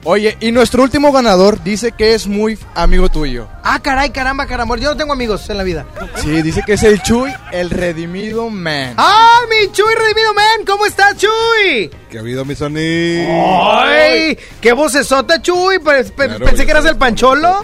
Oye, 0.05 0.37
y 0.41 0.53
nuestro 0.53 0.83
último 0.85 1.12
ganador 1.12 1.62
dice 1.62 1.93
que 1.93 2.15
es 2.15 2.27
muy 2.27 2.57
amigo 2.75 3.09
tuyo. 3.09 3.49
Ah, 3.65 3.81
caray, 3.83 4.11
caramba, 4.11 4.47
caramba. 4.47 4.77
Yo 4.77 4.91
no 4.91 4.97
tengo 4.97 5.12
amigos 5.12 5.51
en 5.51 5.59
la 5.59 5.65
vida. 5.65 5.87
Sí, 6.16 6.41
dice 6.41 6.62
que 6.65 6.75
es 6.75 6.83
el 6.85 7.03
Chuy, 7.03 7.33
el 7.53 7.69
redimido 7.69 8.49
man. 8.49 8.95
¡Ah, 8.97 9.41
mi 9.51 9.70
Chuy 9.73 9.93
Redimido 9.95 10.33
Man! 10.35 10.65
¿Cómo 10.66 10.87
estás, 10.87 11.16
Chuy? 11.16 11.91
¿Qué 12.11 12.16
ha 12.16 12.20
habido, 12.20 12.45
mi 12.45 12.55
Sony? 12.55 13.27
¡Ay! 13.29 14.39
¡Qué 14.61 14.73
vocesota, 14.73 15.43
Chuy! 15.43 15.79
Pe- 15.81 16.05
Claro, 16.15 16.45
pensé 16.47 16.65
que 16.65 16.70
eras 16.70 16.85
el 16.87 16.97
pancholo. 16.97 17.62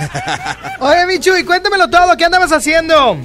Oye, 0.80 1.06
mi 1.06 1.18
Chuy, 1.20 1.44
cuéntamelo 1.44 1.88
todo. 1.88 2.16
¿Qué 2.16 2.24
andabas 2.24 2.52
haciendo? 2.52 3.16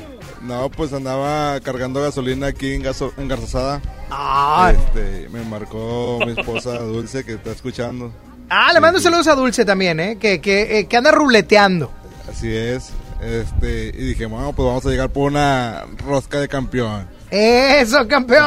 No, 0.41 0.69
pues 0.69 0.93
andaba 0.93 1.59
cargando 1.61 2.01
gasolina 2.01 2.47
aquí 2.47 2.73
en, 2.73 2.83
gaso 2.83 3.11
en 3.17 3.27
Garzasada. 3.27 3.81
Ah. 4.11 4.71
Este, 4.73 5.27
me 5.29 5.41
marcó 5.43 6.19
mi 6.25 6.39
esposa 6.39 6.77
Dulce 6.77 7.25
que 7.25 7.33
está 7.33 7.51
escuchando. 7.51 8.13
Ah, 8.49 8.71
le 8.73 8.79
mando 8.79 8.99
saludos 8.99 9.27
a 9.27 9.35
Dulce 9.35 9.65
también, 9.65 9.99
¿eh? 9.99 10.17
Que, 10.19 10.39
que, 10.39 10.79
eh, 10.79 10.87
que 10.87 10.97
anda 10.97 11.11
ruleteando. 11.11 11.91
Así 12.29 12.55
es. 12.55 12.91
Este, 13.21 13.87
y 13.87 14.03
dije, 14.09 14.25
bueno, 14.25 14.53
pues 14.53 14.67
vamos 14.67 14.85
a 14.85 14.89
llegar 14.89 15.09
por 15.09 15.31
una 15.31 15.85
rosca 16.05 16.39
de 16.39 16.47
campeón. 16.47 17.07
¡Eso, 17.31 18.07
campeón! 18.07 18.45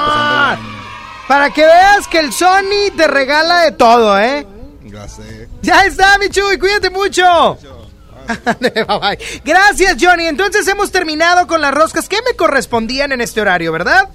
Para 1.27 1.51
que 1.51 1.65
veas 1.65 2.07
que 2.07 2.21
el 2.21 2.33
Sony 2.33 2.91
te 2.97 3.07
regala 3.07 3.63
de 3.63 3.73
todo, 3.73 4.19
¿eh? 4.19 4.47
Gracias. 4.83 5.27
Ya 5.63 5.85
está, 5.85 6.17
mi 6.19 6.29
Chuy, 6.29 6.59
cuídate 6.59 6.91
mucho. 6.91 7.59
Bye, 8.61 8.85
bye. 8.85 9.19
Gracias, 9.45 9.97
Johnny. 10.01 10.27
Entonces 10.27 10.67
hemos 10.69 10.91
terminado 10.91 11.47
con 11.47 11.61
las 11.61 11.73
roscas 11.73 12.09
que 12.09 12.19
me 12.27 12.37
correspondían 12.37 13.13
en 13.13 13.21
este 13.21 13.41
horario, 13.41 13.73
¿verdad? 13.73 14.09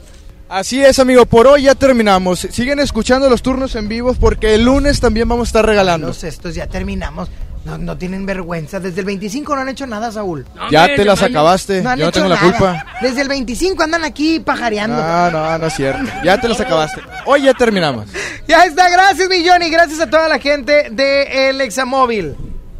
Así 0.53 0.85
es, 0.85 0.99
amigo, 0.99 1.25
por 1.25 1.47
hoy 1.47 1.63
ya 1.63 1.73
terminamos. 1.73 2.47
Siguen 2.51 2.79
escuchando 2.79 3.27
los 3.27 3.41
turnos 3.41 3.73
en 3.73 3.87
vivo 3.87 4.13
porque 4.13 4.53
el 4.53 4.65
lunes 4.65 4.99
también 4.99 5.27
vamos 5.27 5.47
a 5.47 5.49
estar 5.49 5.65
regalando. 5.65 6.05
Los 6.05 6.23
estos 6.23 6.53
ya 6.53 6.67
terminamos. 6.67 7.27
No, 7.65 7.79
no 7.79 7.97
tienen 7.97 8.27
vergüenza. 8.27 8.79
Desde 8.79 8.99
el 8.99 9.07
25 9.07 9.55
no 9.55 9.61
han 9.61 9.69
hecho 9.69 9.87
nada, 9.87 10.11
Saúl. 10.11 10.45
Ya 10.69 10.85
te 10.95 11.05
las 11.05 11.23
acabaste, 11.23 11.79
han 11.79 11.97
yo 11.97 12.05
no 12.05 12.09
hecho 12.09 12.11
tengo 12.11 12.29
la 12.29 12.39
culpa. 12.39 12.85
Desde 13.01 13.21
el 13.23 13.29
25 13.29 13.81
andan 13.81 14.03
aquí 14.03 14.41
pajareando. 14.41 14.95
No, 14.95 15.31
no, 15.31 15.57
no 15.57 15.65
es 15.65 15.73
cierto. 15.73 16.03
Ya 16.23 16.39
te 16.39 16.47
las 16.47 16.61
acabaste. 16.61 17.01
Hoy 17.25 17.41
ya 17.41 17.55
terminamos. 17.55 18.05
Ya 18.47 18.65
está, 18.65 18.91
gracias, 18.91 19.27
mi 19.29 19.47
Johnny. 19.47 19.71
Gracias 19.71 20.01
a 20.01 20.07
toda 20.07 20.29
la 20.29 20.37
gente 20.37 20.89
de 20.91 21.49
El 21.49 21.61
Examóvil. 21.61 22.35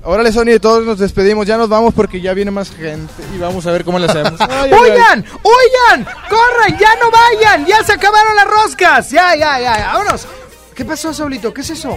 Órale, 0.06 0.34
Sony, 0.34 0.60
todos 0.62 0.86
nos 0.86 1.00
despedimos. 1.00 1.48
Ya 1.48 1.56
nos 1.58 1.70
vamos 1.70 1.94
porque 1.94 2.20
ya 2.20 2.34
viene 2.34 2.52
más 2.52 2.70
gente 2.72 3.14
y 3.34 3.38
vamos 3.38 3.66
a 3.68 3.72
ver 3.72 3.86
cómo 3.86 4.00
le 4.00 4.08
hacemos. 4.08 4.34
Ay, 4.42 4.50
ay, 4.50 4.74
ay. 4.74 4.74
¡Oigan! 4.74 5.26
¡Oigan! 5.44 6.06
¡Corran! 6.30 6.78
¡Ya 6.78 6.90
no 7.00 7.10
vayan! 7.10 7.66
¡Ya 7.66 7.84
se 7.84 7.94
acabaron 7.94 8.36
las 8.36 8.48
roscas! 8.48 9.10
¡Ya, 9.12 9.36
ya, 9.36 9.60
ya! 9.60 9.92
¡Vámonos! 9.94 10.28
¿Qué 10.76 10.84
pasó, 10.84 11.14
Saulito? 11.14 11.54
¿Qué 11.54 11.62
es 11.62 11.70
eso? 11.70 11.96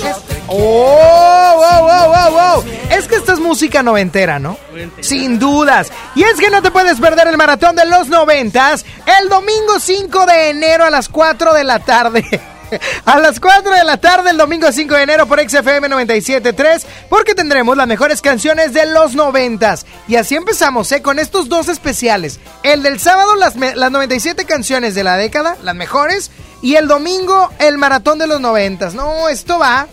¿Qué 0.00 0.08
es- 0.08 0.16
¡Oh! 0.48 1.54
¡Wow, 1.56 1.80
wow, 1.80 2.12
wow, 2.12 2.30
wow! 2.62 2.64
Es 2.90 3.08
que 3.08 3.16
esta 3.16 3.32
es 3.32 3.40
música 3.40 3.82
noventera, 3.82 4.38
¿no? 4.38 4.56
Sin 5.00 5.38
dudas. 5.40 5.90
Y 6.14 6.22
es 6.22 6.34
que 6.38 6.50
no 6.50 6.62
te 6.62 6.70
puedes 6.70 7.00
perder 7.00 7.26
el 7.26 7.36
maratón 7.36 7.74
de 7.74 7.84
los 7.86 8.08
noventas 8.08 8.84
el 9.20 9.28
domingo 9.28 9.80
5 9.80 10.26
de 10.26 10.50
enero 10.50 10.84
a 10.84 10.90
las 10.90 11.08
4 11.08 11.54
de 11.54 11.64
la 11.64 11.80
tarde. 11.80 12.24
A 13.04 13.18
las 13.18 13.38
4 13.40 13.70
de 13.72 13.84
la 13.84 13.96
tarde 13.98 14.30
el 14.30 14.36
domingo 14.36 14.70
5 14.70 14.94
de 14.94 15.02
enero 15.02 15.26
por 15.26 15.38
XFM 15.40 15.88
97.3 15.88 16.82
porque 17.08 17.34
tendremos 17.34 17.76
las 17.76 17.86
mejores 17.86 18.20
canciones 18.22 18.72
de 18.72 18.86
los 18.86 19.14
noventas. 19.14 19.86
Y 20.08 20.16
así 20.16 20.34
empezamos, 20.36 20.90
¿eh? 20.92 21.02
Con 21.02 21.18
estos 21.18 21.48
dos 21.48 21.68
especiales. 21.68 22.40
El 22.62 22.82
del 22.82 22.98
sábado, 23.00 23.36
las, 23.36 23.56
las 23.56 23.90
97 23.90 24.44
canciones 24.44 24.94
de 24.94 25.04
la 25.04 25.16
década, 25.16 25.56
las 25.62 25.74
mejores. 25.74 26.30
Y 26.62 26.76
el 26.76 26.88
domingo, 26.88 27.50
el 27.58 27.78
maratón 27.78 28.18
de 28.18 28.26
los 28.26 28.40
noventas. 28.40 28.94
No, 28.94 29.28
esto 29.28 29.58
va 29.58 29.86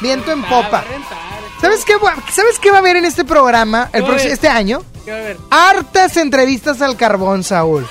viento 0.00 0.32
en 0.32 0.42
popa. 0.42 0.82
¿Sabes 1.60 1.84
qué, 1.84 1.96
va- 1.96 2.16
¿Sabes 2.34 2.58
qué 2.58 2.70
va 2.70 2.78
a 2.78 2.80
haber 2.80 2.96
en 2.96 3.04
este 3.04 3.24
programa 3.24 3.88
el 3.92 4.04
este 4.14 4.48
año? 4.48 4.82
¿Qué 5.04 5.10
va 5.10 5.16
a 5.16 5.20
haber? 5.20 5.36
Hartas 5.50 6.16
entrevistas 6.16 6.82
al 6.82 6.96
carbón, 6.96 7.44
Saúl. 7.44 7.86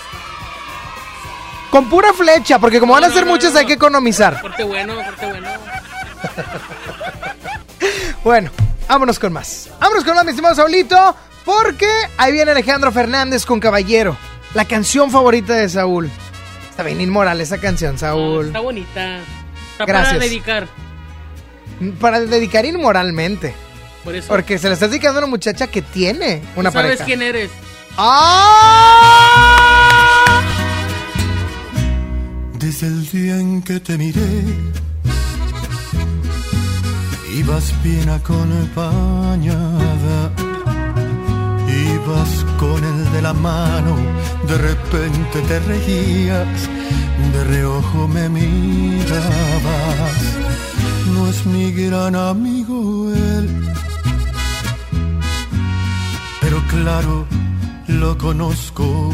Con 1.76 1.90
pura 1.90 2.14
flecha, 2.14 2.58
porque 2.58 2.80
como 2.80 2.94
van 2.94 3.04
a 3.04 3.10
ser 3.10 3.26
no, 3.26 3.34
muchas 3.34 3.54
hay 3.54 3.66
que 3.66 3.74
economizar. 3.74 4.40
Corte 4.40 4.64
bueno, 4.64 4.96
corte 4.96 5.26
bueno. 5.26 5.46
Bueno, 8.24 8.50
vámonos 8.88 9.20
con 9.20 9.34
más. 9.34 9.70
Vámonos 9.82 10.06
con 10.06 10.16
más, 10.16 10.24
mi 10.24 10.30
estimado 10.30 10.56
Saulito, 10.56 11.14
porque 11.44 11.90
ahí 12.18 12.32
viene 12.32 12.52
Alejandro 12.52 12.94
Fernández 12.94 13.46
con 13.46 13.60
Caballero, 13.60 14.16
la 14.54 14.64
canción 14.64 15.12
favorita 15.12 15.54
de 15.54 15.68
Saúl. 15.68 16.10
Está 16.70 16.84
bien 16.84 17.02
inmoral 17.02 17.42
esa 17.42 17.58
canción, 17.58 18.00
Saúl. 18.00 18.48
Está 18.48 18.62
bonita. 18.62 19.20
Está 19.74 19.86
Gracias. 19.86 20.14
para 20.14 20.26
dedicar. 20.26 20.68
Para 22.00 22.22
dedicar 22.22 22.66
inmoralmente. 22.66 23.54
Por 24.06 24.16
eso. 24.16 24.30
Porque 24.30 24.58
se 24.58 24.70
la 24.70 24.76
estás 24.76 24.92
dedicando 24.92 25.20
a 25.20 25.24
una 25.24 25.30
muchacha 25.30 25.68
que 25.68 25.82
tiene 25.82 26.42
una 26.56 26.72
¿Tú 26.72 26.78
¿Sabes 26.78 27.00
pareja. 27.00 27.04
quién 27.04 27.22
eres? 27.22 27.52
¡Ah! 27.98 29.85
Desde 32.66 32.88
el 32.88 33.08
día 33.12 33.40
en 33.40 33.62
que 33.62 33.80
te 33.80 33.96
miré, 33.96 34.44
ibas 37.38 37.72
bien 37.84 38.10
acompañada, 38.10 39.52
ibas 41.94 42.44
con 42.58 42.84
el 42.84 43.12
de 43.12 43.22
la 43.22 43.34
mano, 43.34 43.96
de 44.48 44.58
repente 44.58 45.42
te 45.48 45.60
reías, 45.60 46.68
de 47.34 47.44
reojo 47.44 48.08
me 48.08 48.30
mirabas. 48.30 49.14
No 51.14 51.28
es 51.28 51.46
mi 51.46 51.72
gran 51.72 52.16
amigo 52.16 53.14
él, 53.14 53.48
pero 56.42 56.64
claro, 56.68 57.28
lo 57.88 58.18
conozco 58.18 59.14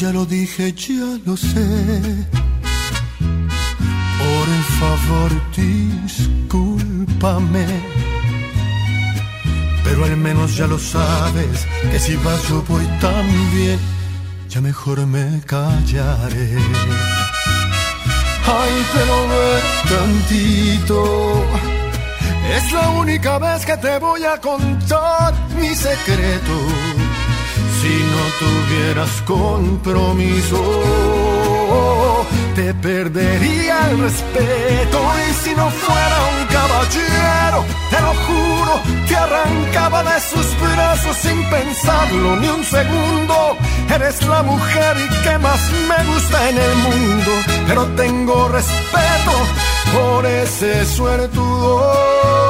Ya 0.00 0.10
lo 0.12 0.24
dije, 0.24 0.72
ya 0.72 1.18
lo 1.26 1.36
sé. 1.36 1.66
Por 4.18 4.48
favor, 4.80 5.30
discúlpame. 5.54 7.66
Pero 9.84 10.04
al 10.06 10.16
menos 10.16 10.56
ya 10.56 10.66
lo 10.66 10.78
sabes, 10.78 11.66
que 11.90 12.00
si 12.00 12.16
vas 12.16 12.48
yo 12.48 12.62
voy 12.62 12.86
también. 12.98 13.78
Ya 14.48 14.62
mejor 14.62 15.04
me 15.04 15.42
callaré. 15.44 16.56
Ay, 18.46 18.86
pero 18.94 19.28
ve 19.28 19.60
tantito. 19.90 21.44
Es 22.56 22.72
la 22.72 22.88
única 22.88 23.38
vez 23.38 23.66
que 23.66 23.76
te 23.76 23.98
voy 23.98 24.24
a 24.24 24.40
contar 24.40 25.34
mi 25.58 25.74
secreto. 25.74 26.69
Si 27.80 27.88
no 28.12 28.22
tuvieras 28.38 29.22
compromiso, 29.22 30.60
te 32.54 32.74
perdería 32.74 33.90
el 33.90 34.00
respeto. 34.00 34.98
Y 35.26 35.32
si 35.42 35.54
no 35.54 35.70
fuera 35.70 36.16
un 36.36 36.46
caballero, 36.48 37.64
te 37.88 38.00
lo 38.02 38.12
juro, 38.26 38.80
te 39.08 39.16
arrancaba 39.16 40.02
de 40.02 40.20
sus 40.20 40.60
brazos 40.60 41.16
sin 41.16 41.42
pensarlo 41.48 42.36
ni 42.36 42.48
un 42.48 42.64
segundo. 42.64 43.56
Eres 43.94 44.26
la 44.26 44.42
mujer 44.42 44.96
que 45.24 45.38
más 45.38 45.60
me 45.88 46.12
gusta 46.12 46.50
en 46.50 46.58
el 46.58 46.74
mundo, 46.76 47.32
pero 47.66 47.86
tengo 47.96 48.48
respeto 48.48 49.32
por 49.94 50.26
ese 50.26 50.84
suertudo. 50.84 52.49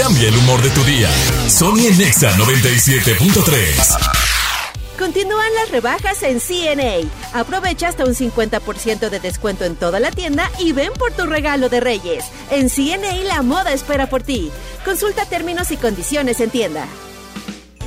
Cambia 0.00 0.28
el 0.30 0.36
humor 0.38 0.62
de 0.62 0.70
tu 0.70 0.82
día. 0.84 1.10
Sony 1.46 1.88
en 1.88 1.98
Nexa 1.98 2.32
97.3. 2.32 3.98
Continúan 4.98 5.54
las 5.54 5.70
rebajas 5.70 6.22
en 6.22 6.40
CNA. 6.40 7.06
Aprovecha 7.34 7.88
hasta 7.88 8.06
un 8.06 8.14
50% 8.14 9.10
de 9.10 9.20
descuento 9.20 9.66
en 9.66 9.76
toda 9.76 10.00
la 10.00 10.10
tienda 10.10 10.50
y 10.58 10.72
ven 10.72 10.94
por 10.94 11.12
tu 11.12 11.26
regalo 11.26 11.68
de 11.68 11.80
Reyes. 11.80 12.24
En 12.50 12.70
CNA 12.70 13.12
la 13.24 13.42
moda 13.42 13.74
espera 13.74 14.08
por 14.08 14.22
ti. 14.22 14.50
Consulta 14.86 15.26
términos 15.26 15.70
y 15.70 15.76
condiciones 15.76 16.40
en 16.40 16.48
tienda. 16.48 16.86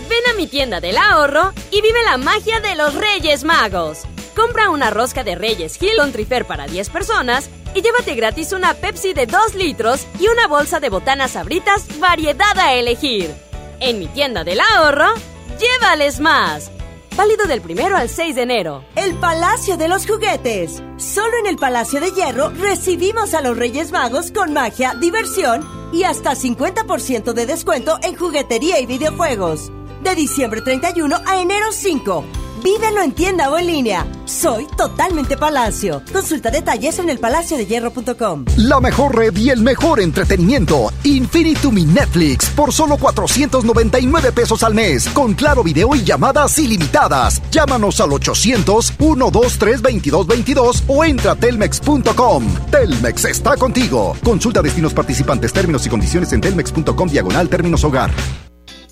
Ven 0.08 0.32
a 0.32 0.38
mi 0.38 0.46
tienda 0.46 0.80
del 0.80 0.98
ahorro 0.98 1.52
y 1.72 1.82
vive 1.82 2.04
la 2.06 2.18
magia 2.18 2.60
de 2.60 2.76
los 2.76 2.94
Reyes 2.94 3.44
Magos. 3.44 4.02
Compra 4.36 4.70
una 4.70 4.92
rosca 4.92 5.24
de 5.24 5.34
Reyes 5.34 5.82
Hill 5.82 6.00
on 6.00 6.12
Trifer 6.12 6.46
para 6.46 6.68
10 6.68 6.90
personas 6.92 7.50
y 7.74 7.82
llévate 7.82 8.16
gratis 8.16 8.52
una 8.54 8.74
Pepsi 8.74 9.14
de 9.14 9.26
2 9.26 9.56
litros 9.56 10.06
y 10.20 10.28
una 10.28 10.48
bolsa 10.48 10.80
de 10.80 10.90
botanas 10.90 11.32
sabritas 11.32 12.00
variedad 12.00 12.58
a 12.58 12.74
elegir. 12.74 13.34
En 13.80 14.00
mi 14.00 14.08
tienda 14.08 14.44
del 14.44 14.60
ahorro, 14.60 15.14
llévales 15.60 16.20
más. 16.20 16.72
Válido 17.16 17.46
del 17.46 17.62
primero 17.62 17.96
al 17.96 18.10
6 18.10 18.36
de 18.36 18.42
enero. 18.42 18.84
El 18.96 19.16
Palacio 19.16 19.78
de 19.78 19.88
los 19.88 20.08
Juguetes. 20.08 20.82
Solo 20.98 21.38
en 21.38 21.46
el 21.46 21.58
Palacio 21.58 22.00
de 22.00 22.12
Hierro 22.12 22.50
recibimos 22.50 23.34
a 23.34 23.42
los 23.42 23.56
Reyes 23.56 23.92
Magos 23.92 24.32
con 24.32 24.54
magia, 24.54 24.96
diversión 25.00 25.68
y 25.94 26.04
hasta 26.04 26.32
50% 26.32 27.34
de 27.34 27.46
descuento 27.46 28.00
en 28.02 28.16
juguetería 28.16 28.80
y 28.80 28.88
videojuegos. 28.88 29.72
De 30.02 30.16
diciembre 30.16 30.62
31 30.62 31.18
a 31.26 31.40
enero 31.40 31.68
5. 31.72 32.43
Vívelo 32.64 33.02
en 33.02 33.12
tienda 33.12 33.50
o 33.50 33.58
en 33.58 33.68
línea. 33.68 34.08
Soy 34.24 34.66
totalmente 34.78 35.36
Palacio. 35.36 36.02
Consulta 36.14 36.50
detalles 36.50 36.98
en 37.00 37.10
elpalaciodehierro.com. 37.10 38.46
La 38.58 38.80
mejor 38.80 39.18
red 39.18 39.36
y 39.36 39.50
el 39.50 39.62
mejor 39.62 40.00
entretenimiento. 40.00 40.94
Infinitum 41.04 41.78
y 41.78 41.84
Netflix 41.86 42.50
por 42.52 42.72
solo 42.72 42.96
499 42.98 44.32
pesos 44.32 44.64
al 44.64 44.74
mes. 44.74 45.10
Con 45.10 45.34
claro 45.34 45.62
video 45.62 45.94
y 45.94 46.06
llamadas 46.06 46.58
ilimitadas. 46.58 47.42
Llámanos 47.52 48.00
al 48.00 48.12
800-123-2222 48.12 50.84
o 50.88 51.04
entra 51.04 51.34
a 51.34 51.36
telmex.com. 51.36 52.46
Telmex 52.72 53.26
está 53.26 53.58
contigo. 53.58 54.16
Consulta 54.24 54.62
destinos 54.62 54.94
participantes, 54.94 55.52
términos 55.52 55.86
y 55.86 55.90
condiciones 55.90 56.32
en 56.32 56.40
telmex.com 56.40 57.10
diagonal 57.10 57.50
términos 57.50 57.84
hogar. 57.84 58.10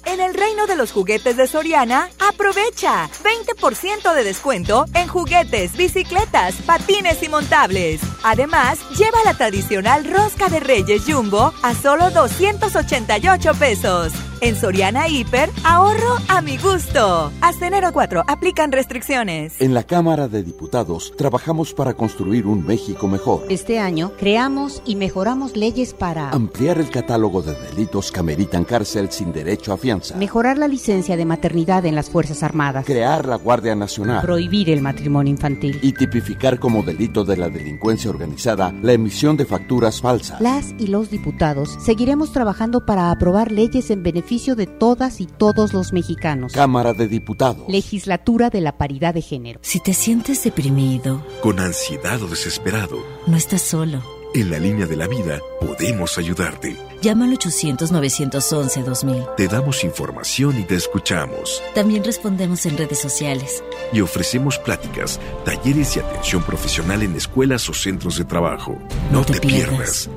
En 0.06 0.20
el 0.20 0.34
de 0.68 0.76
los 0.76 0.92
juguetes 0.92 1.38
de 1.38 1.48
Soriana, 1.48 2.10
aprovecha 2.20 3.10
20% 3.24 4.14
de 4.14 4.24
descuento 4.24 4.86
en 4.94 5.08
juguetes, 5.08 5.76
bicicletas, 5.76 6.56
patines 6.66 7.24
y 7.24 7.30
montables. 7.30 8.02
Además, 8.24 8.80
lleva 8.98 9.18
la 9.26 9.34
tradicional 9.34 10.06
rosca 10.06 10.50
de 10.50 10.60
Reyes 10.60 11.04
Jumbo 11.06 11.54
a 11.64 11.74
solo 11.74 12.10
288 12.12 13.54
pesos. 13.56 14.31
En 14.44 14.56
Soriana 14.56 15.08
Hiper, 15.08 15.52
ahorro 15.64 16.16
a 16.28 16.42
mi 16.42 16.58
gusto. 16.58 17.32
Hasta 17.42 17.68
enero 17.68 17.92
4, 17.94 18.24
aplican 18.26 18.72
restricciones. 18.72 19.62
En 19.62 19.76
la 19.76 19.84
Cámara 19.84 20.28
de 20.28 20.42
Diputados 20.42 21.14
trabajamos 21.16 21.76
para 21.76 21.94
construir 21.94 22.48
un 22.48 22.66
México 22.66 23.08
mejor. 23.08 23.44
Este 23.50 23.78
año 23.78 24.14
creamos 24.18 24.82
y 24.84 24.96
mejoramos 24.96 25.56
leyes 25.56 25.94
para 25.94 26.32
Ampliar 26.32 26.80
el 26.80 26.90
catálogo 26.90 27.44
de 27.44 27.54
delitos 27.54 28.12
que 28.12 28.20
ameritan 28.20 28.64
cárcel 28.64 29.12
sin 29.12 29.32
derecho 29.32 29.74
a 29.74 29.78
fianza. 29.78 30.16
mejorar 30.16 30.58
la 30.58 30.68
licencia 30.68 31.16
de 31.18 31.26
maternidad 31.26 31.86
en 31.86 31.94
las 31.94 32.10
Fuerzas 32.10 32.42
Armadas, 32.42 32.88
Crear 32.88 33.28
la 33.28 33.36
Guardia 33.36 33.76
Nacional. 33.76 34.24
prohibir 34.24 34.72
el 34.72 34.82
matrimonio 34.82 35.30
infantil. 35.30 35.78
Y 35.84 35.92
tipificar 35.92 36.58
como 36.58 36.82
delito 36.82 37.24
de 37.24 37.38
la 37.38 37.50
delincuencia 37.50 38.10
organizada 38.10 38.74
la 38.82 38.94
emisión 38.94 39.38
de 39.38 39.46
facturas 39.46 40.02
falsas. 40.02 40.42
Las 40.42 40.74
y 40.80 40.88
los 40.88 41.12
diputados 41.12 41.78
seguiremos 41.80 42.34
trabajando 42.34 42.88
para 42.88 43.12
aprobar 43.12 43.52
leyes 43.52 43.92
en 43.92 44.02
beneficio 44.02 44.31
de 44.32 44.66
todas 44.66 45.20
y 45.20 45.26
todos 45.26 45.74
los 45.74 45.92
mexicanos. 45.92 46.54
Cámara 46.54 46.94
de 46.94 47.10
Diputados. 47.10 47.66
Legislatura 47.68 48.50
de 48.50 48.62
la 48.62 48.78
Paridad 48.78 49.14
de 49.14 49.22
Género. 49.22 49.60
Si 49.62 49.82
te 49.82 49.94
sientes 49.94 50.42
deprimido, 50.46 51.22
Con 51.42 51.60
ansiedad 51.60 52.22
o 52.24 52.28
desesperado, 52.28 52.98
no 53.28 53.36
estás 53.36 53.62
solo. 53.62 54.02
En 54.34 54.50
la 54.50 54.58
línea 54.58 54.86
de 54.88 54.96
la 54.96 55.08
vida 55.08 55.42
podemos 55.60 56.18
ayudarte. 56.18 56.78
Llama 57.02 57.26
al 57.26 57.38
800-911-2000. 57.38 59.36
Te 59.36 59.50
damos 59.50 59.84
información 59.84 60.58
y 60.58 60.64
te 60.64 60.76
escuchamos. 60.76 61.62
También 61.76 62.06
respondemos 62.06 62.66
en 62.66 62.78
redes 62.78 63.02
sociales. 63.02 63.62
Y 63.92 64.00
ofrecemos 64.00 64.58
pláticas, 64.60 65.20
talleres 65.44 65.98
y 65.98 66.00
atención 66.00 66.42
profesional 66.44 67.04
en 67.04 67.18
escuelas 67.18 67.68
o 67.68 67.74
centros 67.74 68.18
de 68.18 68.24
trabajo. 68.24 68.78
No, 69.12 69.26
te, 69.26 69.42
pierdas. 69.42 70.10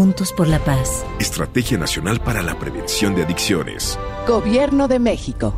Juntos 0.00 0.32
por 0.32 0.48
la 0.48 0.58
paz. 0.60 1.04
Estrategia 1.18 1.76
Nacional 1.76 2.20
para 2.20 2.40
la 2.40 2.58
Prevención 2.58 3.14
de 3.14 3.24
Adicciones. 3.24 3.98
Gobierno 4.26 4.88
de 4.88 4.98
México. 4.98 5.52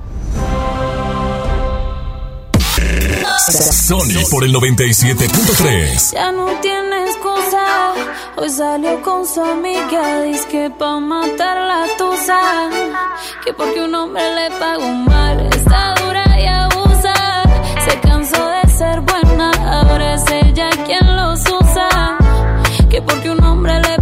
Sony 3.39 4.27
por 4.33 4.43
el 4.43 4.53
97.3. 4.53 6.15
Ya 6.15 6.33
no 6.33 6.47
tiene 6.61 7.05
excusa. 7.05 7.95
Hoy 8.37 8.51
salió 8.51 9.01
con 9.03 9.25
su 9.29 9.41
amiga. 9.41 10.23
Dice 10.23 10.49
que 10.49 10.71
pa' 10.77 10.99
matar 10.99 11.59
la 11.59 11.87
tusa. 11.97 12.41
Que 13.45 13.53
porque 13.53 13.81
un 13.81 13.95
hombre 13.95 14.25
le 14.35 14.51
pagó 14.59 14.89
mal. 14.93 15.39
Está 15.55 15.95
dura 16.03 16.25
y 16.41 16.47
abusa. 16.47 17.15
Se 17.89 18.01
cansó 18.01 18.45
de 18.45 18.71
ser 18.73 19.03
buena. 19.03 19.53
Ahora 19.53 20.15
es 20.15 20.25
ella 20.33 20.69
quien 20.85 21.17
los 21.17 21.41
usa. 21.43 22.19
Que 22.91 23.01
porque 23.01 23.31
un 23.31 23.43
hombre 23.45 23.79
le 23.79 24.02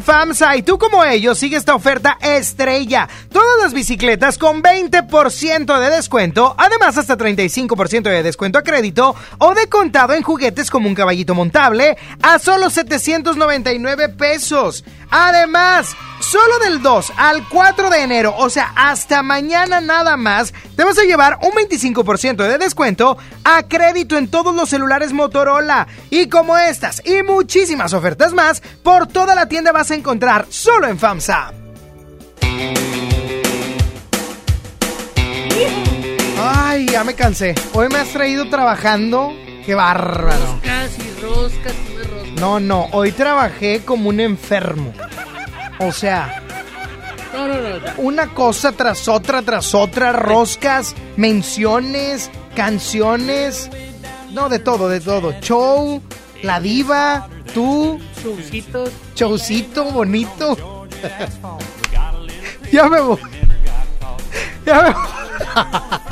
FAMSA 0.00 0.56
y 0.56 0.62
tú 0.62 0.78
como 0.78 1.04
ellos 1.04 1.38
sigue 1.38 1.56
esta 1.56 1.74
oferta 1.74 2.18
estrella. 2.20 3.08
Todas 3.30 3.62
las 3.62 3.72
bicicletas 3.72 4.38
con 4.38 4.62
20% 4.62 5.78
de 5.78 5.90
descuento, 5.90 6.54
además 6.58 6.98
hasta 6.98 7.16
35% 7.16 8.02
de 8.02 8.22
descuento 8.22 8.58
a 8.58 8.62
crédito 8.62 9.14
o 9.38 9.54
de 9.54 9.68
contado 9.68 10.14
en 10.14 10.22
juguetes 10.22 10.70
como 10.70 10.88
un 10.88 10.94
caballito 10.94 11.34
montable 11.34 11.96
a 12.22 12.38
solo 12.38 12.70
799 12.70 14.10
pesos. 14.10 14.84
Además, 15.10 15.96
solo 16.30 16.58
del 16.58 16.82
2 16.82 17.12
al 17.16 17.48
4 17.48 17.90
de 17.90 18.02
enero, 18.02 18.34
o 18.36 18.50
sea, 18.50 18.72
hasta 18.74 19.22
mañana 19.22 19.80
nada 19.80 20.16
más, 20.16 20.52
te 20.74 20.84
vas 20.84 20.98
a 20.98 21.04
llevar 21.04 21.38
un 21.42 21.52
25% 21.52 22.36
de 22.36 22.58
descuento 22.58 23.16
a 23.44 23.62
crédito 23.62 24.18
en 24.18 24.28
todos 24.28 24.54
los 24.54 24.68
celulares 24.68 25.12
Motorola. 25.12 25.86
Y 26.10 26.28
como 26.28 26.56
estas 26.58 27.02
y 27.06 27.22
muchísimas 27.22 27.92
ofertas 27.92 28.32
más, 28.32 28.60
por 28.82 29.06
toda 29.06 29.34
la 29.34 29.46
tienda 29.48 29.72
vas 29.72 29.90
a 29.90 29.94
encontrar 29.94 30.46
solo 30.48 30.88
en 30.88 30.98
FAMSA. 30.98 31.52
Ay, 36.38 36.86
ya 36.90 37.04
me 37.04 37.14
cansé. 37.14 37.54
Hoy 37.72 37.88
me 37.88 37.98
has 37.98 38.08
traído 38.08 38.48
trabajando. 38.48 39.32
Qué 39.64 39.74
bárbaro. 39.74 40.44
Roscas 40.54 40.90
y 40.98 41.22
roscas 41.22 41.74
y 41.88 41.96
más 41.96 42.10
roscas. 42.10 42.40
No, 42.40 42.60
no, 42.60 42.88
hoy 42.92 43.12
trabajé 43.12 43.82
como 43.84 44.08
un 44.08 44.20
enfermo. 44.20 44.92
O 45.78 45.92
sea, 45.92 46.42
No, 47.32 47.46
no, 47.48 47.54
no. 47.54 47.68
no. 47.78 47.92
una 47.98 48.28
cosa 48.34 48.72
tras 48.72 49.08
otra, 49.08 49.42
tras 49.42 49.74
otra, 49.74 50.12
roscas, 50.12 50.94
menciones, 51.16 52.30
canciones, 52.54 53.70
no, 54.32 54.48
de 54.48 54.58
todo, 54.58 54.88
de 54.88 55.00
todo. 55.00 55.32
Show, 55.40 56.02
la 56.42 56.60
diva, 56.60 57.28
tú, 57.52 58.00
Showcitos. 58.22 58.90
showcito 59.14 59.84
bonito. 59.90 60.86
ya 62.72 62.88
me 62.88 63.00
voy. 63.00 63.18
Ya 64.64 64.82
me 64.82 64.90
voy. 64.90 65.02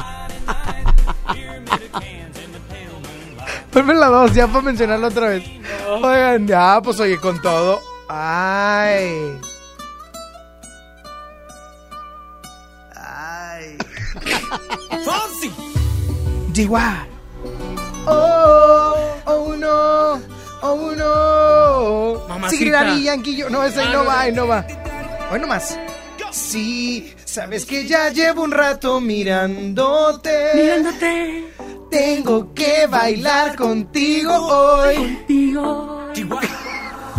La 3.74 4.06
dos, 4.06 4.32
ya 4.34 4.46
para 4.46 4.60
mencionarlo 4.60 5.08
otra 5.08 5.28
vez. 5.30 5.42
Oigan, 5.88 6.46
ya, 6.46 6.80
pues 6.82 7.00
oye, 7.00 7.18
con 7.18 7.42
todo. 7.42 7.80
Ay. 8.08 9.36
Chihuahua. 16.52 17.06
Oh, 18.06 18.94
oh 19.26 19.56
no, 19.56 20.20
oh 20.62 20.92
no. 20.96 22.28
Mamacita. 22.28 22.96
Yankee, 23.02 23.36
yo- 23.36 23.50
no, 23.50 23.64
ese 23.64 23.80
ahí 23.80 23.92
no 23.92 24.04
va, 24.04 24.20
ahí 24.20 24.32
no 24.32 24.46
va. 24.46 24.64
Hoy 25.32 25.40
nomás. 25.40 25.76
Sí, 26.30 27.14
sabes 27.24 27.64
que 27.64 27.86
ya 27.86 28.10
llevo 28.10 28.42
un 28.42 28.50
rato 28.52 29.00
mirándote. 29.00 30.50
Mirándote. 30.54 31.44
Tengo 31.90 32.52
que 32.54 32.86
bailar 32.88 33.56
contigo 33.56 34.32
hoy. 34.34 34.96
Contigo. 34.96 36.00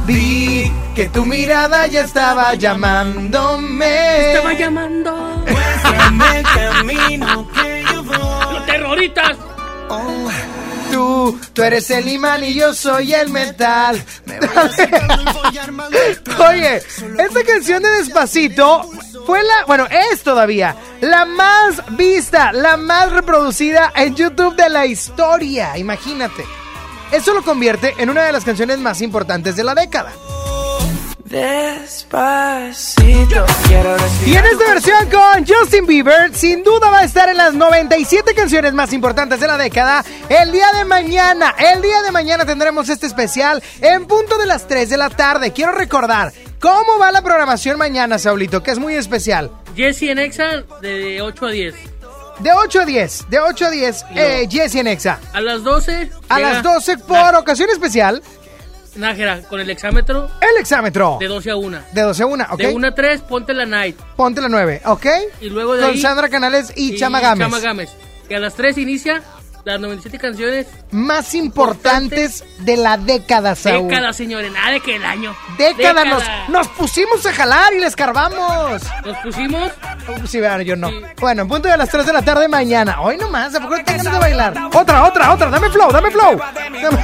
Vi 0.06 0.72
que 0.94 1.10
tu 1.10 1.26
mirada 1.26 1.88
ya 1.88 2.02
estaba 2.02 2.53
llamándome. 2.53 4.34
Estaba 4.34 4.53
llamando. 4.53 5.11
Muéstrame 5.48 6.40
el 6.40 6.44
camino 6.44 7.48
que 7.52 7.84
yo 7.91 8.03
voy. 8.03 8.53
¡Los 8.53 8.65
terroristas! 8.65 9.38
Tú, 10.91 11.40
tú 11.53 11.64
eres 11.64 11.90
el 11.90 12.07
imán 12.07 12.44
y 12.44 12.53
yo 12.53 12.73
soy 12.73 13.14
el 13.14 13.30
metal. 13.30 14.02
Oye, 16.49 16.76
esta 16.76 17.44
canción 17.45 17.82
de 17.82 17.90
Despacito 17.90 18.90
fue 19.26 19.41
la, 19.44 19.65
bueno, 19.65 19.88
es 20.11 20.22
todavía 20.22 20.76
la 21.02 21.26
más 21.26 21.82
vista, 21.98 22.53
la 22.53 22.77
más 22.77 23.11
reproducida 23.11 23.91
en 23.95 24.15
YouTube 24.15 24.56
de 24.56 24.69
la 24.69 24.86
historia. 24.86 25.77
Imagínate. 25.77 26.45
Eso 27.16 27.34
lo 27.34 27.44
convierte 27.44 27.94
en 27.98 28.10
una 28.10 28.26
de 28.26 28.34
las 28.34 28.44
canciones 28.44 28.78
más 28.80 29.02
importantes 29.02 29.56
de 29.56 29.64
la 29.64 29.74
década. 29.74 30.12
Despacito, 31.24 32.36
quiero 33.70 33.96
Y 34.26 34.36
en 34.36 34.44
esta 34.44 34.66
versión 34.74 35.10
con 35.10 35.48
Justin 35.48 35.86
Bieber, 35.86 36.36
sin 36.36 36.62
duda 36.62 36.90
va 36.90 37.00
a 37.00 37.04
estar 37.06 37.30
en 37.30 37.38
las 37.38 37.54
97 37.54 38.34
canciones 38.36 38.74
más 38.74 38.92
importantes 38.92 39.40
de 39.40 39.48
la 39.48 39.58
década. 39.58 40.04
El 40.28 40.52
día 40.52 40.74
de 40.74 40.84
mañana, 40.84 41.56
el 41.58 41.82
día 41.82 42.02
de 42.02 42.12
mañana 42.12 42.46
tendremos 42.46 42.90
este 42.90 43.08
especial 43.08 43.64
en 43.80 44.06
punto 44.08 44.38
de 44.38 44.48
las 44.48 44.68
3 44.68 44.90
de 44.90 44.98
la 44.98 45.10
tarde. 45.10 45.54
Quiero 45.54 45.72
recordar 45.72 46.34
cómo 46.60 47.00
va 47.00 47.14
la 47.14 47.22
programación 47.22 47.78
mañana, 47.78 48.20
Saulito, 48.20 48.62
que 48.62 48.72
es 48.72 48.80
muy 48.80 48.96
especial. 48.96 49.52
Jesse 49.74 50.04
en 50.04 50.20
Exa 50.20 50.64
de 50.82 51.22
8 51.22 51.46
a 51.46 51.50
10. 51.52 51.76
De 52.40 52.52
8 52.52 52.82
a 52.82 52.86
10, 52.86 53.26
de 53.30 53.40
8 53.40 53.66
a 53.66 53.70
10, 53.70 54.06
eh, 54.16 54.48
Jesse 54.49 54.76
en 54.76 54.88
Exa. 54.88 55.20
A 55.34 55.40
las 55.41 55.64
12. 55.64 56.12
A 56.30 56.40
las 56.40 56.62
12 56.64 56.98
por 56.98 57.36
ocasión 57.36 57.70
especial, 57.70 58.22
Nájera, 58.95 59.41
con 59.44 59.60
el 59.60 59.70
exámetro 59.70 60.30
el 60.41 60.57
exámetro. 60.62 61.18
de 61.20 61.28
12 61.28 61.52
a 61.52 61.56
1. 61.57 61.80
De 61.94 62.02
12 62.02 62.24
a 62.24 62.26
1, 62.26 62.45
¿ok? 62.52 62.57
De 62.57 62.74
1 62.74 62.88
a 62.88 62.95
3, 62.95 63.22
ponte 63.22 63.53
la 63.53 63.66
night. 63.66 63.98
Ponte 64.16 64.41
la 64.41 64.48
9, 64.49 64.82
¿ok? 64.86 65.06
Y 65.41 65.49
luego 65.49 65.76
de 65.76 65.82
Con 65.82 65.91
ahí- 65.91 66.02
Sandra 66.02 66.30
Canales 66.30 66.72
y, 66.76 66.95
Chama 66.98 67.20
Gámez. 67.20 67.45
Chama 67.45 67.60
Gámez. 67.60 67.90
Y 68.30 68.34
a 68.34 68.40
las 68.40 68.53
3 68.56 68.78
inicia 68.78 69.22
las 69.66 69.80
97 69.80 70.18
canciones. 70.20 70.68
Más 70.92 71.34
importantes 71.34 72.44
de 72.60 72.78
la 72.78 72.98
década, 72.98 73.56
Saúl. 73.56 73.90
Década, 73.90 74.14
señores. 74.14 74.52
Nada 74.52 74.72
de 74.72 74.80
que 74.80 74.96
el 74.96 75.04
año. 75.06 75.36
Década, 75.58 76.06
nos, 76.06 76.20
Década. 76.22 76.46
nos 76.50 76.68
pusimos 76.70 77.26
a 77.26 77.34
jalar 77.34 77.74
y 77.74 77.80
les 77.80 77.96
carvamos. 77.96 78.82
Nos 79.04 79.18
pusimos. 79.18 79.72
Sí, 80.28 80.40
bueno, 80.40 80.62
yo 80.62 80.76
no. 80.76 80.90
Bueno, 81.20 81.42
en 81.42 81.48
punto 81.48 81.68
de 81.68 81.78
las 81.78 81.90
3 81.90 82.06
de 82.06 82.14
la 82.14 82.22
tarde 82.22 82.48
mañana. 82.48 83.02
Hoy 83.02 83.18
nomás, 83.18 83.54
¿a 83.56 83.60
poco 83.60 83.76
tengan 83.84 84.12
de 84.14 84.20
bailar? 84.20 84.54
Otra, 84.74 85.04
otra, 85.04 85.34
otra. 85.34 85.50
Dame 85.50 85.70
flow, 85.70 85.92
dame 85.92 86.12
flow. 86.12 86.38
Dame- 86.40 87.00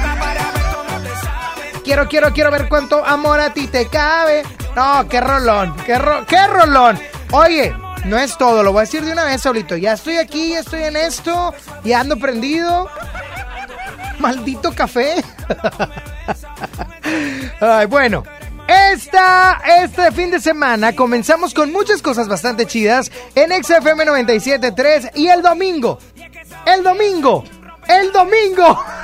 Quiero, 1.84 2.06
quiero, 2.08 2.32
quiero 2.32 2.50
ver 2.52 2.68
cuánto 2.68 3.04
amor 3.04 3.40
a 3.40 3.52
ti 3.52 3.66
te 3.66 3.88
cabe. 3.88 4.44
No, 4.76 5.06
qué 5.08 5.20
rolón, 5.20 5.74
qué, 5.84 5.98
ro- 5.98 6.24
qué 6.26 6.46
rolón. 6.46 6.98
Oye, 7.32 7.74
no 8.04 8.18
es 8.18 8.36
todo, 8.36 8.62
lo 8.62 8.72
voy 8.72 8.80
a 8.80 8.82
decir 8.82 9.04
de 9.04 9.12
una 9.12 9.24
vez, 9.24 9.42
Saulito. 9.42 9.76
Ya 9.76 9.92
estoy 9.92 10.16
aquí, 10.16 10.50
ya 10.50 10.60
estoy 10.60 10.82
en 10.82 10.96
esto, 10.96 11.54
ya 11.84 12.00
ando 12.00 12.16
prendido. 12.16 12.88
Maldito 14.18 14.72
café. 14.72 15.22
Ay, 17.60 17.86
bueno. 17.86 18.24
Esta, 18.68 19.60
este 19.82 20.12
fin 20.12 20.30
de 20.30 20.40
semana 20.40 20.94
comenzamos 20.94 21.52
con 21.52 21.72
muchas 21.72 22.00
cosas 22.00 22.28
bastante 22.28 22.64
chidas 22.64 23.10
en 23.34 23.50
XFM 23.50 24.06
97.3 24.06 25.10
y 25.14 25.26
el 25.26 25.42
domingo, 25.42 25.98
el 26.64 26.82
domingo, 26.82 27.44
el 27.88 28.12
domingo. 28.12 28.82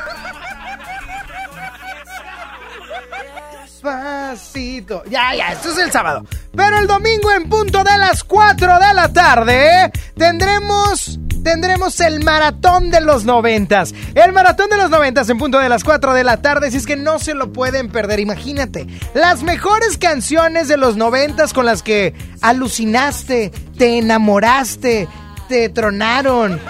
Despacito. 3.88 5.02
Ya, 5.10 5.34
ya, 5.34 5.52
esto 5.52 5.70
es 5.70 5.78
el 5.78 5.90
sábado. 5.90 6.24
Pero 6.54 6.78
el 6.78 6.86
domingo 6.86 7.30
en 7.32 7.48
punto 7.48 7.84
de 7.84 7.96
las 7.98 8.24
4 8.24 8.78
de 8.78 8.94
la 8.94 9.12
tarde 9.12 9.90
tendremos 10.16 11.18
tendremos 11.42 11.98
el 12.00 12.22
maratón 12.22 12.90
de 12.90 13.00
los 13.00 13.24
noventas. 13.24 13.94
El 14.14 14.32
maratón 14.32 14.68
de 14.68 14.76
los 14.76 14.90
noventas 14.90 15.30
en 15.30 15.38
punto 15.38 15.58
de 15.58 15.68
las 15.68 15.82
4 15.84 16.12
de 16.12 16.24
la 16.24 16.42
tarde. 16.42 16.70
Si 16.70 16.76
es 16.76 16.86
que 16.86 16.96
no 16.96 17.18
se 17.18 17.34
lo 17.34 17.52
pueden 17.52 17.88
perder, 17.90 18.20
imagínate. 18.20 18.86
Las 19.14 19.42
mejores 19.42 19.96
canciones 19.96 20.68
de 20.68 20.76
los 20.76 20.96
noventas 20.96 21.54
con 21.54 21.64
las 21.64 21.82
que 21.82 22.14
alucinaste, 22.42 23.50
te 23.78 23.98
enamoraste, 23.98 25.08
te 25.48 25.68
tronaron. 25.70 26.60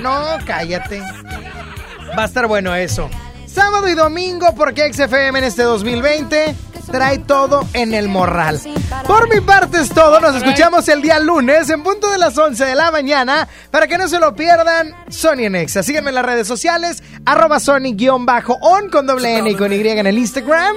No, 0.00 0.38
cállate. 0.46 1.02
Va 2.16 2.22
a 2.22 2.26
estar 2.26 2.46
bueno 2.46 2.74
eso. 2.74 3.10
Sábado 3.54 3.88
y 3.88 3.94
domingo, 3.94 4.52
porque 4.56 4.92
XFM 4.92 5.38
en 5.38 5.44
este 5.44 5.62
2020 5.62 6.56
trae 6.90 7.18
todo 7.18 7.64
en 7.72 7.94
el 7.94 8.08
morral. 8.08 8.60
Por 9.06 9.32
mi 9.32 9.40
parte 9.40 9.80
es 9.80 9.90
todo. 9.90 10.20
Nos 10.20 10.34
escuchamos 10.34 10.88
el 10.88 11.02
día 11.02 11.20
lunes 11.20 11.70
en 11.70 11.84
punto 11.84 12.10
de 12.10 12.18
las 12.18 12.36
11 12.36 12.64
de 12.64 12.74
la 12.74 12.90
mañana. 12.90 13.46
Para 13.70 13.86
que 13.86 13.96
no 13.96 14.08
se 14.08 14.18
lo 14.18 14.34
pierdan, 14.34 14.92
Sony 15.08 15.44
en 15.44 15.54
Exa. 15.54 15.84
Síganme 15.84 16.08
en 16.08 16.16
las 16.16 16.26
redes 16.26 16.48
sociales, 16.48 17.04
arroba 17.24 17.60
Sony-on 17.60 18.26
con 18.90 19.06
doble 19.06 19.38
N 19.38 19.48
y 19.48 19.54
con 19.54 19.72
Y 19.72 19.86
en 19.86 20.06
el 20.06 20.18
Instagram. 20.18 20.74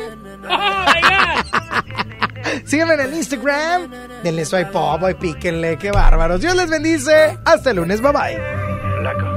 Síganme 2.66 2.94
en 2.94 3.00
el 3.00 3.14
Instagram. 3.16 3.92
Denle 4.24 4.46
swipe 4.46 4.72
pop 4.72 5.02
y 5.10 5.16
píquenle. 5.16 5.80
Qué 5.80 5.90
bárbaros. 5.90 6.42
Dios 6.42 6.56
les 6.56 6.70
bendice. 6.70 7.40
Hasta 7.44 7.72
el 7.72 7.78
lunes. 7.78 8.02
Bye 8.02 8.12
bye. 8.12 9.37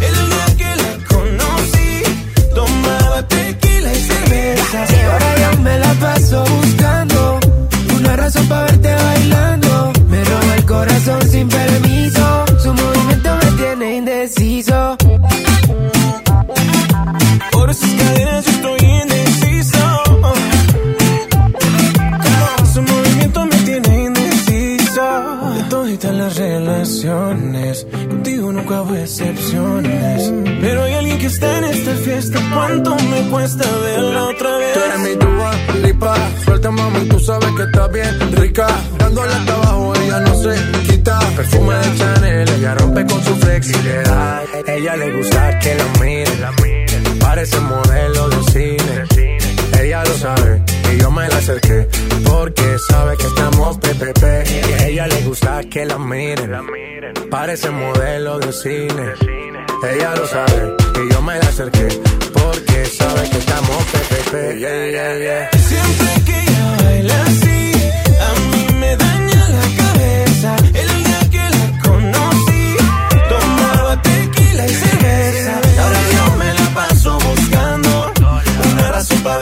Y 4.33 4.99
ahora 5.05 5.35
yo 5.41 5.61
me 5.61 5.77
la 5.79 5.93
paso 5.95 6.43
buscando 6.45 7.39
una 7.97 8.15
razón 8.15 8.47
para 8.47 8.63
verte 8.63 8.95
bailando. 8.95 9.93
Me 10.07 10.23
roba 10.23 10.55
el 10.55 10.65
corazón 10.65 11.21
sin 11.29 11.49
permiso. 11.49 12.45
Su 12.63 12.73
movimiento 12.73 13.29
me 13.43 13.51
tiene 13.57 13.95
indeciso. 13.97 14.97
Por 17.51 17.73
sus 17.73 17.93
cadenas 17.93 18.50
relaciones, 26.91 27.87
contigo 28.09 28.51
nunca 28.51 28.81
hubo 28.81 28.95
excepciones. 28.95 30.33
Pero 30.61 30.83
hay 30.83 30.93
alguien 30.93 31.17
que 31.19 31.27
está 31.27 31.57
en 31.57 31.63
esta 31.65 31.93
fiesta. 31.95 32.39
¿Cuánto 32.53 32.95
me 32.95 33.29
cuesta 33.29 33.65
verla 33.83 34.25
otra 34.25 34.57
vez? 34.57 34.73
Tú 34.73 34.79
eres 34.79 34.99
mi 34.99 35.15
tuba, 35.15 35.51
lipa, 35.83 36.15
suelta 36.43 36.71
mami, 36.71 37.07
tú 37.07 37.19
sabes 37.19 37.49
que 37.55 37.63
está 37.63 37.87
bien 37.87 38.31
rica. 38.33 38.67
Dándole 38.97 39.33
hasta 39.33 39.53
abajo, 39.53 39.93
ella 40.03 40.19
no 40.19 40.35
se 40.35 40.55
quita. 40.87 41.19
Perfume 41.35 41.75
de 41.75 41.97
Chanel, 41.97 42.49
ella 42.49 42.75
rompe 42.75 43.05
con 43.05 43.23
su 43.23 43.35
flexibilidad. 43.35 44.41
Ella 44.67 44.95
le 44.97 45.17
gusta 45.17 45.59
que 45.59 45.75
la 45.75 45.85
miren, 46.01 47.19
parece 47.19 47.59
modelo 47.59 48.29
de 48.29 48.51
cine. 48.51 49.81
Ella 49.81 50.03
lo 50.03 50.13
sabe 50.17 50.70
y 50.93 50.97
yo 50.97 51.11
me 51.11 51.27
la 51.27 51.37
acerqué 51.37 51.87
porque 52.25 52.77
sabe 52.89 53.17
que 53.17 53.27
estamos 53.27 53.77
PPP. 53.77 54.23
Y 54.23 54.73
a 54.73 54.87
ella 54.87 55.07
le 55.07 55.21
gusta 55.21 55.61
que 55.69 55.85
la 55.85 55.97
miren, 55.97 56.51
parece 57.29 57.69
modelo 57.69 58.39
de 58.39 58.51
cine. 58.51 59.13
Ella 59.83 60.15
lo 60.15 60.27
sabe 60.27 60.75
y 61.03 61.13
yo 61.13 61.21
me 61.21 61.37
la 61.39 61.47
acerqué 61.47 61.87
porque 62.33 62.85
sabe 62.85 63.29
que 63.29 63.37
estamos 63.37 63.77
PPP. 63.91 64.33
Yeah, 64.59 64.89
yeah, 64.91 65.17
yeah. 65.17 65.49
Siempre 65.69 66.23
que 66.25 66.39
ella 66.39 66.77
baila 66.83 67.23
así, 67.23 67.71
a 68.27 68.31
mí 68.49 68.79
me 68.79 68.95
daña 68.95 69.49
la 69.49 69.67
cabeza. 69.83 70.55
El 70.81 71.03
día 71.03 71.19
que 71.31 71.43
la 71.57 71.79
conocí, 71.83 72.75
tomaba 73.29 74.01
tequila 74.01 74.65
y 74.67 74.73
cerveza. 74.73 75.53
Ahora 75.81 75.99
yo 76.15 76.37
me 76.37 76.53
la 76.53 76.67
paso 76.75 77.17
buscando 77.19 78.13
una 78.71 78.91
razón 78.91 79.19
para 79.23 79.40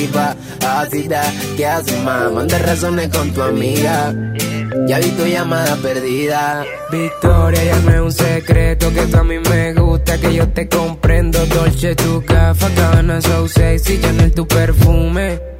activa, 0.00 0.36
ácida. 0.66 1.22
¿Qué 1.56 1.66
haces, 1.66 2.02
más? 2.02 2.32
Manda 2.32 2.58
razones 2.58 3.08
con 3.08 3.30
tu 3.32 3.42
amiga. 3.42 4.14
Ya 4.86 4.98
vi 4.98 5.10
tu 5.10 5.26
llamada 5.26 5.76
perdida. 5.76 6.64
Victoria, 6.90 7.64
ya 7.64 7.78
no 7.80 7.90
es 7.90 8.00
un 8.00 8.12
secreto 8.12 8.92
que 8.92 9.02
tú 9.02 9.16
a 9.18 9.24
mí 9.24 9.38
me 9.38 9.74
gusta, 9.74 10.18
que 10.18 10.34
yo 10.34 10.48
te 10.48 10.68
comprendo. 10.68 11.44
Dolce, 11.46 11.94
tu 11.94 12.22
gafa, 12.22 12.68
cabana, 12.70 13.20
so 13.20 13.48
sexy, 13.48 14.00
Chanel, 14.00 14.32
tu 14.32 14.46
perfume. 14.46 15.59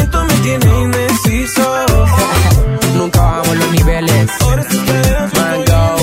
tiene 0.41 0.81
indeciso. 0.81 1.85
Nunca 2.95 3.21
bajamos 3.21 3.57
los 3.57 3.71
niveles. 3.71 4.31
Mango. 5.35 5.97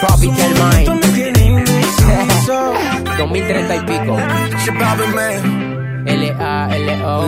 Tropical 0.00 0.52
Mind. 0.60 0.94
2030 3.18 3.76
y 3.76 3.80
pico. 3.80 4.18
L-A-L-O. 6.06 7.26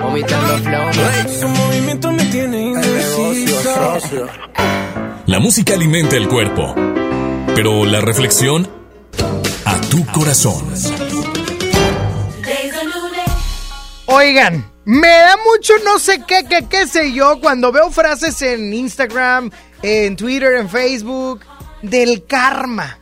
Vomitando 0.00 0.58
flow. 0.58 0.92
Su 1.40 1.48
movimiento 1.48 2.12
me 2.12 2.24
tiene 2.26 2.62
indeciso. 2.62 4.28
La 5.26 5.38
música 5.38 5.74
alimenta 5.74 6.16
el 6.16 6.28
cuerpo, 6.28 6.74
pero 7.54 7.84
la 7.84 8.00
reflexión 8.00 8.68
a 9.64 9.80
tu 9.82 10.04
corazón. 10.06 10.64
Oigan, 14.12 14.68
me 14.86 15.06
da 15.06 15.36
mucho 15.36 15.72
no 15.84 16.00
sé 16.00 16.24
qué, 16.26 16.44
qué, 16.48 16.66
qué 16.68 16.88
sé 16.88 17.12
yo 17.12 17.40
cuando 17.40 17.70
veo 17.70 17.92
frases 17.92 18.42
en 18.42 18.74
Instagram, 18.74 19.52
en 19.82 20.16
Twitter, 20.16 20.54
en 20.54 20.68
Facebook, 20.68 21.42
del 21.80 22.26
karma. 22.26 22.98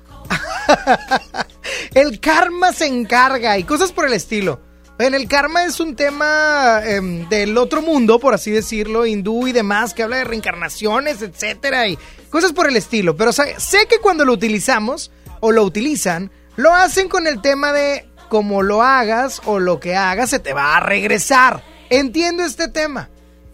el 1.94 2.20
karma 2.20 2.74
se 2.74 2.88
encarga 2.88 3.56
y 3.56 3.64
cosas 3.64 3.90
por 3.90 4.04
el 4.04 4.12
estilo. 4.12 4.60
En 4.98 5.14
el 5.14 5.26
karma 5.28 5.64
es 5.64 5.80
un 5.80 5.96
tema 5.96 6.82
em, 6.84 7.26
del 7.30 7.56
otro 7.56 7.80
mundo, 7.80 8.20
por 8.20 8.34
así 8.34 8.50
decirlo, 8.50 9.06
hindú 9.06 9.46
y 9.48 9.52
demás, 9.52 9.94
que 9.94 10.02
habla 10.02 10.18
de 10.18 10.24
reencarnaciones, 10.24 11.22
etcétera, 11.22 11.88
y 11.88 11.98
cosas 12.28 12.52
por 12.52 12.68
el 12.68 12.76
estilo. 12.76 13.16
Pero 13.16 13.32
sé 13.32 13.86
que 13.88 13.98
cuando 14.00 14.26
lo 14.26 14.34
utilizamos 14.34 15.10
o 15.40 15.52
lo 15.52 15.62
utilizan, 15.62 16.30
lo 16.56 16.74
hacen 16.74 17.08
con 17.08 17.26
el 17.26 17.40
tema 17.40 17.72
de 17.72 18.07
como 18.28 18.62
lo 18.62 18.82
hagas 18.82 19.40
o 19.44 19.58
lo 19.58 19.80
que 19.80 19.96
hagas 19.96 20.30
se 20.30 20.38
te 20.38 20.52
va 20.52 20.76
a 20.76 20.80
regresar. 20.80 21.62
Entiendo 21.90 22.44
este 22.44 22.68
tema 22.68 23.08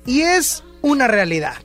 y 0.07 0.23
es 0.23 0.63
una 0.83 1.09
realidad. 1.09 1.57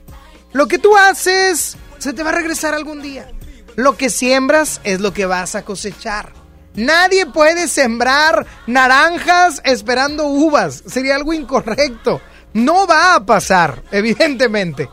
Lo 0.52 0.66
que 0.66 0.78
tú 0.78 0.96
haces 0.96 1.76
se 1.98 2.12
te 2.12 2.22
va 2.22 2.30
a 2.30 2.34
regresar 2.34 2.74
algún 2.74 3.02
día. 3.02 3.30
Lo 3.76 3.96
que 3.96 4.10
siembras 4.10 4.80
es 4.84 5.00
lo 5.00 5.12
que 5.12 5.26
vas 5.26 5.54
a 5.54 5.62
cosechar. 5.62 6.32
Nadie 6.74 7.26
puede 7.26 7.68
sembrar 7.68 8.46
naranjas 8.66 9.60
esperando 9.64 10.26
uvas. 10.26 10.82
Sería 10.86 11.16
algo 11.16 11.32
incorrecto. 11.32 12.20
No 12.52 12.86
va 12.86 13.14
a 13.14 13.24
pasar, 13.26 13.82
evidentemente. 13.90 14.88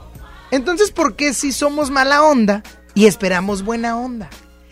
Entonces, 0.51 0.91
¿por 0.91 1.15
qué 1.15 1.33
si 1.33 1.51
somos 1.51 1.89
mala 1.89 2.23
onda 2.23 2.63
y 2.93 3.05
esperamos 3.05 3.63
buena 3.63 3.97
onda? 3.97 4.29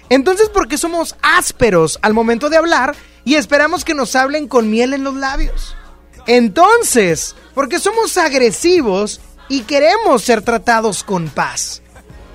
Entonces, 0.09 0.49
¿por 0.49 0.67
qué 0.67 0.77
somos 0.77 1.15
ásperos 1.21 1.99
al 2.01 2.13
momento 2.13 2.49
de 2.49 2.57
hablar 2.57 2.95
y 3.25 3.35
esperamos 3.35 3.83
que 3.83 3.93
nos 3.93 4.15
hablen 4.15 4.47
con 4.47 4.69
miel 4.69 4.93
en 4.93 5.03
los 5.03 5.15
labios? 5.15 5.75
Entonces, 6.27 7.35
¿por 7.53 7.67
qué 7.67 7.79
somos 7.79 8.17
agresivos 8.17 9.19
y 9.49 9.63
queremos 9.63 10.23
ser 10.23 10.41
tratados 10.41 11.03
con 11.03 11.27
paz? 11.29 11.81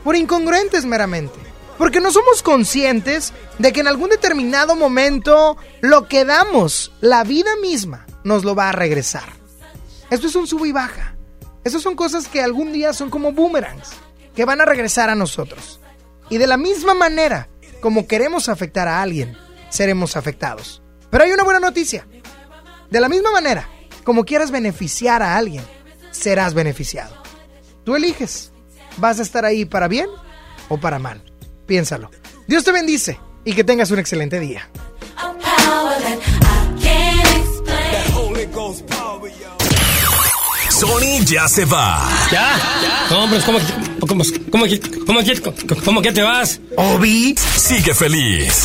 Por 0.04 0.16
incongruentes 0.16 0.84
meramente. 0.84 1.38
Porque 1.78 2.00
no 2.00 2.10
somos 2.10 2.42
conscientes 2.42 3.32
de 3.58 3.72
que 3.72 3.80
en 3.80 3.88
algún 3.88 4.10
determinado 4.10 4.76
momento 4.76 5.56
lo 5.80 6.08
que 6.08 6.26
damos, 6.26 6.92
la 7.00 7.24
vida 7.24 7.56
misma, 7.56 8.04
nos 8.22 8.44
lo 8.44 8.54
va 8.54 8.68
a 8.68 8.72
regresar. 8.72 9.32
Esto 10.10 10.26
es 10.26 10.34
un 10.34 10.46
sub 10.46 10.66
y 10.66 10.72
baja. 10.72 11.16
Estas 11.64 11.80
son 11.80 11.96
cosas 11.96 12.28
que 12.28 12.42
algún 12.42 12.72
día 12.72 12.92
son 12.92 13.08
como 13.08 13.32
boomerangs, 13.32 13.92
que 14.34 14.44
van 14.44 14.60
a 14.60 14.66
regresar 14.66 15.08
a 15.08 15.14
nosotros. 15.14 15.80
Y 16.28 16.36
de 16.36 16.46
la 16.46 16.58
misma 16.58 16.92
manera 16.92 17.48
como 17.80 18.06
queremos 18.06 18.48
afectar 18.48 18.88
a 18.88 19.02
alguien, 19.02 19.36
seremos 19.70 20.16
afectados. 20.16 20.82
Pero 21.10 21.24
hay 21.24 21.32
una 21.32 21.42
buena 21.44 21.58
noticia. 21.60 22.06
De 22.90 23.00
la 23.00 23.08
misma 23.08 23.30
manera 23.32 23.68
como 24.04 24.24
quieras 24.24 24.50
beneficiar 24.50 25.22
a 25.22 25.36
alguien, 25.36 25.62
serás 26.10 26.54
beneficiado. 26.54 27.14
Tú 27.84 27.94
eliges. 27.96 28.52
¿Vas 28.96 29.18
a 29.20 29.22
estar 29.22 29.44
ahí 29.44 29.64
para 29.64 29.88
bien 29.88 30.06
o 30.68 30.78
para 30.78 30.98
mal? 30.98 31.22
Piénsalo. 31.66 32.10
Dios 32.48 32.64
te 32.64 32.72
bendice 32.72 33.20
y 33.44 33.52
que 33.54 33.62
tengas 33.64 33.90
un 33.90 33.98
excelente 34.00 34.40
día. 34.40 34.68
Sony 40.70 41.20
ya 41.24 41.46
se 41.48 41.64
va. 41.64 42.08
¿Ya? 42.32 43.06
No, 43.10 43.24
hombre, 43.24 43.40
¿cómo, 43.44 43.58
que- 43.58 44.00
cómo, 44.06 44.24
cómo, 44.50 44.64
que- 44.64 44.80
cómo, 45.04 45.20
que- 45.22 45.82
cómo 45.84 46.02
que 46.02 46.12
te 46.12 46.22
vas? 46.22 46.60
Obi 46.76 47.34
sigue 47.56 47.94
feliz. 47.94 48.64